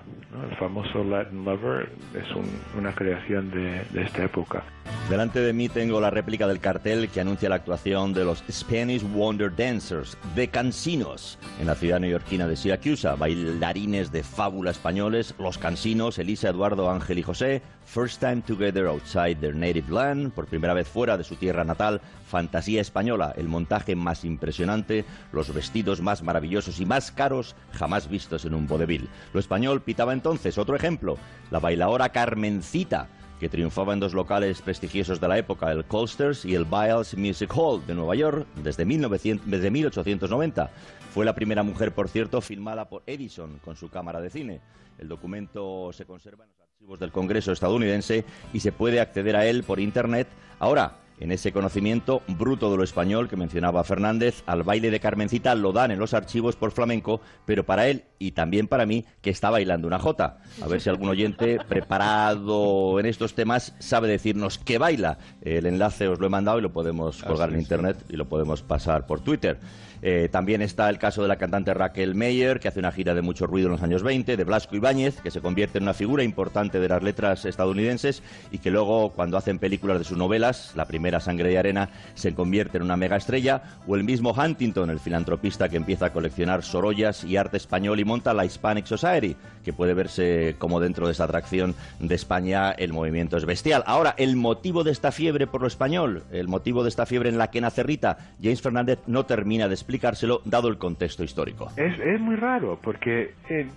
[0.50, 4.64] El famoso Latin Lover es un- una creación de, de esta época.
[5.10, 9.04] Delante de mí tengo la réplica del cartel que anuncia la actuación de los Spanish
[9.04, 15.58] Wonder Dancers de Cansinos en la ciudad neoyorquina de Siracusa, bailarines de fábula españoles, los
[15.58, 20.74] Cansinos, Elisa, Eduardo, Ángel y José, First Time Together Outside Their Native Land, por primera
[20.74, 26.22] vez fuera de su tierra natal, fantasía española, el montaje más impresionante, los vestidos más
[26.22, 29.08] maravillosos y más caros jamás vistos en un vodevil.
[29.34, 31.18] Lo español pitaba entonces, otro ejemplo,
[31.50, 33.08] la bailadora Carmencita,
[33.40, 37.52] que triunfaba en dos locales prestigiosos de la época, el Colsters y el Biles Music
[37.56, 40.70] Hall de Nueva York, desde, 1900 desde 1890.
[41.14, 44.62] Fue la primera mujer, por cierto, filmada por Edison con su cámara de cine.
[44.98, 46.67] El documento se conserva en los
[47.00, 48.24] del Congreso estadounidense
[48.54, 50.28] y se puede acceder a él por Internet.
[50.58, 55.56] Ahora, en ese conocimiento bruto de lo español que mencionaba Fernández, al baile de Carmencita
[55.56, 59.32] lo dan en los archivos por flamenco, pero para él y también para mí que
[59.32, 60.40] está bailando una jota.
[60.62, 65.18] A ver si algún oyente preparado en estos temas sabe decirnos qué baila.
[65.42, 68.62] El enlace os lo he mandado y lo podemos colgar en internet y lo podemos
[68.62, 69.60] pasar por Twitter.
[70.02, 73.22] Eh, también está el caso de la cantante Raquel Meyer, que hace una gira de
[73.22, 76.24] mucho ruido en los años 20, de Blasco Ibáñez, que se convierte en una figura
[76.24, 78.22] importante de las letras estadounidenses
[78.52, 82.34] y que luego, cuando hacen películas de sus novelas, la primera Sangre de Arena, se
[82.34, 86.64] convierte en una mega estrella, o el mismo Huntington, el filantropista que empieza a coleccionar
[86.64, 89.36] sorollas y arte español y monta la Hispanic Society,
[89.68, 93.84] que puede verse como dentro de esta atracción de España el movimiento es bestial.
[93.86, 97.38] Ahora, el motivo de esta fiebre por lo español, el motivo de esta fiebre en
[97.38, 101.70] la que nace Rita, James Fernández no termina de explicárselo dado el contexto histórico.
[101.76, 103.68] Es, muy raro porque eh,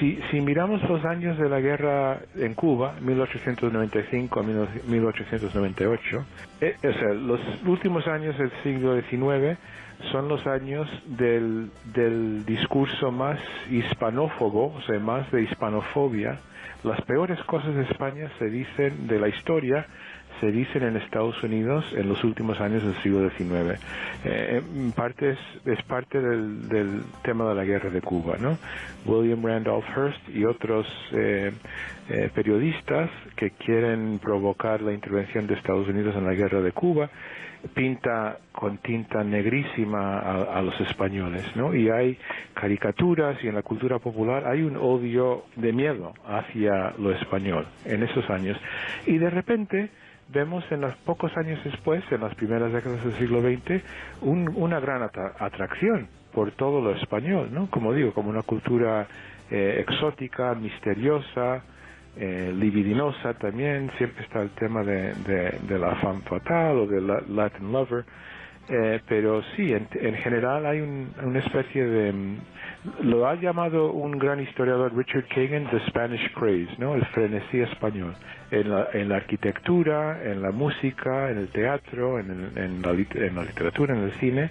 [0.00, 6.24] si, si miramos los años de la guerra en Cuba, 1895 a 1898,
[6.62, 9.58] eh, o sea, los últimos años del siglo XIX
[10.12, 13.38] son los años del, del discurso más
[13.70, 16.40] hispanófobo, o sea, más de hispanofobia.
[16.84, 19.86] Las peores cosas de España se dicen de la historia
[20.40, 23.80] se dicen en Estados Unidos en los últimos años del siglo XIX.
[24.24, 28.58] Eh, en parte es, parte del, del, tema de la guerra de Cuba, ¿no?
[29.06, 31.52] William Randolph Hearst y otros eh,
[32.10, 37.10] eh, periodistas que quieren provocar la intervención de Estados Unidos en la guerra de Cuba
[37.68, 41.74] pinta con tinta negrísima a, a, los españoles, ¿no?
[41.74, 42.18] Y hay
[42.54, 48.02] caricaturas y en la cultura popular hay un odio de miedo hacia lo español en
[48.02, 48.58] esos años.
[49.06, 49.90] Y de repente
[50.28, 53.82] vemos en los pocos años después, en las primeras décadas del siglo XX,
[54.22, 57.70] un, una gran atracción por todo lo español, ¿no?
[57.70, 59.06] Como digo, como una cultura
[59.50, 61.62] eh, exótica, misteriosa,
[62.18, 65.14] eh, libidinosa también, siempre está el tema de,
[65.68, 68.04] la femme fatale o del Latin lover,
[68.68, 72.14] eh, pero sí, en, en general hay un, una especie de...
[73.02, 76.94] Lo ha llamado un gran historiador, Richard Kagan, the Spanish craze, ¿no?
[76.94, 78.14] El frenesí español.
[78.50, 82.90] En la, en la arquitectura, en la música, en el teatro, en, el, en, la,
[82.90, 84.50] en la, literatura, en el cine,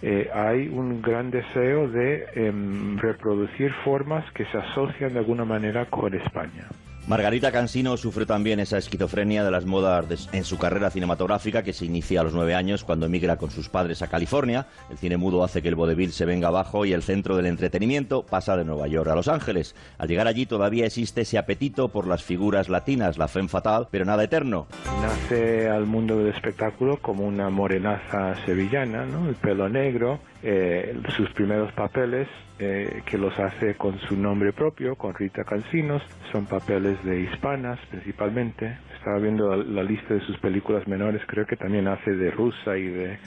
[0.00, 2.52] eh, hay un gran deseo de eh,
[2.96, 6.66] reproducir formas que se asocian de alguna manera con España.
[7.12, 11.84] Margarita Cansino sufre también esa esquizofrenia de las modas en su carrera cinematográfica que se
[11.84, 14.66] inicia a los nueve años cuando emigra con sus padres a California.
[14.88, 18.24] El cine mudo hace que el vodevil se venga abajo y el centro del entretenimiento
[18.24, 19.76] pasa de Nueva York a Los Ángeles.
[19.98, 24.06] Al llegar allí todavía existe ese apetito por las figuras latinas, la femme fatal, pero
[24.06, 24.66] nada eterno.
[25.02, 31.74] Nace al mundo del espectáculo como una morenaza sevillana, el pelo negro, eh, sus primeros
[31.74, 32.26] papeles
[32.64, 37.76] eh, que los hace con su nombre propio, con Rita Cancinos, son papeles de hispanas
[37.90, 38.78] principalmente.
[38.96, 42.86] Estaba viendo la, lista de sus películas menores, creo que también hace de rusa y
[42.86, 43.18] de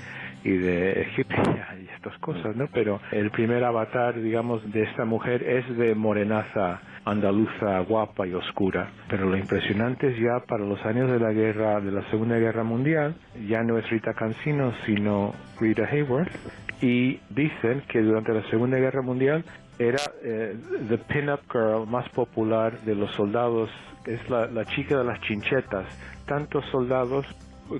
[0.46, 2.68] y de egipcia y estas cosas, ¿no?
[2.72, 8.90] Pero el primer avatar, digamos, de esta mujer es de morenaza andaluza guapa y oscura.
[9.10, 12.64] Pero lo impresionante es ya para los años de la guerra, de la Segunda Guerra
[12.64, 13.16] Mundial,
[13.48, 16.32] ya no es Rita Cancino, sino Rita Hayworth.
[16.82, 19.44] Y dicen que durante la Segunda Guerra Mundial
[19.80, 20.56] era eh,
[20.90, 23.70] the pin-up girl más popular de los soldados,
[24.06, 25.86] es la, la chica de las chinchetas.
[26.26, 27.26] Tantos soldados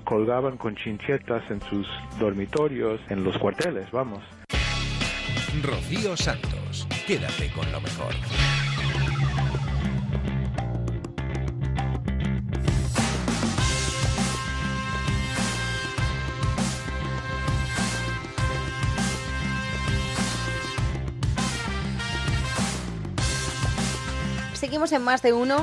[0.04, 1.86] colgaban con chinchetas en sus
[2.18, 4.22] dormitorios, en los cuarteles, vamos.
[5.62, 8.12] Rocío Santos, quédate con lo mejor.
[24.76, 25.56] Seguimos en más de uno.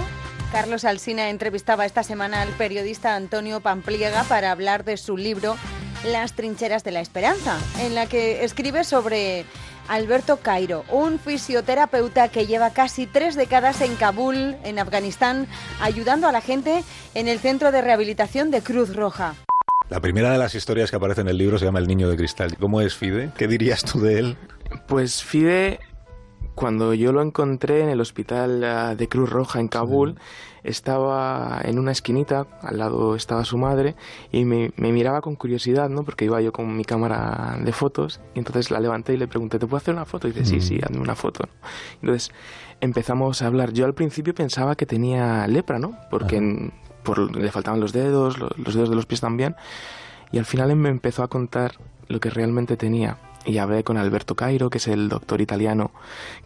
[0.52, 5.56] Carlos Alsina entrevistaba esta semana al periodista Antonio Pampliega para hablar de su libro
[6.03, 9.45] Las trincheras de la esperanza, en la que escribe sobre
[9.88, 15.45] Alberto Cairo, un fisioterapeuta que lleva casi tres décadas en Kabul, en Afganistán,
[15.80, 16.84] ayudando a la gente
[17.14, 19.35] en el centro de rehabilitación de Cruz Roja.
[19.91, 22.18] La primera de las historias que aparece en el libro se llama El niño de
[22.18, 22.57] cristal.
[22.60, 23.30] ¿Cómo es Fide?
[23.38, 24.38] ¿Qué dirías tú de él?
[24.88, 25.81] Pues Fide
[26.56, 30.16] cuando yo lo encontré en el hospital uh, de Cruz Roja en Kabul,
[30.64, 33.96] estaba en una esquinita, al lado estaba su madre,
[34.32, 36.04] y me, me, miraba con curiosidad, ¿no?
[36.04, 39.60] Porque iba yo con mi cámara de fotos, y entonces la levanté y le pregunté,
[39.60, 40.28] ¿te puedo hacer una foto?
[40.28, 41.48] Y dice, sí, sí, hazme una foto.
[42.02, 42.32] Entonces
[42.80, 43.74] empezamos a hablar.
[43.74, 45.98] Yo al principio pensaba que tenía lepra, ¿no?
[46.10, 46.72] Porque en,
[47.04, 49.56] por, le faltaban los dedos, los, los dedos de los pies también,
[50.32, 51.74] y al final me empezó a contar
[52.08, 55.91] lo que realmente tenía y hablé con Alberto Cairo, que es el doctor italiano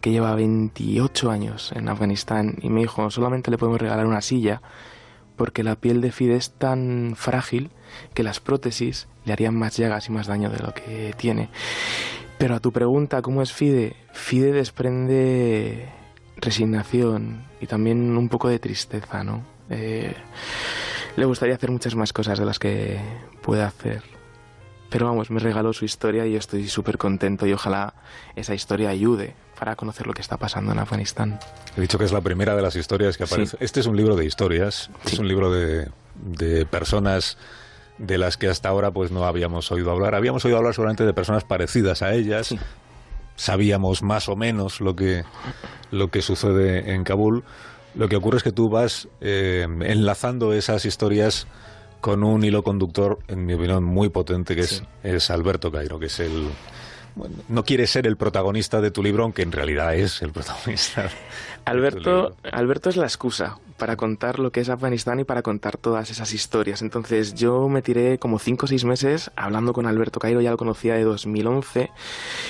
[0.00, 4.60] que lleva 28 años en Afganistán, y me dijo, solamente le podemos regalar una silla
[5.36, 7.70] porque la piel de Fide es tan frágil
[8.12, 11.48] que las prótesis le harían más llagas y más daño de lo que tiene.
[12.38, 13.96] Pero a tu pregunta, ¿cómo es Fide?
[14.12, 15.88] Fide desprende
[16.36, 19.44] resignación y también un poco de tristeza, ¿no?
[19.70, 20.14] Eh,
[21.16, 23.00] le gustaría hacer muchas más cosas de las que
[23.42, 24.17] puede hacer.
[24.90, 27.94] Pero vamos, me regaló su historia y yo estoy súper contento y ojalá
[28.36, 31.38] esa historia ayude para conocer lo que está pasando en Afganistán.
[31.76, 33.56] He dicho que es la primera de las historias que aparece.
[33.60, 37.36] Este es un libro de historias, es un libro de, de personas
[37.98, 40.14] de las que hasta ahora pues no habíamos oído hablar.
[40.14, 42.54] Habíamos oído hablar solamente de personas parecidas a ellas.
[43.36, 45.24] Sabíamos más o menos lo que,
[45.90, 47.44] lo que sucede en Kabul.
[47.94, 51.46] Lo que ocurre es que tú vas eh, enlazando esas historias
[52.00, 56.06] con un hilo conductor, en mi opinión, muy potente, que es, es Alberto Cairo, que
[56.06, 56.48] es el...
[57.48, 61.10] no quiere ser el protagonista de tu libro, aunque en realidad es el protagonista.
[61.64, 66.10] Alberto, Alberto es la excusa para contar lo que es Afganistán y para contar todas
[66.10, 66.82] esas historias.
[66.82, 70.56] Entonces yo me tiré como cinco o seis meses hablando con Alberto Cairo, ya lo
[70.56, 71.90] conocía de 2011,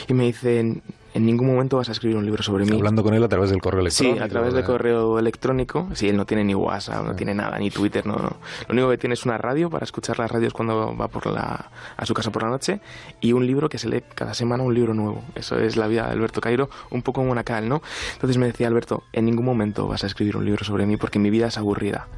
[0.09, 0.83] y me dice,
[1.15, 2.77] en ningún momento vas a escribir un libro sobre mí.
[2.77, 4.19] Hablando con él a través del correo electrónico.
[4.19, 5.89] Sí, a través del correo electrónico.
[5.95, 8.37] Sí, él no tiene ni WhatsApp, no tiene nada, ni Twitter, no, no.
[8.69, 11.71] Lo único que tiene es una radio para escuchar las radios cuando va por la,
[11.97, 12.81] a su casa por la noche
[13.21, 15.25] y un libro que se lee cada semana un libro nuevo.
[15.35, 17.83] Eso es la vida de Alberto Cairo, un poco monacal, ¿no?
[18.13, 21.18] Entonces me decía Alberto, en ningún momento vas a escribir un libro sobre mí porque
[21.23, 22.09] mi vida es aburrida.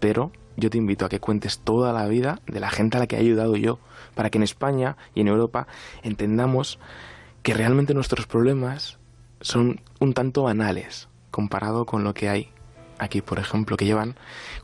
[0.00, 3.06] Pero yo te invito a que cuentes toda la vida de la gente a la
[3.06, 3.78] que he ayudado yo,
[4.14, 5.66] para que en España y en Europa
[6.02, 6.78] entendamos
[7.42, 8.98] que realmente nuestros problemas
[9.40, 12.50] son un tanto banales comparado con lo que hay
[12.98, 14.14] aquí, por ejemplo, que llevan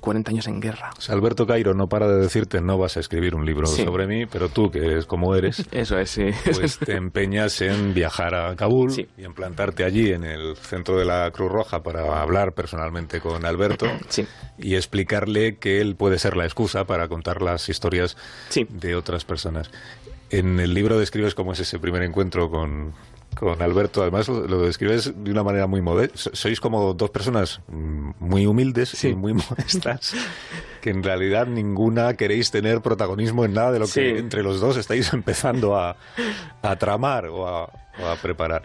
[0.01, 0.91] 40 años en guerra.
[0.97, 3.85] O sea, Alberto Cairo no para de decirte no vas a escribir un libro Sí.
[3.85, 6.27] sobre mí, pero tú, que es como eres, Eso es, sí.
[6.55, 11.05] pues te empeñas en viajar a Kabul y en plantarte allí en el centro de
[11.05, 13.87] la Cruz Roja para hablar personalmente con Alberto
[14.59, 18.17] y explicarle que él puede ser la excusa para contar las historias
[18.69, 19.71] de otras personas.
[20.31, 22.93] En el libro describes cómo es ese primer encuentro con,
[23.35, 24.03] con Alberto.
[24.03, 26.31] Además, lo, describes de una manera muy modesta.
[26.33, 30.15] Sois como dos personas mm, muy humildes y muy modestas,
[30.81, 34.77] que en realidad ninguna queréis tener protagonismo en nada de lo que entre los dos
[34.77, 35.97] estáis empezando a,
[36.63, 38.63] a tramar o a, o a preparar.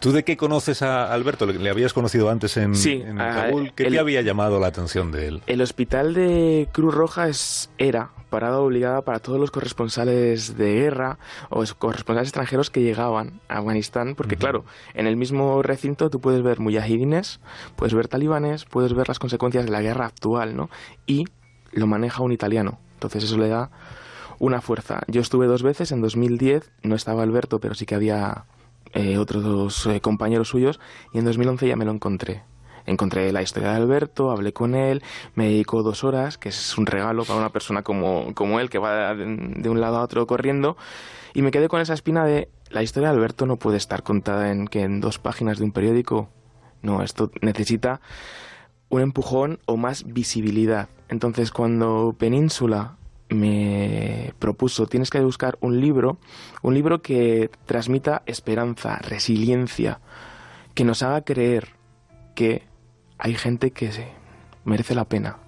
[0.00, 1.46] ¿Tú de qué conoces a Alberto?
[1.46, 3.72] ¿Le, habías conocido antes en, Sí, en a- Kabul?
[3.74, 5.42] ¿Qué el- te había llamado la atención de él?
[5.46, 11.18] El hospital de Cruz Roja es, era parada obligada para todos los corresponsales de guerra
[11.48, 14.64] o es- corresponsales extranjeros que llegaban a Afganistán, porque claro,
[14.94, 17.40] en el mismo recinto tú puedes ver mujahidines,
[17.76, 20.70] puedes ver talibanes, puedes ver las consecuencias de la guerra actual, ¿no?
[21.06, 21.24] Y
[21.72, 23.70] lo maneja un italiano, entonces eso le da
[24.38, 25.00] una fuerza.
[25.08, 28.44] Yo estuve dos veces, en 2010 no estaba Alberto, pero sí que había
[28.96, 30.80] eh, otros eh, compañeros suyos,
[31.12, 32.42] y en 2011 ya me lo encontré.
[32.86, 35.02] Encontré la historia de Alberto, hablé con él,
[35.34, 38.78] me dedicó dos horas, que es un regalo para una persona como, como él, que
[38.78, 39.24] va de,
[39.56, 40.76] de un lado a otro corriendo,
[41.34, 44.50] y me quedé con esa espina de la historia de Alberto no puede estar contada
[44.50, 46.28] en, que en dos páginas de un periódico.
[46.82, 48.00] No, esto necesita
[48.88, 50.88] un empujón o más visibilidad.
[51.08, 52.96] Entonces, cuando Península
[53.28, 56.18] me propuso, tienes que buscar un libro,
[56.62, 60.00] un libro que transmita esperanza, resiliencia,
[60.74, 61.70] que nos haga creer
[62.34, 62.62] que
[63.18, 64.08] hay gente que se
[64.64, 65.38] merece la pena.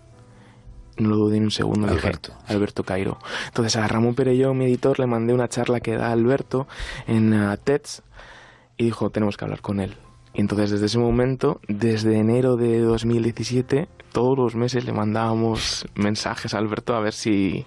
[0.96, 2.32] No lo dudé ni un segundo, dije, Alberto.
[2.46, 3.18] Alberto Cairo.
[3.46, 6.66] Entonces a Ramón Perelló, mi editor, le mandé una charla que da Alberto
[7.06, 8.02] en uh, TEDx
[8.76, 9.96] y dijo, tenemos que hablar con él.
[10.34, 13.88] Y entonces desde ese momento, desde enero de 2017,
[14.18, 17.64] todos los meses le mandábamos mensajes a Alberto a ver si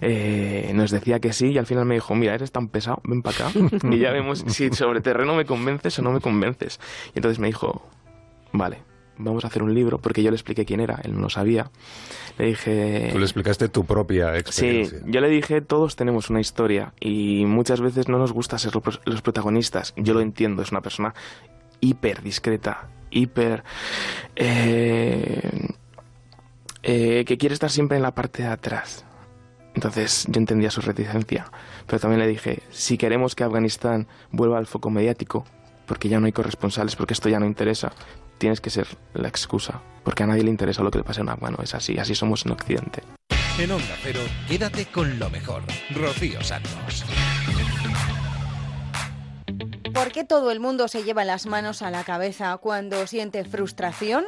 [0.00, 3.22] eh, nos decía que sí y al final me dijo, mira, eres tan pesado, ven
[3.22, 3.58] para acá
[3.92, 6.80] y ya vemos si sobre terreno me convences o no me convences.
[7.14, 7.86] Y entonces me dijo,
[8.52, 8.82] vale,
[9.16, 11.70] vamos a hacer un libro, porque yo le expliqué quién era, él no lo sabía.
[12.36, 13.10] Le dije...
[13.12, 14.98] Tú le explicaste tu propia Sí, experiencia.
[15.06, 18.72] yo le dije, todos tenemos una historia y muchas veces no nos gusta ser
[19.04, 19.94] los protagonistas.
[19.96, 21.14] Yo lo entiendo, es una persona
[21.78, 23.64] hiper discreta, hiper...
[24.36, 25.68] eh,
[26.88, 29.04] eh, que quiere estar siempre en la parte de atrás.
[29.74, 31.50] Entonces yo entendía su reticencia,
[31.84, 35.44] pero también le dije, si queremos que Afganistán vuelva al foco mediático,
[35.86, 37.92] porque ya no hay corresponsales, porque esto ya no interesa,
[38.38, 41.28] tienes que ser la excusa, porque a nadie le interesa lo que le pase en
[41.28, 43.02] Afgan, es así, así somos en Occidente.
[43.58, 45.62] En Onda Cero, quédate con lo mejor.
[45.90, 47.04] Rocío Santos.
[49.96, 54.26] ¿Por qué todo el mundo se lleva las manos a la cabeza cuando siente frustración?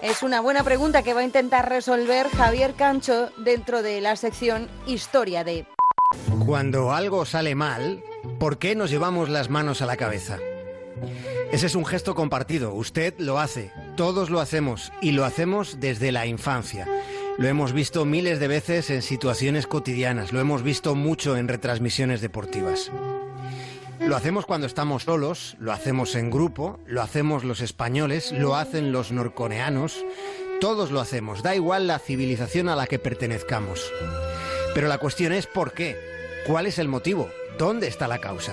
[0.00, 4.68] Es una buena pregunta que va a intentar resolver Javier Cancho dentro de la sección
[4.86, 5.66] Historia de...
[6.46, 8.02] Cuando algo sale mal,
[8.38, 10.38] ¿por qué nos llevamos las manos a la cabeza?
[11.52, 12.72] Ese es un gesto compartido.
[12.72, 16.88] Usted lo hace, todos lo hacemos y lo hacemos desde la infancia.
[17.36, 22.22] Lo hemos visto miles de veces en situaciones cotidianas, lo hemos visto mucho en retransmisiones
[22.22, 22.90] deportivas.
[24.06, 28.92] Lo hacemos cuando estamos solos, lo hacemos en grupo, lo hacemos los españoles, lo hacen
[28.92, 30.04] los norcoreanos,
[30.60, 33.92] todos lo hacemos, da igual la civilización a la que pertenezcamos.
[34.74, 35.96] Pero la cuestión es ¿por qué?
[36.46, 37.30] ¿Cuál es el motivo?
[37.58, 38.52] ¿Dónde está la causa?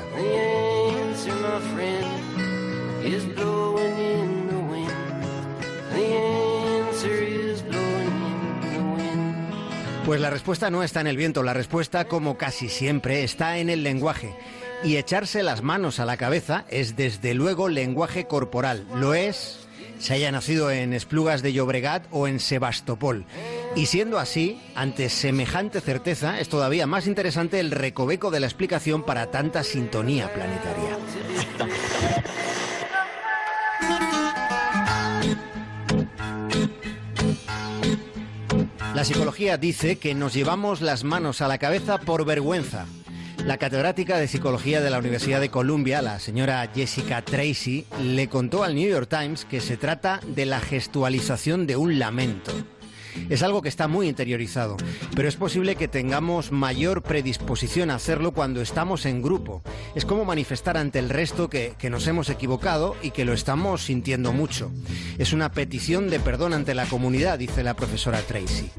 [10.05, 13.69] Pues la respuesta no está en el viento, la respuesta, como casi siempre, está en
[13.69, 14.33] el lenguaje.
[14.83, 18.85] Y echarse las manos a la cabeza es desde luego lenguaje corporal.
[18.95, 19.67] Lo es,
[19.99, 23.25] se haya nacido en Esplugas de Llobregat o en Sebastopol.
[23.75, 29.03] Y siendo así, ante semejante certeza, es todavía más interesante el recoveco de la explicación
[29.03, 30.97] para tanta sintonía planetaria.
[38.95, 42.85] La psicología dice que nos llevamos las manos a la cabeza por vergüenza.
[43.45, 48.63] La catedrática de psicología de la Universidad de Columbia, la señora Jessica Tracy, le contó
[48.63, 52.51] al New York Times que se trata de la gestualización de un lamento.
[53.29, 54.77] Es algo que está muy interiorizado,
[55.15, 59.63] pero es posible que tengamos mayor predisposición a hacerlo cuando estamos en grupo.
[59.95, 63.83] Es como manifestar ante el resto que, que nos hemos equivocado y que lo estamos
[63.83, 64.71] sintiendo mucho.
[65.17, 68.69] Es una petición de perdón ante la comunidad, dice la profesora Tracy.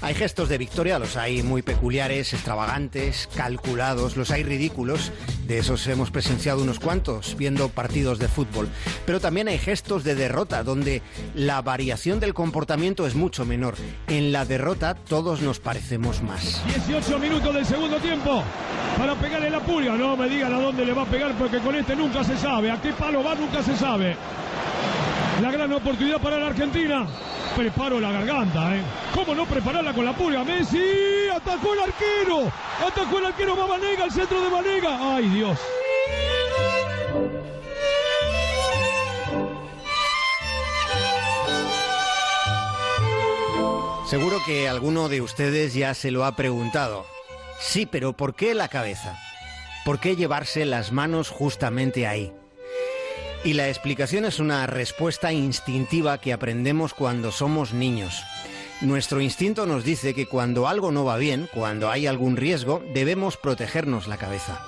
[0.00, 5.10] Hay gestos de victoria, los hay muy peculiares, extravagantes, calculados, los hay ridículos,
[5.46, 8.68] de esos hemos presenciado unos cuantos viendo partidos de fútbol,
[9.06, 11.02] pero también hay gestos de derrota donde
[11.34, 13.74] la variación del comportamiento es mucho menor.
[14.06, 16.62] En la derrota todos nos parecemos más.
[16.86, 18.44] 18 minutos del segundo tiempo
[18.96, 21.74] para pegarle la pulga, no me digan a dónde le va a pegar porque con
[21.74, 24.16] este nunca se sabe, a qué palo va nunca se sabe.
[25.40, 27.06] La gran oportunidad para la Argentina
[27.56, 28.82] preparo la garganta, ¿eh?
[29.14, 30.42] ¿Cómo no prepararla con la pulga?
[30.44, 32.52] Messi atacó el arquero,
[32.86, 35.16] atacó el arquero, va Vanega, el centro de Vanega.
[35.16, 35.58] ¡Ay, Dios!
[44.08, 47.06] Seguro que alguno de ustedes ya se lo ha preguntado.
[47.60, 49.18] Sí, pero ¿por qué la cabeza?
[49.84, 52.32] ¿Por qué llevarse las manos justamente ahí?
[53.44, 58.24] Y la explicación es una respuesta instintiva que aprendemos cuando somos niños.
[58.80, 63.36] Nuestro instinto nos dice que cuando algo no va bien, cuando hay algún riesgo, debemos
[63.36, 64.64] protegernos la cabeza.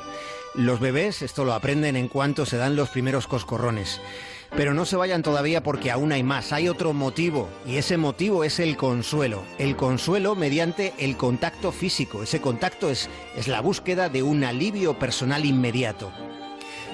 [0.55, 4.01] Los bebés esto lo aprenden en cuanto se dan los primeros coscorrones.
[4.56, 8.42] Pero no se vayan todavía porque aún hay más, hay otro motivo, y ese motivo
[8.42, 9.44] es el consuelo.
[9.59, 12.22] El consuelo mediante el contacto físico.
[12.22, 16.12] Ese contacto es, es la búsqueda de un alivio personal inmediato.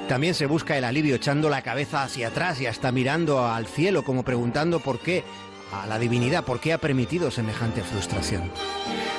[0.09, 4.05] También se busca el alivio echando la cabeza hacia atrás y hasta mirando al cielo
[4.05, 5.25] como preguntando por qué,
[5.73, 8.51] a la divinidad, por qué ha permitido semejante frustración.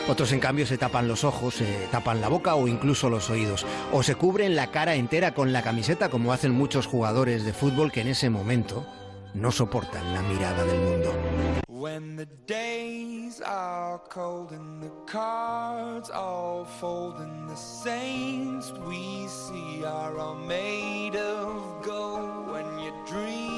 [0.08, 3.66] Otros en cambio se tapan los ojos, se tapan la boca o incluso los oídos,
[3.92, 7.92] o se cubren la cara entera con la camiseta como hacen muchos jugadores de fútbol
[7.92, 8.86] que en ese momento
[9.34, 11.67] no soportan la mirada del mundo.
[11.78, 19.86] When the days are cold and the cards all fold and the saints we see
[19.86, 22.50] are all made of gold.
[22.50, 23.57] When your dreams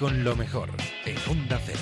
[0.00, 0.70] con lo mejor
[1.04, 1.78] en Onda Cero.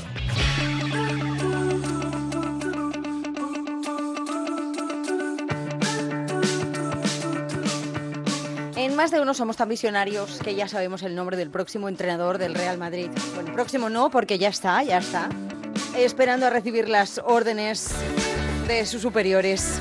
[8.75, 12.39] En más de uno somos tan visionarios que ya sabemos el nombre del próximo entrenador
[12.39, 13.09] del Real Madrid.
[13.37, 15.29] Bueno, próximo no, porque ya está, ya está.
[15.97, 17.93] Esperando a recibir las órdenes
[18.67, 19.81] de sus superiores.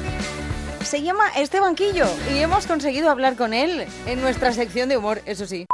[0.83, 5.23] Se llama Esteban Quillo y hemos conseguido hablar con él en nuestra sección de humor,
[5.25, 5.65] eso sí.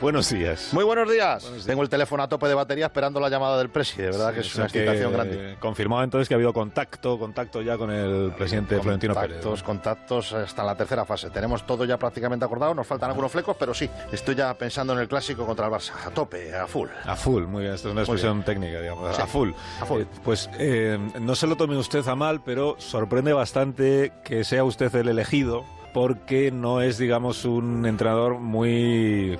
[0.00, 0.72] Buenos días.
[0.72, 1.50] Muy buenos días.
[1.66, 4.00] Tengo el teléfono a tope de batería esperando la llamada del presi.
[4.00, 5.56] De verdad que es una excitación que, grande.
[5.58, 9.42] Confirmado entonces que ha habido contacto, contacto ya con el presidente Florentino Pérez.
[9.42, 11.28] Contactos, contactos hasta la tercera fase.
[11.30, 12.72] Tenemos todo ya prácticamente acordado.
[12.72, 13.90] Nos faltan algunos flecos, pero sí.
[14.12, 15.92] Estoy ya pensando en el clásico contra el Barça.
[16.06, 16.88] A tope, a full.
[17.04, 19.50] A full, muy bien, esto es una expresión técnica, digamos, Sí, a full.
[19.80, 20.02] a full.
[20.02, 24.62] Eh, pues eh, no se lo tome usted a mal, pero sorprende bastante que sea
[24.62, 29.36] usted el elegido, porque no es, digamos, un entrenador muy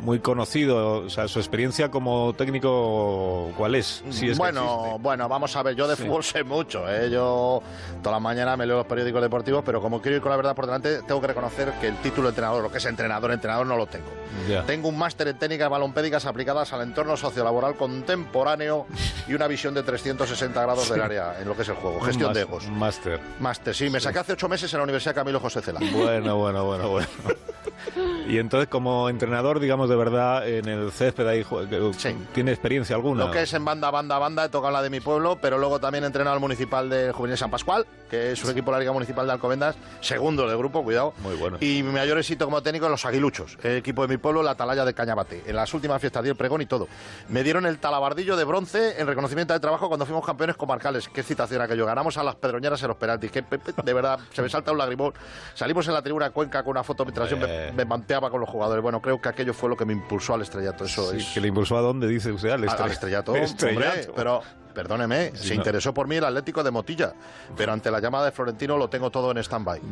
[0.00, 4.02] muy conocido, o sea, su experiencia como técnico, ¿cuál es?
[4.10, 5.02] Si es que bueno, existe.
[5.02, 6.02] bueno, vamos a ver, yo de Sí.
[6.04, 7.10] fútbol sé mucho, ¿eh?
[7.10, 7.62] yo
[8.02, 10.54] toda la mañana me leo los periódicos deportivos, pero como quiero ir con la verdad
[10.54, 13.66] por delante, tengo que reconocer que el título de entrenador, lo que es entrenador, entrenador
[13.66, 14.08] no lo tengo.
[14.48, 14.64] Ya.
[14.64, 18.86] Tengo un máster en técnicas balompédicas aplicadas al entorno sociolaboral contemporáneo
[19.26, 22.32] y una visión de 360 grados del área en lo que es el juego, gestión
[22.32, 22.68] de egos.
[22.68, 23.20] Máster.
[23.40, 25.80] Máster, sí, me saqué hace ocho meses en la Universidad Camilo José Cela.
[25.92, 27.08] Bueno, bueno, bueno, bueno.
[28.28, 33.24] Y entonces, como entrenador, digamos, de verdad, en el césped ahí, que- ¿tiene experiencia alguna?
[33.26, 35.78] Lo que es en banda, banda, banda, he tocado la de mi pueblo, pero luego
[35.80, 38.80] también he entrenado al municipal de Juvenil San Pascual, que es un equipo de la
[38.80, 41.12] Liga Municipal de Alcobendas, segundo del grupo, cuidado.
[41.18, 41.58] Muy bueno.
[41.60, 44.52] Y mi mayor éxito como técnico en los Aguiluchos, el equipo de mi pueblo, la
[44.52, 45.42] Atalaya de Cañabate.
[45.46, 46.88] En las últimas fiestas di el pregón y todo.
[47.28, 51.08] Me dieron el talabardillo de bronce en reconocimiento de trabajo cuando fuimos campeones comarcales.
[51.08, 51.86] Qué excitación aquello.
[51.86, 53.30] Ganamos a las pedroñeras en los penaltis.
[53.30, 53.44] Que,
[53.84, 55.12] de verdad, se me salta un lagrimón.
[55.54, 58.48] Salimos en la tribuna Cuenca con una foto mientras yo me, me manteaba con los
[58.48, 58.82] jugadores.
[58.82, 60.84] Bueno, creo que aquello fue lo que me impulsó al estrellato.
[60.84, 61.26] Eso Sí, es.
[61.34, 62.50] ¿Que le impulsó a dónde, dice usted?
[62.50, 63.86] Al, Al- estre- al estrellato, Estrellato.
[63.88, 64.42] hombre, pero
[64.74, 65.60] perdóneme, Sí, se no.
[65.60, 67.12] interesó por mí el Atlético de Motilla,
[67.56, 69.80] pero ante la llamada de Florentino lo tengo todo en stand-by.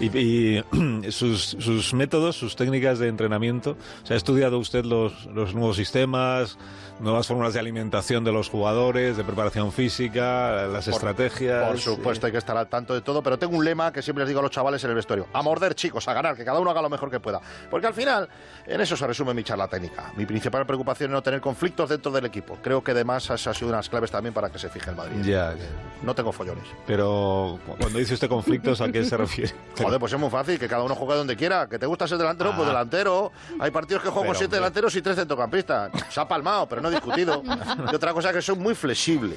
[0.00, 0.64] Y, y
[1.10, 6.56] sus, sus métodos, sus técnicas de entrenamiento, ¿se ha estudiado usted los, los nuevos sistemas,
[7.00, 11.66] nuevas fórmulas de alimentación de los jugadores, de preparación física, las Por- estrategias?
[11.68, 14.22] Por supuesto, hay que estar al tanto de todo, pero tengo un lema que siempre
[14.24, 16.58] les digo a los chavales en el vestuario: a morder, chicos, a ganar, que cada
[16.60, 17.40] uno haga lo mejor que pueda.
[17.70, 18.28] Porque al final,
[18.66, 20.12] en eso se resume mi charla técnica.
[20.16, 22.58] Mi principal preocupación es no tener conflictos dentro del equipo.
[22.62, 24.90] Creo que además esa ha sido una de las claves también para que se fije
[24.90, 25.16] el Madrid.
[25.22, 25.64] Ya, ya.
[26.02, 26.64] No tengo follones.
[26.86, 29.52] Pero cu- cuando dice usted conflictos, ¿a qué se refiere?
[29.82, 31.68] Joder, pues es muy fácil, que cada uno juegue donde quiera.
[31.68, 32.70] Que te gusta ser delantero, pues Ah.
[32.72, 33.32] delantero.
[33.60, 35.90] Hay partidos que juego con siete delanteros y tres centrocampistas.
[36.10, 37.42] Se ha palmado, pero no he discutido.
[37.92, 39.36] y otra cosa que soy muy flexible.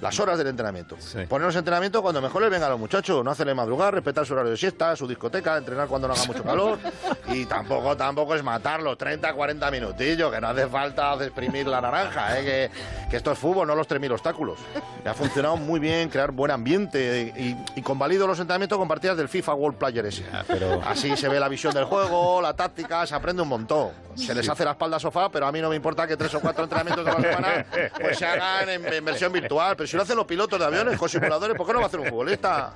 [0.00, 0.96] Las horas del entrenamiento.
[1.28, 3.24] Ponernos entrenamiento cuando mejor les venga a los muchachos.
[3.24, 6.42] No hacerle madrugar, respetar su horario de siesta, su discoteca, entrenar cuando no haga mucho
[6.42, 6.78] calor.
[7.26, 12.38] Y tampoco, tampoco es matarlos 30, 40 minutillos, que no hace falta exprimir la naranja,
[12.38, 12.44] ¿eh?
[12.44, 12.70] que,
[13.10, 14.58] que esto es fútbol, no los 3.000 obstáculos.
[15.04, 19.16] Y ha funcionado muy bien crear buen ambiente y, y convalido los entrenamientos con partidas
[19.16, 20.22] del FIFA World Player S.
[20.46, 23.90] pero- Así se ve la visión del juego, la táctica, se aprende un montón.
[24.14, 26.40] Se les hace la espalda sofá, pero a mí no me importa que tres o
[26.40, 27.66] cuatro entrenamientos de la semana
[28.00, 29.74] pues se hagan en, en versión virtual.
[29.84, 31.88] Pero si lo hacen los pilotos de aviones con simuladores, ¿por qué no va a
[31.88, 32.72] hacer un futbolista?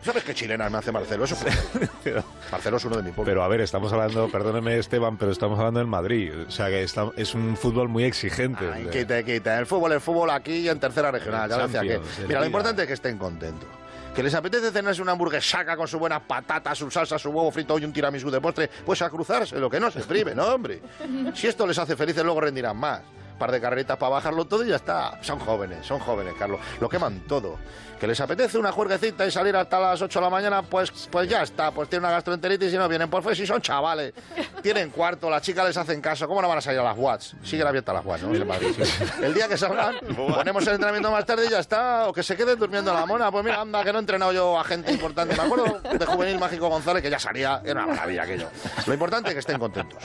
[0.00, 1.24] ¿Sabes qué chilenas me hace Marcelo?
[1.24, 1.34] Eso
[2.52, 3.32] Marcelo es uno de mi pueblo.
[3.32, 6.32] Pero a ver, estamos hablando, perdóneme Esteban, pero estamos hablando del Madrid.
[6.46, 8.64] O sea que está- es un fútbol muy exigente.
[8.72, 9.52] Ay, quite, quite.
[9.58, 11.50] El fútbol es fútbol aquí y en tercera regional.
[11.50, 12.00] Ya lo decía que.
[12.28, 13.68] Mira, lo importante es que estén contentos.
[14.14, 17.76] Que les apetece cenarse una hamburguesaca con sus buenas patatas, su salsa, su huevo frito
[17.76, 20.80] y un tiramisú de postre, pues a cruzarse, lo que no se prive, ¿no, hombre?
[21.34, 23.00] Si esto les hace felices, luego rendirán más.
[23.38, 25.18] Par de carreritas para bajarlo todo y ya está.
[25.22, 26.60] Son jóvenes, son jóvenes, Carlos.
[26.80, 27.58] Lo queman todo.
[28.02, 31.28] Que les apetece una juerguecita y salir hasta las 8 de la mañana, pues, pues
[31.28, 31.70] ya está.
[31.70, 33.08] Pues tienen una gastroenteritis y no vienen.
[33.08, 34.12] Pues, pues si son chavales.
[34.60, 36.26] Tienen cuarto, las chicas les hacen caso.
[36.26, 37.36] ¿Cómo no van a salir a las Watts?
[37.44, 38.34] Siguen abiertas las Watts, ¿no?
[38.34, 38.74] En Madrid.
[39.22, 42.08] El día que salgan, ponemos el entrenamiento más tarde y ya está.
[42.08, 43.30] O que se queden durmiendo la mona.
[43.30, 45.36] Pues mira, anda, que no he entrenado yo a gente importante.
[45.36, 47.62] Me acuerdo de Juvenil Mágico González, que ya salía.
[47.64, 48.48] Era una maravilla aquello.
[48.84, 50.02] Lo importante es que estén contentos.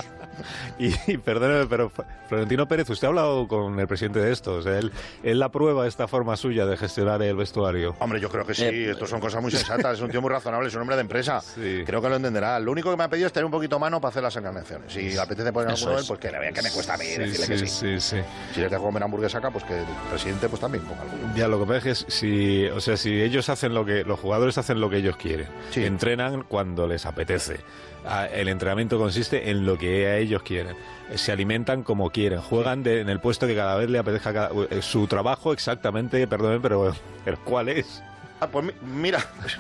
[0.78, 1.91] Y, perdóneme, pero
[2.28, 4.53] Florentino Pérez, usted ha hablado con el presidente de esto.
[4.53, 4.91] O sea, él,
[5.24, 7.86] él aprueba esta forma suya de gestionar el vestuario.
[7.99, 8.65] Hombre, yo creo que sí.
[8.65, 9.95] Estos son cosas muy sensatas.
[9.97, 11.41] Es un tío muy razonable, es un hombre de empresa.
[11.85, 12.59] Creo que lo entenderá.
[12.59, 14.91] Lo único que me ha pedido es tener un poquito mano para hacer las encarnaciones.
[14.91, 16.07] Si le apetece poner Eso alguno, es.
[16.07, 17.68] pues que le vea que me cuesta a mí Sí, decirle sí, que sí.
[17.68, 18.18] sí, sí.
[18.53, 21.34] Si les dejo comer hamburguesa acá, pues que el presidente pues también ponga alguno.
[21.35, 24.19] Ya, lo que pasa es que si, o sea, si ellos hacen lo que, los
[24.19, 27.57] jugadores hacen lo que ellos quieren, entrenan cuando les apetece.
[28.05, 30.76] Ah, El entrenamiento consiste en lo que a ellos quieren.
[31.15, 34.34] Se alimentan como quieren, juegan de- en el puesto que cada vez le apetezca.
[34.34, 36.93] cada- eh, su trabajo exactamente, perdón, pero
[37.25, 38.03] ¿el cuál es?
[38.39, 39.55] Ah, pues mi- mira, pues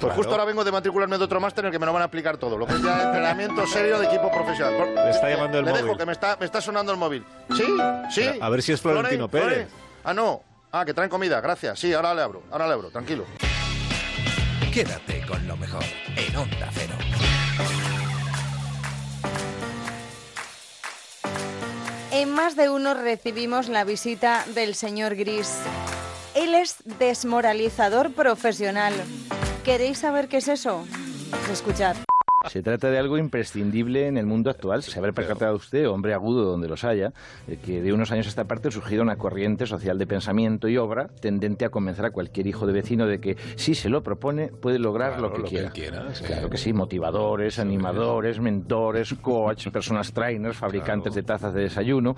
[0.00, 0.14] Claro.
[0.14, 2.06] justo ahora vengo de matricularme de otro máster en el que me lo van a
[2.06, 2.56] explicar todo.
[2.58, 4.76] Lo que es ya entrenamiento serio de equipo profesional.
[4.76, 5.84] Por- Le está llamando el le móvil.
[5.84, 7.24] dejo que me está, me está sonando el móvil.
[7.54, 7.64] ¿Sí?
[8.10, 8.22] ¿Sí?
[8.32, 9.68] Pero, a ver si es Florentino Flore, Pérez.
[9.68, 9.82] Flore.
[10.04, 10.42] Ah, no.
[10.72, 11.78] Ah, que traen comida, gracias.
[11.78, 13.24] Sí, ahora le abro, ahora le abro, tranquilo.
[14.72, 15.82] Quédate con lo mejor
[16.16, 16.94] en Onda Cero.
[22.18, 25.54] En más de uno recibimos la visita del señor Gris.
[26.34, 28.92] Él es desmoralizador profesional.
[29.64, 30.84] ¿Queréis saber qué es eso?
[31.52, 31.94] Escuchad.
[32.46, 34.84] Se trata de algo imprescindible en el mundo actual.
[34.84, 37.12] Se habrá percatado usted, hombre agudo donde los haya,
[37.64, 40.76] que de unos años a esta parte ha surgido una corriente social de pensamiento y
[40.76, 44.48] obra tendente a convencer a cualquier hijo de vecino de que si se lo propone
[44.48, 45.66] puede lograr lo que lo que quiera.
[45.66, 46.22] él quiera, sí.
[46.22, 52.14] Claro que sí, motivadores, animadores, mentores, coach, personas trainers, fabricantes de tazas de desayuno,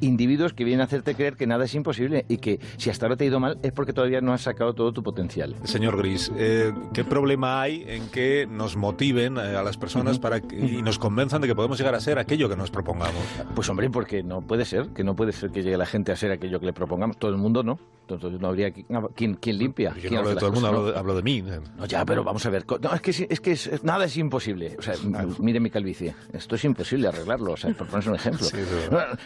[0.00, 3.16] individuos que vienen a hacerte creer que nada es imposible y que si hasta ahora
[3.16, 5.54] te ha ido mal es porque todavía no has sacado todo tu potencial.
[5.62, 10.40] Señor Gris, eh, ¿qué problema hay en que nos motiven eh, a las personas para
[10.40, 13.22] que- y nos convenzan de que podemos llegar a ser aquello que nos propongamos?
[13.54, 16.16] Pues hombre, porque no puede ser, que no puede ser que llegue la gente a
[16.16, 17.16] ser aquello que le propongamos.
[17.18, 17.78] Todo el mundo no.
[18.08, 18.84] Entonces no habría qui-
[19.14, 19.94] quien, quien limpia.
[19.94, 20.92] Yo ¿Quién no hablo de todo el mundo, cosas, hablo no?
[20.92, 21.42] de, hablo de mí.
[21.78, 22.66] No, ya, pero vamos a ver.
[22.66, 24.76] co- No, es que, es que es- nada es imposible.
[24.78, 24.94] O sea,
[25.38, 26.14] mire mi calvicie.
[26.32, 27.52] Esto es imposible arreglarlo.
[27.52, 28.46] O sea, por ponerse un ejemplo.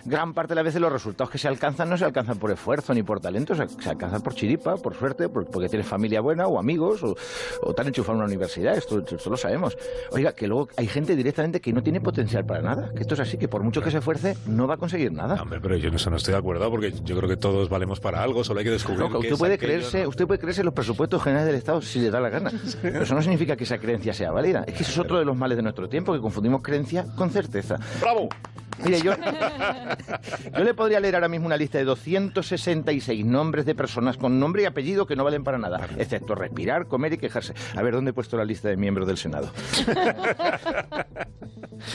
[0.05, 2.95] Gran parte de las veces los resultados que se alcanzan no se alcanzan por esfuerzo
[2.95, 6.47] ni por talento, se, se alcanzan por chiripa, por suerte, por- porque tienes familia buena
[6.47, 7.17] o amigos o,
[7.63, 8.77] o te han enchufado en una universidad.
[8.77, 9.77] Esto, esto lo sabemos.
[10.17, 12.91] Oiga, que luego hay gente directamente que no tiene potencial para nada.
[12.95, 15.41] Que esto es así, que por mucho que se esfuerce, no va a conseguir nada.
[15.41, 18.01] Hombre, pero yo en eso no estoy de acuerdo porque yo creo que todos valemos
[18.01, 20.09] para algo, solo hay que descubrir No, qué usted puede aquello, creerse, ¿no?
[20.09, 22.51] usted puede creerse en los presupuestos generales del Estado si le da la gana.
[22.83, 24.65] Pero eso no significa que esa creencia sea válida.
[24.67, 27.31] Es que eso es otro de los males de nuestro tiempo, que confundimos creencia con
[27.31, 27.79] certeza.
[28.01, 28.29] ¡Bravo!
[28.85, 29.13] Mire, yo,
[30.59, 34.63] yo le podría leer ahora mismo una lista de 266 nombres de personas con nombre
[34.63, 37.55] y apellido que no valen para nada, excepto respirar, comer y quejarse.
[37.75, 39.51] A ver, ¿dónde he puesto la lista de miembros del Senado?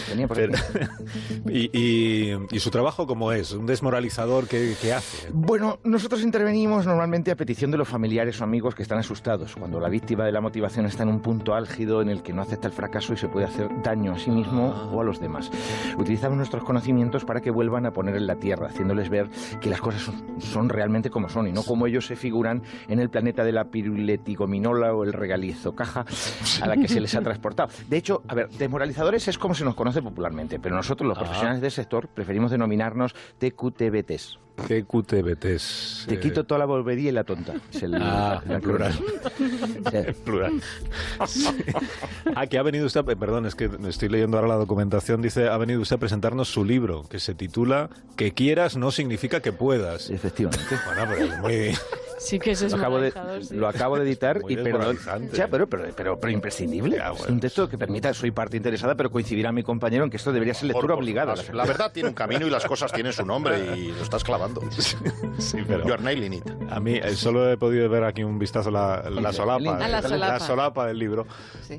[0.07, 0.51] Tenía por aquí.
[1.49, 3.51] Y, y- y su trabajo cómo es?
[3.53, 5.29] ¿Un desmoralizador que, hace?
[5.33, 9.79] Bueno, nosotros intervenimos normalmente a petición de los familiares o amigos que están asustados, cuando
[9.79, 12.67] la víctima de la motivación está en un punto álgido en el que no acepta
[12.67, 15.49] el fracaso y se puede hacer daño a sí mismo o a los demás.
[15.97, 19.29] Utilizamos nuestros conocimientos para que vuelvan a poner en la tierra, haciéndoles ver
[19.59, 22.99] que las cosas son, son realmente como son y no como ellos se figuran en
[22.99, 26.05] el planeta de la piruletigominola o el regalizo caja
[26.61, 27.69] a la que se les ha transportado.
[27.89, 31.21] De hecho, a ver, desmoralizadores es como se nos conoce popularmente, pero nosotros los Ah.
[31.21, 34.39] profesionales del sector preferimos denominarnos TQTBTs.
[34.67, 36.05] TQTBTs.
[36.07, 37.53] Te quito toda la volvería y la tonta.
[37.73, 38.93] Es el, Ah, en plural.
[38.93, 40.13] Sí.
[40.23, 40.61] plural.
[42.35, 45.47] Ah, que ha venido usted, eh, perdón, es que estoy leyendo ahora la documentación, dice,
[45.49, 49.51] ha venido usted a presentarnos su libro, que se titula Que quieras no significa que
[49.51, 50.09] puedas.
[50.09, 50.75] Efectivamente.
[50.85, 51.77] Bueno, pero es muy...
[52.21, 53.11] Sí que eso es lo acabo de,
[53.41, 53.55] sí.
[53.55, 54.97] lo acabo de editar y perdón.
[55.33, 56.97] Ya, pero, pero, pero, pero imprescindible.
[56.97, 60.31] Es un texto que permita, soy parte interesada, pero coincidirá mi compañero en que esto
[60.31, 61.33] debería ser lectura obligada.
[61.35, 64.23] La, la verdad tiene un camino y las cosas tienen su nombre y lo estás
[64.23, 64.61] clavando.
[65.39, 65.85] Sí, pero...
[65.87, 66.43] You're nailing it.
[66.69, 69.87] A mí eh, solo he podido ver aquí un vistazo a la, la solapa, A
[69.87, 70.39] la eh, solapa.
[70.39, 71.25] solapa del libro,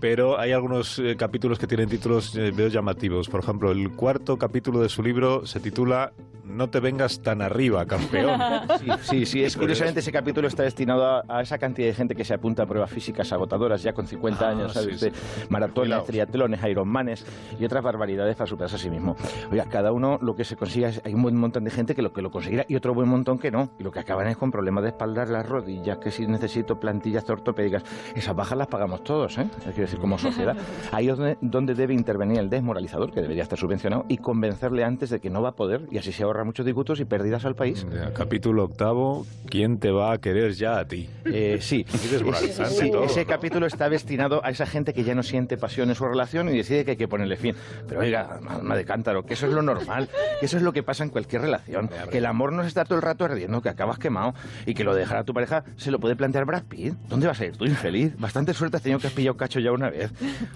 [0.01, 3.29] pero hay algunos eh, capítulos que tienen títulos eh, veo llamativos.
[3.29, 6.13] Por ejemplo, el cuarto capítulo de su libro se titula
[6.45, 8.41] No te vengas tan arriba, campeón.
[8.81, 11.93] Sí, sí, sí, es curiosamente ese capítulo capítulo está destinado a, a esa cantidad de
[11.95, 14.99] gente que se apunta a pruebas físicas agotadoras ya con 50 Ah, años, ¿sabes?
[14.99, 15.13] sí,
[15.51, 17.27] maratones, triatlones, ironmanes
[17.61, 19.15] y otras barbaridades para superarse a sí mismo.
[19.51, 22.01] Oiga, cada uno lo que se consiga es, hay un buen montón de gente que
[22.01, 23.69] lo que lo conseguirá y otro buen montón que no.
[23.79, 27.29] Y lo que acaban es con problemas de espalda, las rodillas, que si necesito plantillas
[27.29, 27.85] ortopédicas,
[28.15, 29.47] esas bajas las pagamos todos, ¿eh?
[29.69, 30.57] Es decir, como sociedad.
[30.93, 35.11] Ahí es donde, donde debe intervenir el desmoralizador, que debería estar subvencionado, y convencerle antes
[35.11, 37.55] de que no va a poder, y así se ahorra muchos disgustos y pérdidas al
[37.55, 37.87] país.
[37.93, 41.07] Ya, Capítulo octavo, ¿quién te va a querer ya a ti?
[41.27, 43.27] Eh, sí, Sí, todo, ese ¿no?
[43.27, 46.57] capítulo está destinado a esa gente que ya no siente pasión en su relación y
[46.57, 47.55] decide que hay que ponerle fin.
[47.87, 50.09] Pero oiga, alma de cántaro, que eso es lo normal,
[50.41, 52.85] que eso es lo que pasa en cualquier relación, que el amor no se está
[52.85, 54.33] todo el rato ardiendo, que acabas quemado
[54.65, 56.95] y que lo de dejar a tu pareja se lo puede plantear Brad Pitt.
[57.09, 58.17] ¿Dónde vas a ir tú, infeliz?
[58.19, 60.13] Bastante suerte has tenido que has pillado cacho ya una vez.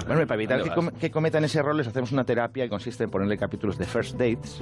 [0.07, 2.69] Bueno, para evitar ¿Dónde que, com- que cometan ese error les hacemos una terapia y
[2.69, 4.61] consiste en ponerle capítulos de first dates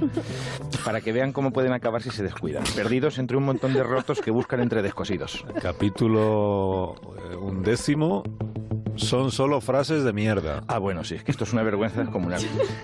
[0.83, 4.21] para que vean cómo pueden acabar si se descuidan, perdidos entre un montón de rotos
[4.21, 5.45] que buscan entre descosidos.
[5.61, 8.23] Capítulo eh, undécimo,
[8.95, 10.63] son solo frases de mierda.
[10.67, 12.41] Ah, bueno, sí, es que esto es una vergüenza descomunal.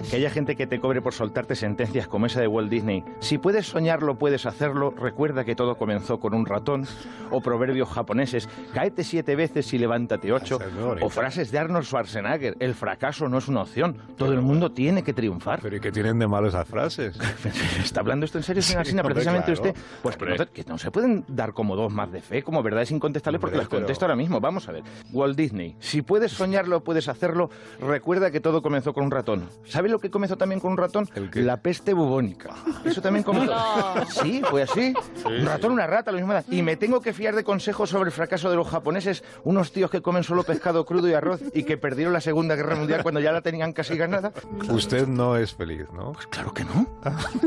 [0.09, 3.03] Que haya gente que te cobre por soltarte sentencias como esa de Walt Disney.
[3.19, 4.91] Si puedes soñarlo, puedes hacerlo.
[4.91, 6.85] Recuerda que todo comenzó con un ratón.
[7.29, 8.49] O proverbios japoneses.
[8.73, 10.59] Cáete siete veces y levántate ocho.
[11.01, 12.57] O frases de Arnold Schwarzenegger.
[12.59, 13.97] El fracaso no es una opción.
[14.17, 15.59] Todo el mundo tiene que triunfar.
[15.61, 17.17] ¿Pero y qué tienen de malo esas frases?
[17.83, 19.69] ¿Está hablando esto en serio, señor Sí, Precisamente claro.
[19.71, 19.81] usted.
[20.01, 22.91] Pues que no, que no se pueden dar como dos más de fe, como verdades
[22.91, 24.39] incontestables, porque las pero- contesto ahora mismo.
[24.41, 24.83] Vamos a ver.
[25.13, 25.75] Walt Disney.
[25.79, 27.49] Si puedes soñarlo, puedes hacerlo.
[27.79, 29.49] Recuerda que todo comenzó con un ratón.
[29.65, 31.09] ¿Sabe lo que comenzó también con un ratón?
[31.33, 32.53] La peste bubónica.
[32.85, 33.51] Eso también comenzó.
[33.61, 34.05] No.
[34.09, 34.93] Sí, fue así.
[35.25, 36.33] un ratón, una rata, lo mismo.
[36.49, 39.89] Y me tengo que fiar de consejos sobre el fracaso de los japoneses, unos tíos
[39.89, 43.19] que comen solo pescado crudo y arroz y que perdieron la Segunda Guerra Mundial cuando
[43.19, 44.31] ya la tenían casi ganada.
[44.69, 46.13] Usted no es feliz, ¿no?
[46.13, 46.87] Pues claro que no.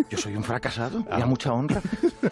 [0.08, 1.80] Yo soy un fracasado y a mucha honra.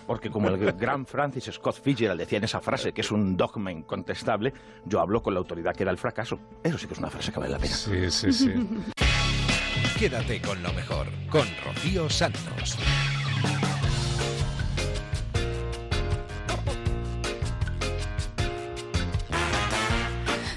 [0.06, 3.72] Porque como el gran Francis Scott Fitzgerald decía en esa frase, que es un dogma
[3.72, 4.52] incontestable,
[4.84, 6.11] yo hablo con la autoridad que era el fracaso.
[6.20, 6.38] Eso
[6.78, 7.74] sí que es una frase que vale la pena.
[7.74, 8.52] Sí, sí, sí.
[9.98, 12.76] Quédate con lo mejor, con Rocío Santos.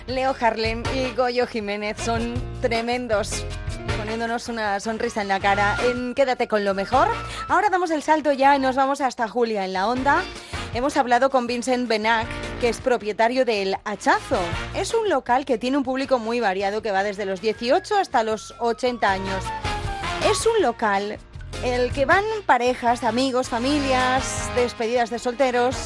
[0.08, 3.46] Leo Harlem y Goyo Jiménez son tremendos
[3.98, 7.08] poniéndonos una sonrisa en la cara en Quédate con lo mejor.
[7.48, 10.24] Ahora damos el salto ya y nos vamos hasta Julia en la onda.
[10.76, 12.28] Hemos hablado con Vincent Benac,
[12.60, 14.42] que es propietario del Hachazo.
[14.76, 18.24] Es un local que tiene un público muy variado que va desde los 18 hasta
[18.24, 19.46] los 80 años.
[20.30, 21.18] Es un local
[21.64, 25.78] el que van parejas, amigos, familias, despedidas de solteros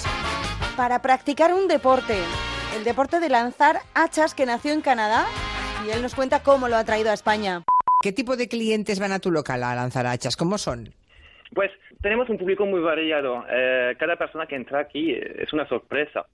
[0.75, 2.17] para practicar un deporte,
[2.75, 5.27] el deporte de lanzar hachas que nació en Canadá
[5.85, 7.63] y él nos cuenta cómo lo ha traído a España.
[8.01, 10.35] ¿Qué tipo de clientes van a tu local a lanzar hachas?
[10.35, 10.95] ¿Cómo son?
[11.53, 11.71] Pues
[12.01, 13.45] tenemos un público muy variado.
[13.49, 16.25] Eh, cada persona que entra aquí eh, es una sorpresa.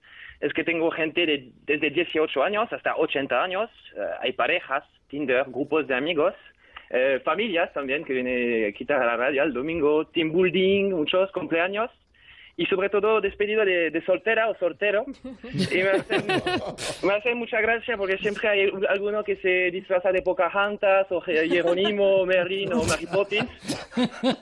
[0.41, 3.69] Es que tengo gente de, desde 18 años hasta 80 años.
[3.95, 6.33] Eh, hay parejas, Tinder, grupos de amigos,
[6.89, 11.31] eh, familias también que vienen a quitar a la radio el domingo, team building, muchos
[11.31, 11.89] cumpleaños.
[12.57, 15.03] Y sobre todo despedida de, de soltera o soltero.
[15.43, 16.23] Y me hace,
[17.05, 21.19] me hace mucha gracia porque siempre hay un- alguno que se disfraza de Pocahontas o
[21.21, 23.49] Je- Jerónimo, Merlin o Mary Poppins.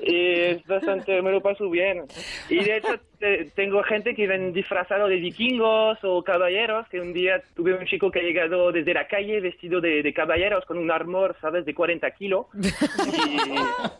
[0.01, 2.03] Y es bastante, me lo paso bien.
[2.49, 7.13] Y de hecho te- tengo gente que ven disfrazado de vikingos o caballeros, que un
[7.13, 10.77] día tuve un chico que ha llegado desde la calle vestido de, de caballeros con
[10.77, 12.45] un armor, ¿sabes?, de 40 kilos.
[12.55, 13.37] Y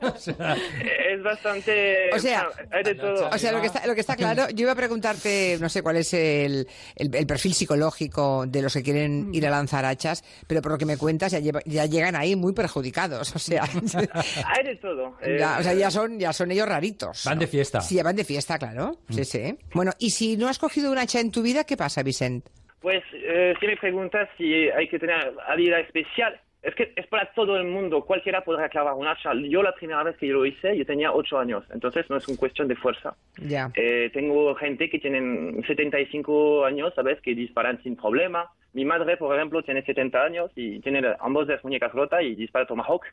[1.10, 2.10] es bastante...
[2.14, 3.30] O sea, bueno, hay de todo.
[3.30, 5.82] O sea, lo que está, lo que está claro, yo iba a preguntarte, no sé
[5.82, 10.24] cuál es el, el- el perfil psicológico de los que quieren ir a lanzar hachas,
[10.48, 13.64] pero por lo que me cuentas ya, lleva- ya llegan ahí muy perjudicados, o sea,
[14.46, 15.18] Hay de todo.
[15.22, 17.24] Eh, ya, o sea, ya son, ya son ellos raritos.
[17.26, 17.82] Van de fiesta.
[17.82, 18.98] Sí, ya van de fiesta, claro.
[19.10, 19.58] Sí, sí.
[19.74, 22.46] Bueno, y si no has cogido un hacha en tu vida, ¿qué pasa, Vicent?
[22.82, 27.32] Pues eh, si me preguntas si hay que tener habilidad especial, es que es para
[27.34, 29.32] todo el mundo, cualquiera podrá clavar un hacha.
[29.36, 32.28] Yo la primera vez que yo lo hice, yo tenía 8 años, entonces no es
[32.28, 33.16] una cuestión de fuerza.
[33.38, 33.70] Ya.
[33.76, 37.20] Eh, tengo gente que tienen 75 años, ¿sabes?
[37.22, 38.50] Que disparan sin problema.
[38.74, 42.66] Mi madre, por ejemplo, tiene 70 años y tiene ambos las muñecas rotas y dispara
[42.66, 43.06] Tomahawk.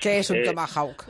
[0.00, 1.04] ¿Qué es un Eh, tomahawk?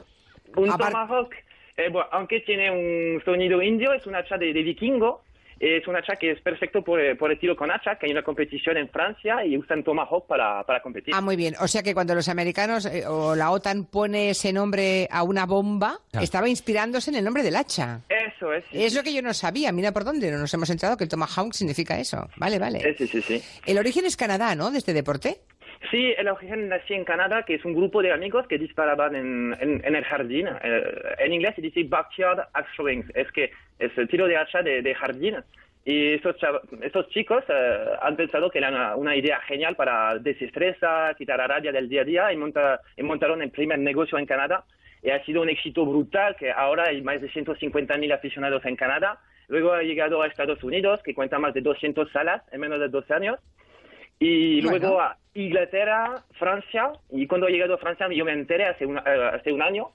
[0.56, 1.34] Un Apar- Tomahawk,
[1.76, 5.22] eh, bueno, aunque tiene un sonido indio, es un hacha de, de vikingo.
[5.60, 8.12] Es un hacha que es perfecto por, eh, por el tiro con hacha, que hay
[8.12, 11.14] una competición en Francia y usan Tomahawk para, para competir.
[11.14, 11.54] Ah, muy bien.
[11.60, 15.46] O sea que cuando los americanos eh, o la OTAN pone ese nombre a una
[15.46, 16.22] bomba, Ah.
[16.22, 18.00] estaba inspirándose en el nombre del hacha.
[18.08, 18.64] Eso es.
[18.72, 19.72] Es lo que yo no sabía.
[19.72, 22.28] Mira por dónde no nos hemos enterado que el Tomahawk significa eso.
[22.36, 22.94] Vale, vale.
[22.96, 23.42] Sí, sí, sí.
[23.66, 24.70] El origen es Canadá, ¿no?
[24.70, 25.40] De este deporte.
[25.90, 29.56] Sí, el origen nació en Canadá, que es un grupo de amigos que disparaban en,
[29.60, 30.48] en, en el jardín.
[30.62, 30.82] Eh,
[31.18, 34.82] en inglés se dice backyard axe throwing, es que es el tiro de hacha de,
[34.82, 35.36] de jardín.
[35.84, 36.36] Y estos,
[36.82, 41.46] estos chicos eh, han pensado que era una, una idea genial para desestresar, quitar la
[41.46, 44.64] rabia del día a día y, monta- y montaron el primer negocio en Canadá.
[45.02, 49.20] Y ha sido un éxito brutal, que ahora hay más de 150.000 aficionados en Canadá.
[49.46, 52.88] Luego ha llegado a Estados Unidos, que cuenta más de 200 salas en menos de
[52.88, 53.38] 12 años.
[54.18, 54.78] Y Bueno.
[54.78, 56.90] luego a Inglaterra, Francia.
[57.10, 59.88] Y cuando ha llegado a Francia yo me enteré hace, una- eh, hace un año.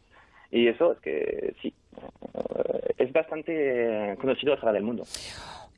[0.51, 5.03] Y eso es que sí, eh, es bastante conocido fuera del mundo.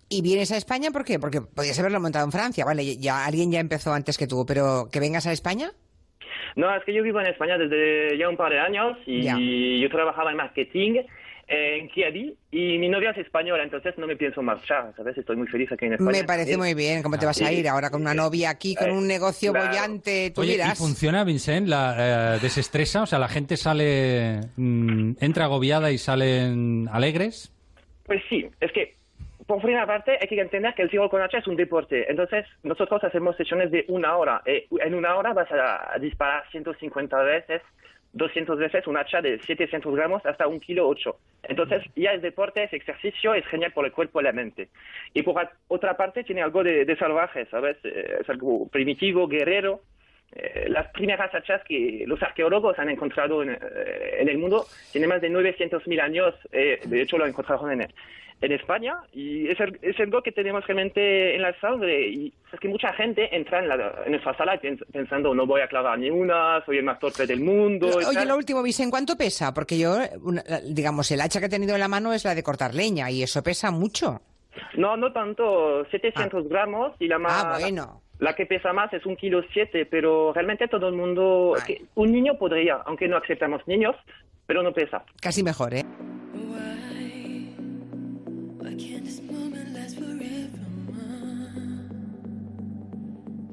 [0.09, 1.17] ¿Y vienes a España por qué?
[1.17, 4.88] Porque podías haberlo montado en Francia, vale, ya alguien ya empezó antes que tú, pero
[4.91, 5.72] ¿que vengas a España?
[6.55, 9.35] No, es que yo vivo en España desde ya un par de años y Ya.
[9.38, 11.01] yo trabajaba en marketing
[11.47, 15.17] en Kiabi y mi novia es española, entonces no me pienso marchar, ¿sabes?
[15.17, 16.11] Estoy muy feliz aquí en España.
[16.11, 17.55] Me parece muy bien, ¿cómo te vas a Sí.
[17.59, 19.67] ir ahora con una novia aquí, con un negocio claro.
[19.67, 20.31] bollante?
[20.34, 20.77] Tú Oye, ¿y dirás.
[20.77, 21.67] funciona, Vincent?
[21.67, 23.03] ¿La eh, desestresa?
[23.03, 27.51] O sea, ¿la gente sale, mm, entra agobiada y salen alegres?
[28.05, 28.95] Pues sí, es que
[29.45, 32.09] por primera parte hay que entender que el tiro con hacha es un deporte.
[32.09, 34.41] Entonces nosotros hacemos sesiones de una hora.
[34.45, 37.61] Eh, en una hora vas a, a disparar 150 veces,
[38.16, 41.16] 200 veces un hacha de 700 gramos hasta un kilo 8.
[41.44, 44.70] Entonces ya es deporte, es ejercicio, es genial por el cuerpo y la mente.
[45.14, 47.78] Y por otra parte tiene algo de, de salvaje, ¿sabes?
[47.84, 49.82] Eh, es algo primitivo, guerrero.
[50.36, 53.57] Eh, las primeras hachas que los arqueólogos han encontrado en, eh,
[54.20, 56.34] en el mundo tienen más de 900.000 años.
[56.52, 57.88] eh, de hecho, lo encontraron en,
[58.41, 62.10] en España y es, el- es algo que tenemos realmente en la sangre.
[62.10, 65.62] Y es que mucha gente entra en, la, en nuestra sala pens- pensando no voy
[65.62, 67.88] a clavar ni una, soy el más torpe del mundo.
[67.95, 68.28] Oye, tal.
[68.28, 69.53] lo último, Vicente, ¿cuánto pesa?
[69.53, 72.44] Porque yo, una- digamos, el hacha que he tenido en la mano es la de
[72.44, 74.20] cortar leña y eso pesa mucho.
[74.76, 77.45] No, no tanto, 700 gramos y la más...
[77.45, 78.02] Ah, bueno.
[78.20, 81.54] La que pesa más es un kilo siete, pero realmente todo el mundo...
[81.68, 83.96] que un niño podría, aunque no aceptamos niños,
[84.46, 85.04] pero no pesa.
[85.22, 85.84] Casi mejor, ¿eh?
[88.62, 90.60] Why can't this moment last forever?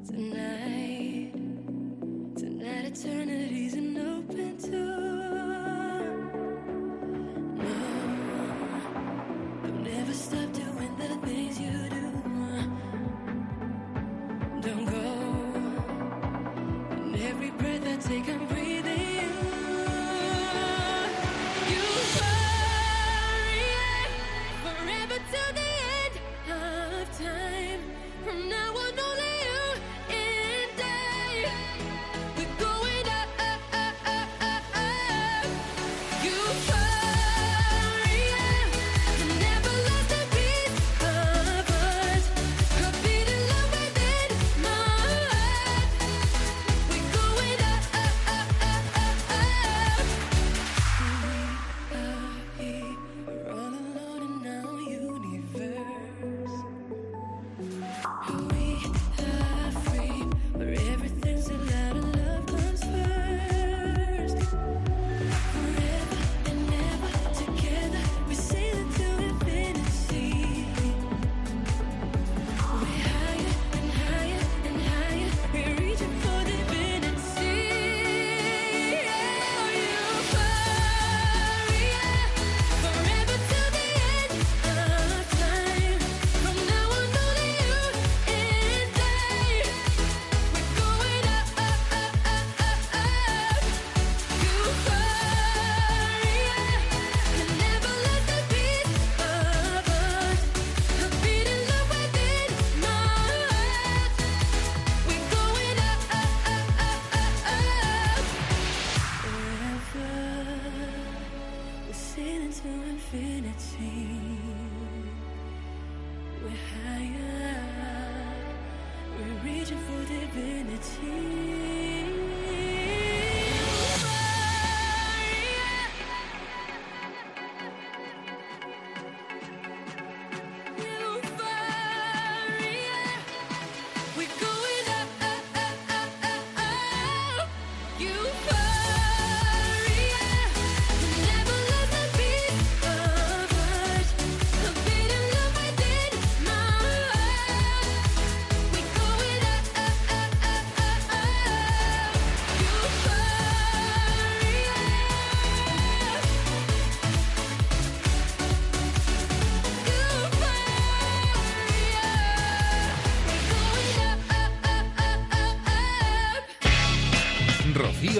[0.07, 1.33] Tonight,
[2.35, 4.93] tonight eternity's an open door.
[7.57, 7.73] No,
[9.63, 12.32] don't ever stop doing the things you do.
[14.63, 14.95] Don't go.
[16.91, 19.62] And every breath I take, I'm breathing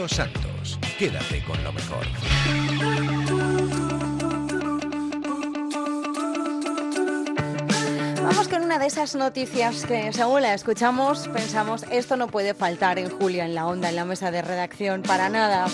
[0.07, 2.05] Santos, quédate con lo mejor.
[8.23, 13.09] Vamos una de esas noticias que según la escuchamos pensamos esto no puede faltar en
[13.09, 15.67] Julia en la onda, en la mesa de redacción, para nada.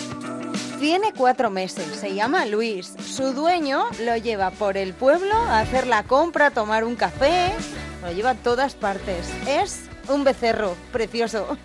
[0.78, 2.94] Tiene cuatro meses, se llama Luis.
[3.04, 7.52] Su dueño lo lleva por el pueblo a hacer la compra, a tomar un café,
[8.02, 9.30] lo lleva a todas partes.
[9.46, 11.58] Es un becerro precioso.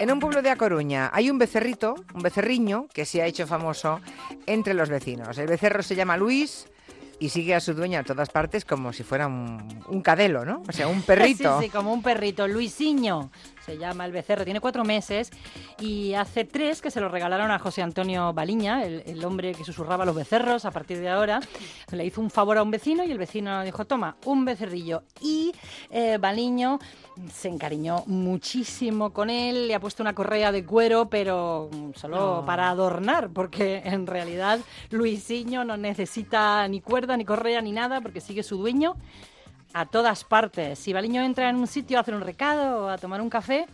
[0.00, 3.46] En un pueblo de A Coruña hay un becerrito, un becerriño, que se ha hecho
[3.46, 4.00] famoso
[4.46, 5.36] entre los vecinos.
[5.36, 6.68] El becerro se llama Luis
[7.18, 10.62] y sigue a su dueña a todas partes como si fuera un, un cadelo, ¿no?
[10.66, 11.58] O sea, un perrito.
[11.60, 12.48] Sí, sí, como un perrito.
[12.48, 13.30] Luisinho
[13.64, 15.30] se llama el becerro, tiene cuatro meses
[15.78, 19.64] y hace tres que se lo regalaron a José Antonio Baliña, el, el hombre que
[19.64, 21.40] susurraba los becerros a partir de ahora.
[21.92, 25.02] Le hizo un favor a un vecino y el vecino dijo, toma, un becerrillo.
[25.20, 25.52] Y
[25.90, 26.78] eh, Baliño
[27.32, 32.46] se encariñó muchísimo con él, le ha puesto una correa de cuero, pero solo No.
[32.46, 34.60] para adornar, porque en realidad
[34.90, 38.96] Luisinho no necesita ni cuerda, ni correa, ni nada, porque sigue su dueño
[39.72, 40.78] a todas partes.
[40.78, 43.66] Si Baliño entra en un sitio a hacer un recado o a tomar un café,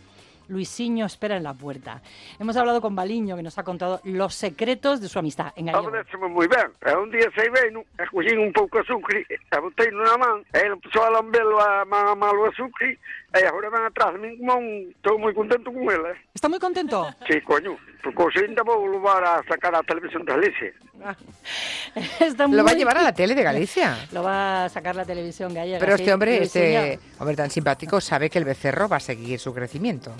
[0.47, 2.01] Luisinho espera en la puerta.
[2.39, 6.47] Hemos hablado con Baliño, que nos ha contado los secretos de su amistad en moi
[6.47, 6.71] ben.
[6.85, 10.57] E un día sei ben, e collín un pouco de azúcar, e botei man, e
[10.59, 14.37] ele empezou a lambelo a man a malo azúcar, e agora ven atrás de min
[14.39, 14.93] como un...
[14.95, 16.11] Estou moi contento con ele.
[16.11, 16.17] eh.
[16.33, 17.05] ¿Está muy contento?
[17.27, 20.71] Sí, coño, porque o ainda vou levar a sacar a televisión de Galicia.
[22.19, 23.97] Está ¿Lo va a muy- llevar a la tele de Galicia?
[24.11, 25.79] Lo va a sacar la televisión gallega.
[25.79, 26.63] Pero este hombre, Luisinho.
[26.79, 30.11] este hombre tan simpático, sabe que el becerro va a seguir su crecimiento.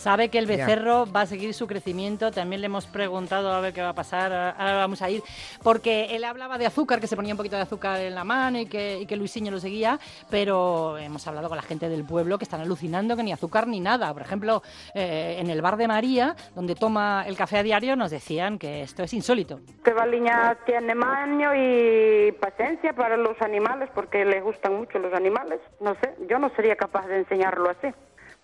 [0.00, 2.30] Sabe que el becerro va a seguir su crecimiento.
[2.30, 4.32] También le hemos preguntado a ver qué va a pasar.
[4.32, 5.22] Ahora vamos a ir.
[5.62, 8.58] Porque él hablaba de azúcar, que se ponía un poquito de azúcar en la mano
[8.58, 10.00] y que, y que Luisinho lo seguía.
[10.30, 13.78] Pero hemos hablado con la gente del pueblo que están alucinando que ni azúcar ni
[13.78, 14.10] nada.
[14.14, 14.62] Por ejemplo,
[14.94, 18.80] eh, en el bar de María, donde toma el café a diario, nos decían que
[18.80, 19.60] esto es insólito.
[19.84, 25.60] Que Baliña tiene maño y paciencia para los animales porque le gustan mucho los animales.
[25.78, 27.88] No sé, yo no sería capaz de enseñarlo así.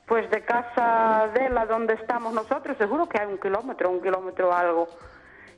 [0.06, 4.54] Pues de casa de la donde estamos nosotros, seguro que hay un kilómetro, un kilómetro
[4.54, 4.88] algo.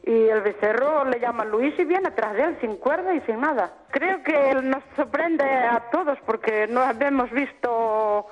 [0.05, 3.41] Y el becerro le llama Luis y viene atrás de él sin cuerda y sin
[3.41, 3.71] nada.
[3.91, 8.27] Creo que nos sorprende a todos porque no habíamos visto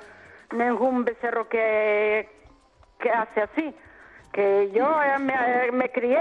[0.53, 2.31] ningún becerro que,
[2.99, 3.77] que hace así.
[4.33, 6.19] Que yo eh, me, me crié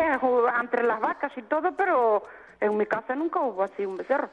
[0.60, 2.24] entre las vacas y todo, pero
[2.60, 4.30] en mi casa nunca hubo así un becerro.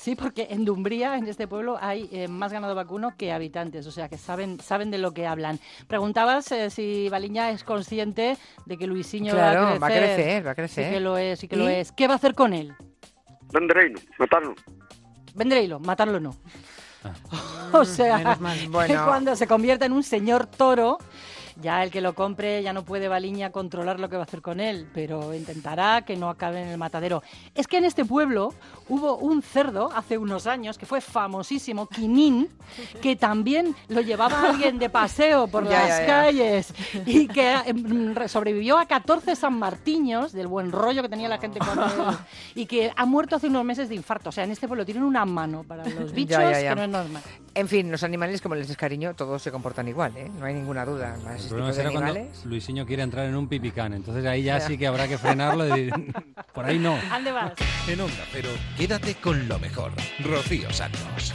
[0.00, 3.92] Sí, porque en Dumbría, en este pueblo, hay eh, más ganado vacuno que habitantes, o
[3.92, 5.60] sea que saben, saben de lo que hablan.
[5.88, 9.90] Preguntabas eh, si Baliña es consciente de que Luisinho Claro, va a crecer.
[9.90, 10.84] va a crecer, va a crecer.
[10.86, 11.92] Sí que lo es, sí que lo es.
[11.92, 12.72] ¿Qué va a hacer con él?
[13.52, 14.54] Vendereino, matarlo.
[15.34, 16.34] Vendréilo, matarlo no.
[17.72, 18.38] o sea.
[18.70, 19.04] Bueno.
[19.04, 20.96] cuando se convierta en un señor toro,
[21.60, 24.42] ya el que lo compre ya no puede Baliña controlar lo que va a hacer
[24.42, 27.22] con él, pero intentará que no acabe en el matadero.
[27.54, 28.54] Es que en este pueblo
[28.88, 32.48] hubo un cerdo hace unos años que fue famosísimo, Quinín,
[33.02, 36.06] que también lo llevaba alguien de paseo por Ya, las ya, ya.
[36.06, 36.74] calles
[37.06, 41.38] y que em, re- sobrevivió a 14 San Martiños del buen rollo que tenía la
[41.38, 41.90] gente con él
[42.54, 44.30] y que ha muerto hace unos meses de infarto.
[44.30, 47.22] O sea, en este pueblo tienen una mano para los bichos que no es normal.
[47.54, 50.30] En fin, los animales, como les es cariño, todos se comportan igual, ¿eh?
[50.38, 51.16] No hay ninguna duda.
[51.50, 52.44] El problema tipos de será cuando animales.
[52.44, 53.92] Luisinho quiere entrar en un pipicán.
[53.92, 55.66] Entonces ahí ya sí que habrá que frenarlo.
[55.66, 55.92] y decir,
[56.54, 56.98] Por ahí no.
[57.10, 57.52] ¿Dónde vas?
[57.88, 59.92] En Onda Cero, quédate con lo mejor.
[60.24, 61.34] Rocío Santos.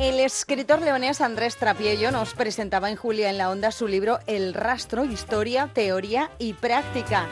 [0.00, 4.54] El escritor leonés Andrés Trapiello nos presentaba en Julia en la Onda su libro El
[4.54, 7.28] rastro, historia, teoría y práctica.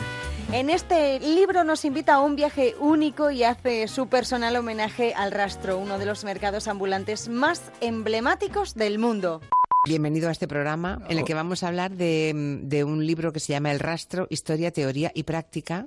[0.53, 5.33] En este libro nos invita a un viaje único y hace su personal homenaje al
[5.33, 9.41] rastro, uno de los mercados ambulantes más emblemáticos del mundo.
[9.87, 13.41] Bienvenido a este programa en el que vamos a hablar de, de un libro que
[13.41, 15.87] se llama El rastro, historia, teoría y práctica,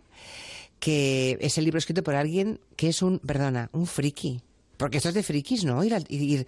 [0.79, 4.41] que es el libro escrito por alguien que es un, perdona, un friki.
[4.81, 5.83] Porque esto es de frikis, ¿no?
[5.83, 6.47] Ir, ir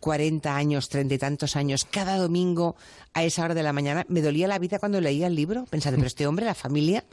[0.00, 2.74] 40 años, 30 y tantos años, cada domingo
[3.18, 4.06] a esa hora de la mañana.
[4.08, 7.04] Me dolía la vida cuando leía el libro, pensando, pero este hombre, la familia,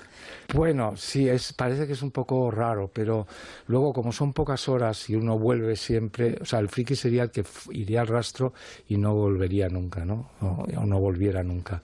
[0.54, 3.28] Bueno, sí, es, parece que es un poco raro, pero
[3.68, 7.32] luego como son pocas horas y uno vuelve siempre, o sea, el friki sería el
[7.32, 8.54] que iría al rastro
[8.88, 10.30] y no volvería nunca, ¿no?
[10.42, 11.82] O, no volviera nunca.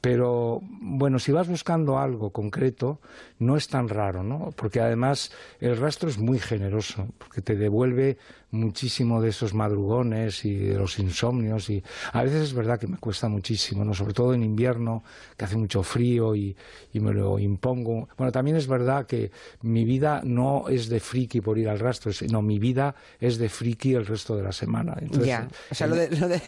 [0.00, 3.00] Pero bueno, si vas buscando algo concreto,
[3.38, 4.50] no es tan raro, ¿no?
[4.56, 5.30] Porque además
[5.60, 8.18] el rastro es muy generoso, porque te devuelve
[8.50, 11.82] muchísimo de esos madrugones y de los insomnios y
[12.12, 13.94] a veces es verdad que me cuesta muchísimo, ¿no?
[13.94, 15.02] sobre todo en invierno
[15.36, 16.54] que hace mucho frío y,
[16.92, 18.08] y me lo impongo.
[18.16, 19.30] Bueno, también es verdad que
[19.62, 23.48] mi vida no es de friki por ir al rastro, sino mi vida es de
[23.48, 24.94] friki el resto de la semana.
[25.00, 26.42] Entonces, ya, o sea, lo, de- lo de-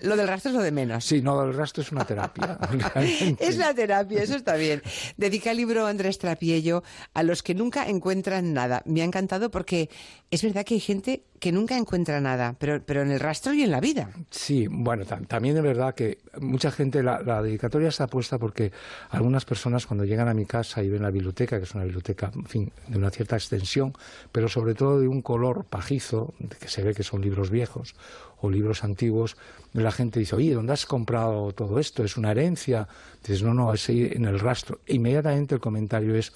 [0.00, 1.04] lo del rastro es lo de menos.
[1.04, 2.58] Sí, no, el rastro es una terapia.
[3.40, 4.82] Es la terapia, eso está bien.
[5.16, 6.82] Dedica el libro Andrés Trapiello
[7.14, 8.82] a los que nunca encuentran nada.
[8.86, 9.88] Me ha encantado porque
[10.30, 13.62] es verdad que hay gente que nunca encuentra nada, pero, pero en el rastro y
[13.62, 14.10] en la vida.
[14.30, 18.72] Sí, bueno, tam- también es verdad que mucha gente, la, la dedicatoria está puesta porque
[19.10, 22.32] algunas personas cuando llegan a mi casa y ven la biblioteca, que es una biblioteca,
[22.34, 23.92] en fin, de una cierta extensión,
[24.32, 27.94] pero sobre todo de un color pajizo, que se ve que son libros viejos
[28.40, 29.36] o libros antiguos,
[29.72, 32.04] la gente dice, oye, ¿dónde has comprado todo esto?
[32.04, 32.88] ¿Es una herencia?
[33.22, 34.80] Dices, no, no, es en el rastro.
[34.86, 36.32] E inmediatamente el comentario es,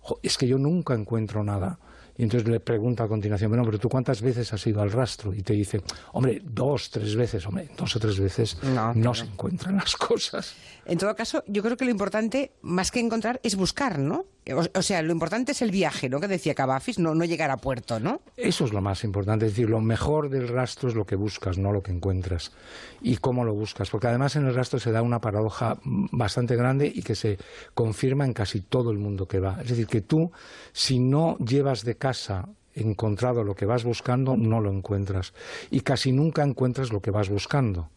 [0.00, 1.78] "Jo, es que yo nunca encuentro nada.
[2.16, 5.34] Y entonces le pregunto a continuación, bueno, pero tú cuántas veces has ido al rastro?
[5.34, 5.82] Y te dice,
[6.12, 8.56] hombre, dos, tres veces, hombre, dos o tres veces
[8.94, 10.54] no, se encuentran las cosas.
[10.86, 14.26] En todo caso, yo creo que lo importante, más que encontrar, es buscar, ¿no?
[14.74, 16.20] O, sea, lo importante es el viaje, ¿no?
[16.20, 18.20] Que decía Cavafis, no, no llegar a puerto, ¿no?
[18.36, 21.56] Eso es lo más importante, es decir, lo mejor del rastro es lo que buscas,
[21.56, 22.52] no lo que encuentras.
[23.00, 26.92] Y cómo lo buscas, porque además en el rastro se da una paradoja bastante grande
[26.94, 27.38] y que se
[27.72, 29.58] confirma en casi todo el mundo que va.
[29.62, 30.30] Es decir, que tú,
[30.72, 35.32] si no llevas de casa encontrado lo que vas buscando, no lo encuentras.
[35.70, 37.88] Y casi nunca encuentras lo que vas buscando.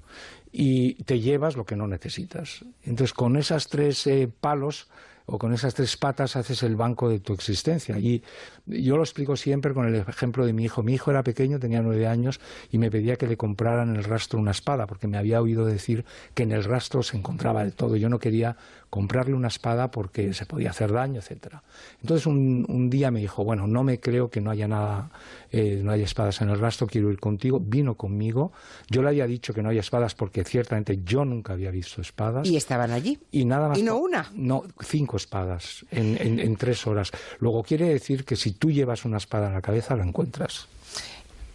[0.51, 2.63] Y te llevas lo que no necesitas.
[2.83, 4.87] Entonces, con esas tres eh, palos
[5.29, 7.99] o con esas tres patas haces el banco de tu existencia.
[7.99, 8.23] Y
[8.65, 10.83] yo lo explico siempre con el ejemplo de mi hijo.
[10.83, 12.39] Mi hijo era pequeño, tenía nueve años,
[12.71, 15.65] y me pedía que le comprara en el rastro una espada, porque me había oído
[15.65, 17.97] decir que en el rastro se encontraba de todo.
[17.97, 18.55] Yo no quería
[18.89, 21.61] comprarle una espada porque se podía hacer daño, etcétera.
[22.01, 25.09] Entonces un, un día me dijo, bueno, no me creo que no haya nada,
[25.51, 27.59] eh, no haya espadas en el rastro, quiero ir contigo.
[27.59, 28.51] Vino conmigo.
[28.89, 32.47] Yo le había dicho que no había espadas porque ciertamente yo nunca había visto espadas.
[32.47, 33.19] Y estaban allí.
[33.31, 33.77] Y nada más.
[33.77, 34.31] ¿Y no una?
[34.33, 37.11] No, cinco espadas en, en- en tres horas.
[37.39, 40.67] Luego quiere decir que si tú llevas una espada en la cabeza, la encuentras.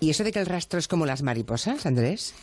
[0.01, 2.35] ¿Y eso de que el rastro es como las mariposas, Andrés?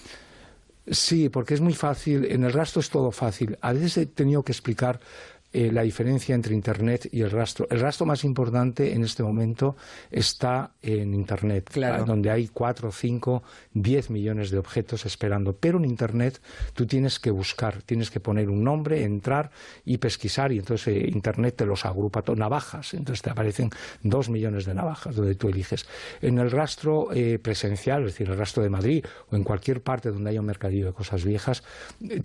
[0.92, 2.26] Sí, porque es muy fácil.
[2.26, 3.58] En el rastro es todo fácil.
[3.62, 5.00] A veces he tenido que explicar
[5.52, 7.68] eh, la diferencia entre Internet y el rastro.
[7.70, 9.76] El rastro más importante en este momento
[10.12, 12.06] está en Internet, Claro.
[12.06, 13.44] donde hay 4, 5,
[13.74, 15.54] 10 millones de objetos esperando.
[15.54, 16.42] Pero en Internet
[16.74, 19.52] tú tienes que buscar, tienes que poner un nombre, entrar
[19.86, 20.52] y pesquisar.
[20.52, 22.24] Y entonces eh, Internet te los agrupa.
[22.36, 22.94] Navajas.
[22.94, 23.70] Entonces te aparecen
[24.04, 25.86] 2 millones de navajas donde tú eliges.
[26.22, 30.12] En el rastro eh, presencial, es decir, el rastro de Madrid o en cualquier parte
[30.12, 31.64] donde haya un mercadillo de cosas viejas,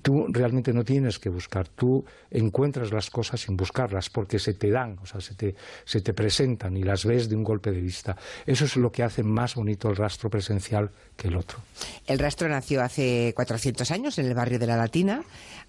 [0.02, 1.68] tú realmente no tienes que buscar.
[1.68, 5.55] Tú encuentras las cosas sin buscarlas porque se te dan, o sea, se te,
[5.85, 8.16] se te presentan y las ves de un golpe de vista.
[8.45, 11.59] Eso es lo que hace más bonito el rastro presencial que el otro.
[12.07, 15.23] El rastro nació hace 400 años en el barrio de la Latina.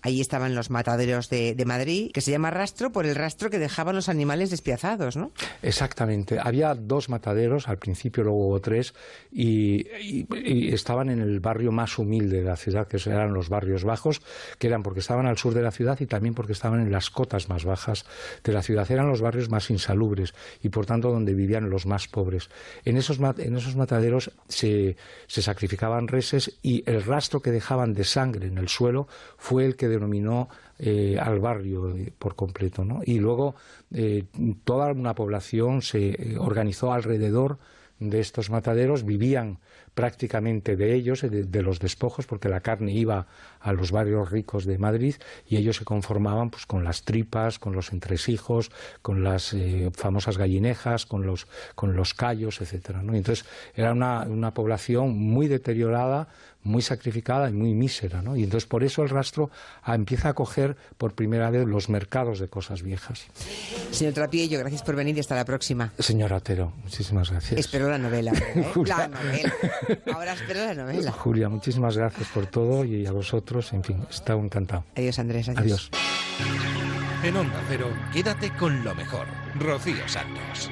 [0.06, 3.96] Allí estaban los mataderos de, Madrid, que se llama rastro por el rastro que dejaban
[3.96, 5.32] los animales despiazados, ¿no?
[5.64, 6.38] Exactamente.
[6.40, 8.94] Había dos mataderos, al principio luego hubo tres,
[9.32, 9.88] y,
[10.72, 14.22] estaban en el barrio más humilde de la ciudad, que eran los barrios bajos,
[14.60, 17.10] que eran porque estaban al sur de la ciudad y también porque estaban en las
[17.10, 18.06] cotas más bajas
[18.44, 18.92] de la ciudad.
[18.92, 22.52] Eran los barrios más insalubres y por tanto donde vivían los más pobres.
[22.84, 28.04] En esos, en esos mataderos se, se sacrificaban reses y el rastro que dejaban de
[28.04, 29.08] sangre en el suelo
[29.38, 30.50] fue el que denominó
[30.80, 32.86] eh, al barrio eh, por completo.
[32.86, 33.02] ¿no?
[33.06, 33.56] Y luego
[33.94, 34.26] eh,
[34.64, 37.58] toda una población se organizó alrededor
[38.00, 39.60] de estos mataderos, vivían
[39.94, 43.28] prácticamente de ellos, de, de los despojos, porque la carne iba
[43.66, 45.16] a los barrios ricos de Madrid
[45.48, 48.72] y ellos se conformaban pues con las tripas, con los entresijos,
[49.02, 53.02] con las eh, famosas gallinejas, con los, con los callos, etcétera.
[53.02, 53.44] entonces
[53.74, 56.28] era una, una población muy deteriorada,
[56.66, 58.22] muy sacrificada y muy mísera.
[58.22, 58.36] ¿no?
[58.36, 59.50] Y entonces por eso el rastro
[59.88, 63.26] empieza a coger por primera vez los mercados de cosas viejas.
[63.92, 65.94] Señor Trapiello, gracias por venir y hasta la próxima.
[66.00, 67.60] Señora Atero, muchísimas gracias.
[67.60, 68.34] Espero la novela.
[68.34, 68.66] ¿eh?
[68.86, 69.54] La novela.
[70.14, 71.12] Ahora espero la novela.
[71.12, 74.84] Julia, muchísimas gracias por todo y a vosotros, en fin, estado encantado.
[74.96, 75.50] Adiós, Andrés.
[75.50, 75.90] Adiós.
[77.24, 79.26] En Onda Cero, quédate con lo mejor.
[79.56, 80.70] Rocío Santos.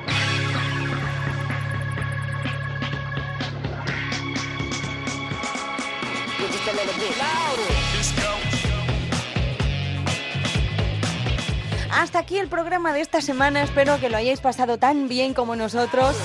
[11.95, 13.61] Hasta aquí el programa de esta semana.
[13.61, 16.15] Espero que lo hayáis pasado tan bien como nosotros.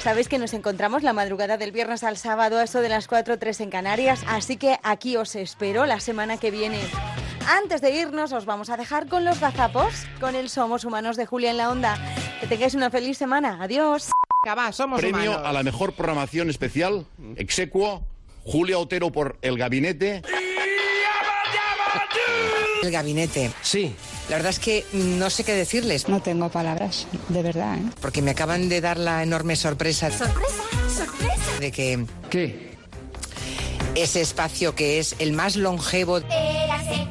[0.00, 3.34] Sabéis que nos encontramos la madrugada del viernes al sábado, a eso de las 4
[3.34, 4.24] o 3 en Canarias.
[4.26, 6.80] Así que aquí os espero la semana que viene.
[7.48, 11.26] Antes de irnos, os vamos a dejar con los gazapos, con el Somos Humanos de
[11.26, 11.96] Julia en la Onda.
[12.40, 13.58] Que tengáis una feliz semana.
[13.62, 14.10] Adiós.
[14.72, 17.06] somos Premio a la mejor programación especial,
[17.36, 18.02] exequo,
[18.44, 20.22] Julia Otero por El Gabinete.
[22.82, 23.50] El gabinete.
[23.62, 23.94] Sí.
[24.28, 26.08] La verdad es que no sé qué decirles.
[26.08, 27.76] No tengo palabras, de verdad.
[27.76, 27.82] ¿eh?
[28.00, 30.10] Porque me acaban de dar la enorme sorpresa.
[30.10, 30.62] Sorpresa,
[30.96, 31.60] sorpresa.
[31.60, 32.06] De que.
[32.30, 32.68] ¿Qué?
[33.94, 36.18] Ese espacio que es el más longevo.
[36.18, 37.06] Érase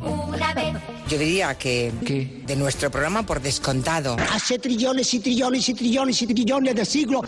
[0.00, 0.74] una vez.
[1.08, 1.92] Yo diría que.
[2.04, 2.42] ¿Qué?
[2.46, 4.16] De nuestro programa por descontado.
[4.32, 7.22] Hace trillones y trillones y trillones y trillones de siglos.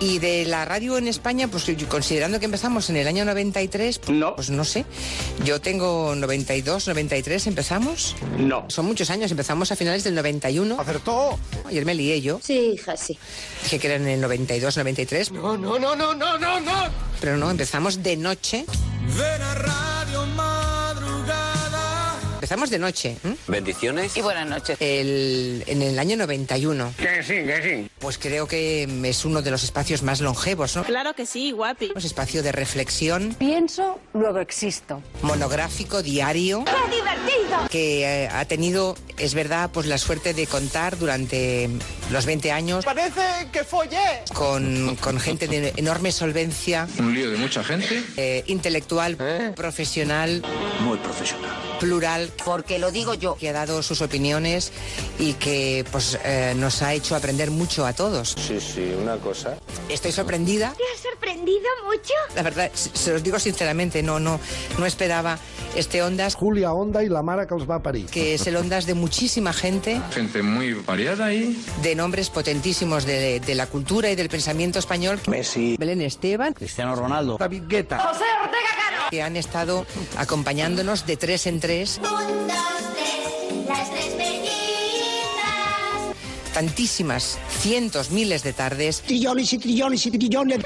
[0.00, 4.18] Y de la radio en España, pues considerando que empezamos en el año 93, pues
[4.18, 4.86] no, pues no sé.
[5.44, 8.16] Yo tengo 92, 93, ¿empezamos?
[8.38, 8.64] No.
[8.68, 10.80] Son muchos años, empezamos a finales del 91.
[10.80, 11.38] Acertó.
[11.66, 12.40] Ayer me lié yo.
[12.42, 13.18] Sí, hija, sí.
[13.62, 15.32] Dije que era en el 92, 93.
[15.32, 16.88] No, no, no, no, no, no, no.
[17.20, 18.64] Pero no, empezamos de noche.
[19.18, 20.59] Ven a Radio.
[22.50, 23.16] Empezamos de noche.
[23.22, 23.36] ¿m?
[23.46, 24.16] Bendiciones.
[24.16, 24.76] Y buenas noches.
[24.80, 26.94] El, en el año 91.
[26.98, 27.90] Que sí, que sí.
[28.00, 30.82] Pues creo que es uno de los espacios más longevos, ¿no?
[30.82, 31.92] Claro que sí, guapi.
[31.94, 35.00] Es espacio de reflexión, Pienso, luego existo.
[35.22, 36.64] monográfico, diario.
[36.64, 37.68] ¡Qué divertido!
[37.70, 41.68] que eh, ha tenido, es verdad, pues la suerte de contar durante
[42.10, 43.20] los 20 años Parece
[43.52, 44.22] que follé.
[44.34, 48.02] con, con gente de enorme solvencia, Un lío de mucha gente.
[48.16, 49.16] eh, intelectual,
[49.54, 50.42] profesional,
[50.82, 51.50] Muy profesional.
[51.78, 53.36] plural, Porque lo digo yo.
[53.36, 54.72] que ha dado sus opiniones
[55.18, 58.34] y que pues eh, nos ha hecho aprender mucho a todos.
[58.38, 59.56] Sí, sí, una cosa.
[59.88, 62.14] Estoy sorprendida, ¿Te has sorprendido mucho?
[62.34, 64.40] la verdad, se los digo sinceramente, no, no,
[64.78, 65.38] no esperaba
[65.76, 68.06] este Ondas, Julia Onda y la Mara que els va parir.
[68.06, 70.00] que es el Ondas de muchísima gente.
[70.12, 71.56] Gente muy variada ahí.
[71.82, 75.20] de nombres potentísimos de, de la cultura y del pensamiento español.
[75.28, 75.76] Messi.
[75.78, 77.36] Belén Esteban, Cristiano Ronaldo.
[77.38, 77.98] David Guetta.
[77.98, 79.10] José Ortega Cano.
[79.10, 79.86] que han estado
[80.16, 84.52] acompañándonos de tres en tres Un, dos, tres, las tres mellizas.
[86.54, 89.02] tantísimas, cientos, miles de tardes.
[89.02, 90.58] Trillones y trillones y trillones.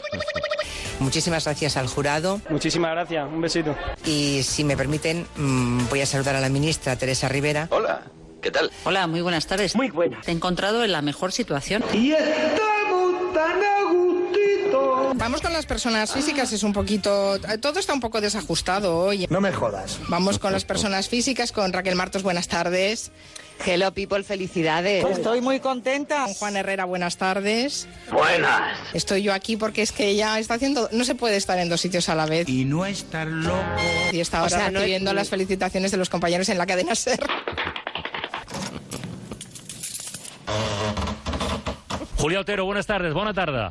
[1.00, 3.26] Muchísimas gracias al jurado Muchísimas gracias.
[3.28, 3.74] Un besito.
[4.06, 7.66] y si me permiten mm, voy a saludar a la ministra Teresa Rivera.
[7.70, 8.02] Hola.
[8.40, 8.70] ¿Qué tal?
[8.84, 9.74] Hola, muy buenas tardes.
[9.74, 10.20] Muy buena.
[10.20, 11.82] Te he encontrado en la mejor situación.
[11.94, 13.82] Y estamos tan a
[15.16, 17.38] Vamos con las personas físicas, es un poquito...
[17.60, 19.26] Todo está un poco desajustado hoy.
[19.30, 19.98] No me jodas.
[20.08, 23.12] Vamos con las personas físicas, con Raquel Martos, buenas tardes.
[23.64, 25.04] Hello, people, felicidades.
[25.06, 26.24] Estoy muy contenta.
[26.24, 27.86] Con Juan Herrera, buenas tardes.
[28.10, 28.76] Buenas.
[28.92, 30.88] Estoy yo aquí porque es que ella está haciendo...
[30.92, 32.48] No se puede estar en dos sitios a la vez.
[32.48, 33.58] Y no estar loco.
[34.12, 36.66] Y está ahora O sea, no es- recibiendo las felicitaciones de los compañeros en la
[36.66, 37.20] cadena SER.
[42.18, 43.68] Julia Otero, buenas tardes, buena tarde.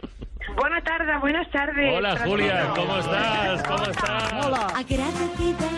[0.56, 1.94] Buenas tardes, buenas tardes.
[1.96, 3.64] Hola Julia, ¿cómo estás?
[3.64, 4.34] ¿Cómo estás?
[4.34, 5.70] Agradecida,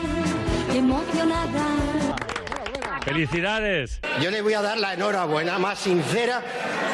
[0.73, 1.65] emocionada.
[3.03, 4.02] Felicidades.
[4.22, 6.41] Yo le voy a dar la enhorabuena más sincera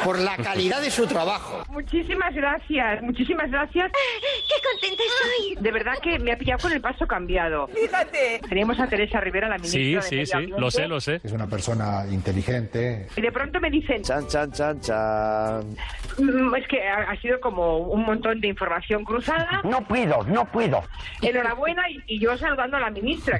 [0.03, 1.63] por la calidad de su trabajo.
[1.69, 3.91] Muchísimas gracias, muchísimas gracias.
[3.91, 5.63] ¡Qué contenta estoy!
[5.63, 7.67] De verdad que me ha pillado con el paso cambiado.
[7.67, 8.41] Fíjate.
[8.47, 11.21] Tenemos a Teresa Rivera, la ministra Sí, de sí, Medio sí, lo sé, lo sé.
[11.23, 13.07] Es una persona inteligente.
[13.15, 15.75] Y de pronto me dicen, Chan, chan, chan, chan.
[16.17, 19.61] "Mm, es que ha, sido como un montón de información cruzada.
[19.63, 20.83] No puedo, no puedo.
[21.21, 23.39] Enhorabuena y, y yo saludando a la ministra.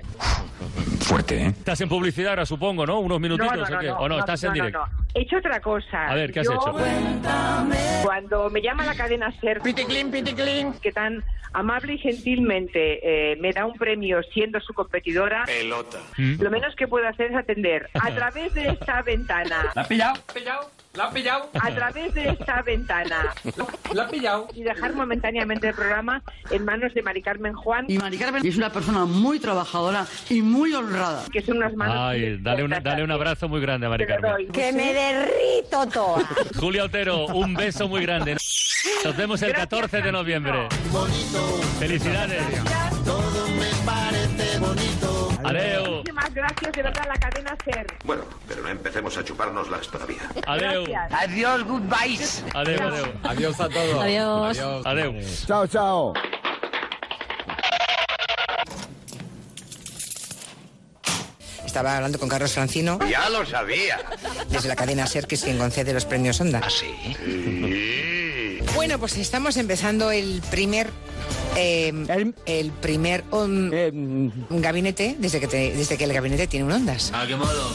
[1.00, 1.48] Fuerte, ¿eh?
[1.48, 3.00] Estás en publicidad ahora, supongo, ¿no?
[3.00, 3.88] Unos minutitos, no, no, ¿o qué?
[3.88, 4.16] no, ¿O no?
[4.16, 5.01] no, estás en no, no, directo.
[5.14, 6.08] He hecho otra cosa.
[6.08, 6.76] A ver, ¿qué has Yo, hecho?
[8.04, 9.62] Cuando me llama la cadena SER,
[10.82, 11.24] que tan
[11.54, 16.00] amable y gentilmente eh, me da un premio siendo su competidora, Pelota.
[16.18, 19.72] lo menos que puedo hacer es atender a través de esta ventana.
[19.76, 20.14] ¿La ha pillado?
[20.34, 20.72] ¿Pillado?
[20.94, 21.50] ¿La ha pillado?
[21.60, 23.34] A través de esta ventana.
[23.94, 24.48] ¿La ha pillado?
[24.54, 28.58] Y dejar momentáneamente el programa en manos de Mari Carmen Juan, Y Mari Carmen es
[28.58, 31.24] una persona muy trabajadora y muy honrada.
[31.32, 31.96] que son unas manos.
[31.98, 34.32] Ay, dale, una- dale un abrazo muy grande a Mari Carmen.
[34.32, 34.48] doy.
[34.48, 36.28] Que me derrito toda.
[36.60, 38.36] Julia Otero, un beso muy grande.
[39.06, 40.68] Nos vemos el 14 de noviembre.
[41.80, 42.44] Felicidades.
[45.58, 45.92] Adeu.
[45.98, 47.88] Muchísimas gracias de verdad a la cadena SER.
[48.04, 50.22] Bueno, pero no empecemos a chupárnoslas todavía.
[50.48, 50.84] Adeu.
[50.86, 51.22] Gracias.
[51.24, 52.44] Adiós, goodbyes.
[52.54, 53.06] Adeu, adeu.
[53.24, 54.04] Adiós a todos.
[54.04, 54.60] Adiós.
[54.86, 55.14] Adeu.
[55.48, 56.14] Chao, chao.
[61.66, 64.00] Estaba hablando con Carlos Francino Ya lo sabía.
[64.50, 66.62] desde la cadena SER, que es quien concede los premios Onda.
[66.70, 66.92] Sí.
[68.76, 70.90] Bueno, pues estamos empezando el primer
[71.56, 71.92] eh,
[72.46, 73.70] el primer um,
[74.50, 77.12] gabinete desde que te- desde que el gabinete tiene un ondas.
[77.14, 77.72] ¿A qué modo?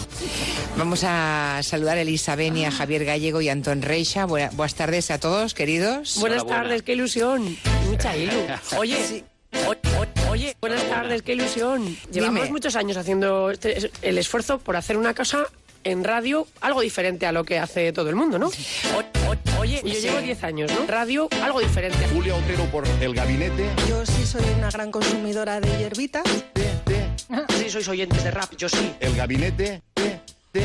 [0.77, 4.25] Vamos a saludar a Elisa Beni, a Javier Gallego y a Antón Reixa.
[4.25, 6.17] Buena- buenas tardes a todos, queridos.
[6.19, 7.57] Buenas tardes, qué ilusión.
[7.89, 8.33] Mucha ilu.
[8.79, 9.25] Oye,
[9.67, 11.97] o- o- oye, buenas tardes, qué ilusión.
[12.11, 12.53] Llevamos Dime.
[12.53, 15.47] muchos años haciendo este- el esfuerzo por hacer una cosa
[15.91, 18.47] en radio algo diferente a lo que hace todo el mundo, ¿no?
[18.49, 20.87] O- o- oye, yo llevo 10 años, ¿no?
[20.87, 21.99] Radio algo diferente.
[22.13, 23.69] Julia Otero por el gabinete.
[23.89, 26.25] Yo sí soy una gran consumidora de hierbitas.
[27.59, 28.95] Sí, sois oyentes de rap, yo sí.
[29.01, 29.83] El gabinete.
[29.95, 30.21] T,
[30.53, 30.63] T,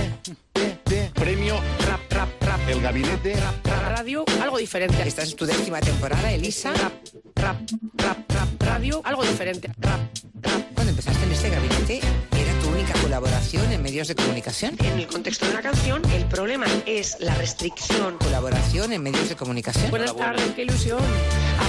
[0.53, 1.11] T, T.
[1.15, 1.55] Premio.
[1.87, 2.59] Rap, rap, rap.
[2.69, 3.35] El gabinete.
[3.65, 5.01] La radio algo diferente.
[5.07, 6.71] Esta es tu décima temporada, Elisa.
[6.73, 6.93] Rap,
[7.35, 7.57] rap,
[7.95, 8.49] rap, rap.
[8.61, 9.69] Radio algo diferente.
[9.79, 9.99] Rap,
[10.41, 10.61] rap.
[10.75, 12.30] Cuando empezaste en este gabinete, ¿era tu
[12.71, 14.75] única colaboración en medios de comunicación?
[14.79, 18.17] En el contexto de la canción, el problema es la restricción.
[18.17, 19.89] ¿Colaboración en medios de comunicación?
[19.89, 20.99] Buenas tardes, qué ilusión.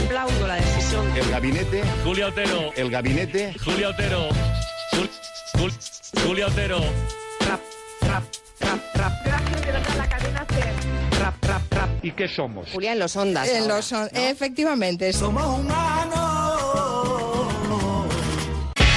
[0.05, 1.07] Aplaudo la decisión.
[1.17, 1.83] El gabinete.
[2.05, 2.73] Julia Otero.
[2.77, 3.55] El gabinete.
[3.65, 4.29] Julia Otero.
[4.93, 5.11] Jul-
[5.55, 6.79] Jul- Julia Otero.
[7.41, 7.61] Rap,
[8.03, 8.25] rap,
[8.61, 9.13] rap, rap.
[9.25, 10.47] Gracias de verdad la cadena.
[11.21, 12.05] Rap, rap, rap.
[12.05, 12.69] ¿Y qué somos?
[12.73, 13.49] Julia, en los ondas.
[13.49, 14.07] En ahora, los ¿no?
[14.13, 15.13] Efectivamente.
[15.13, 15.19] sí.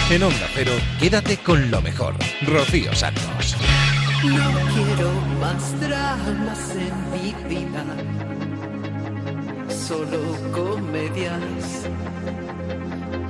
[0.08, 2.14] En Onda Cero, quédate con lo mejor.
[2.44, 3.58] Rocío Santos.
[4.24, 5.12] No quiero
[5.42, 7.84] más dramas en mi vida,
[9.68, 10.20] solo
[10.52, 11.88] comedias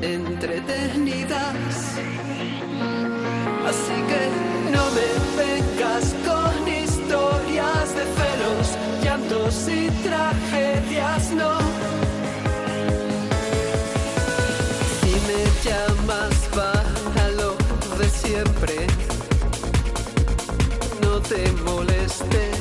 [0.02, 1.96] entretenidas.
[3.70, 4.22] Así que
[4.72, 5.10] no me
[5.42, 8.68] vengas con historias de celos,
[9.02, 12.05] llantos y tragedias, no.
[18.36, 18.88] siempre.
[21.02, 22.55] No te molestes.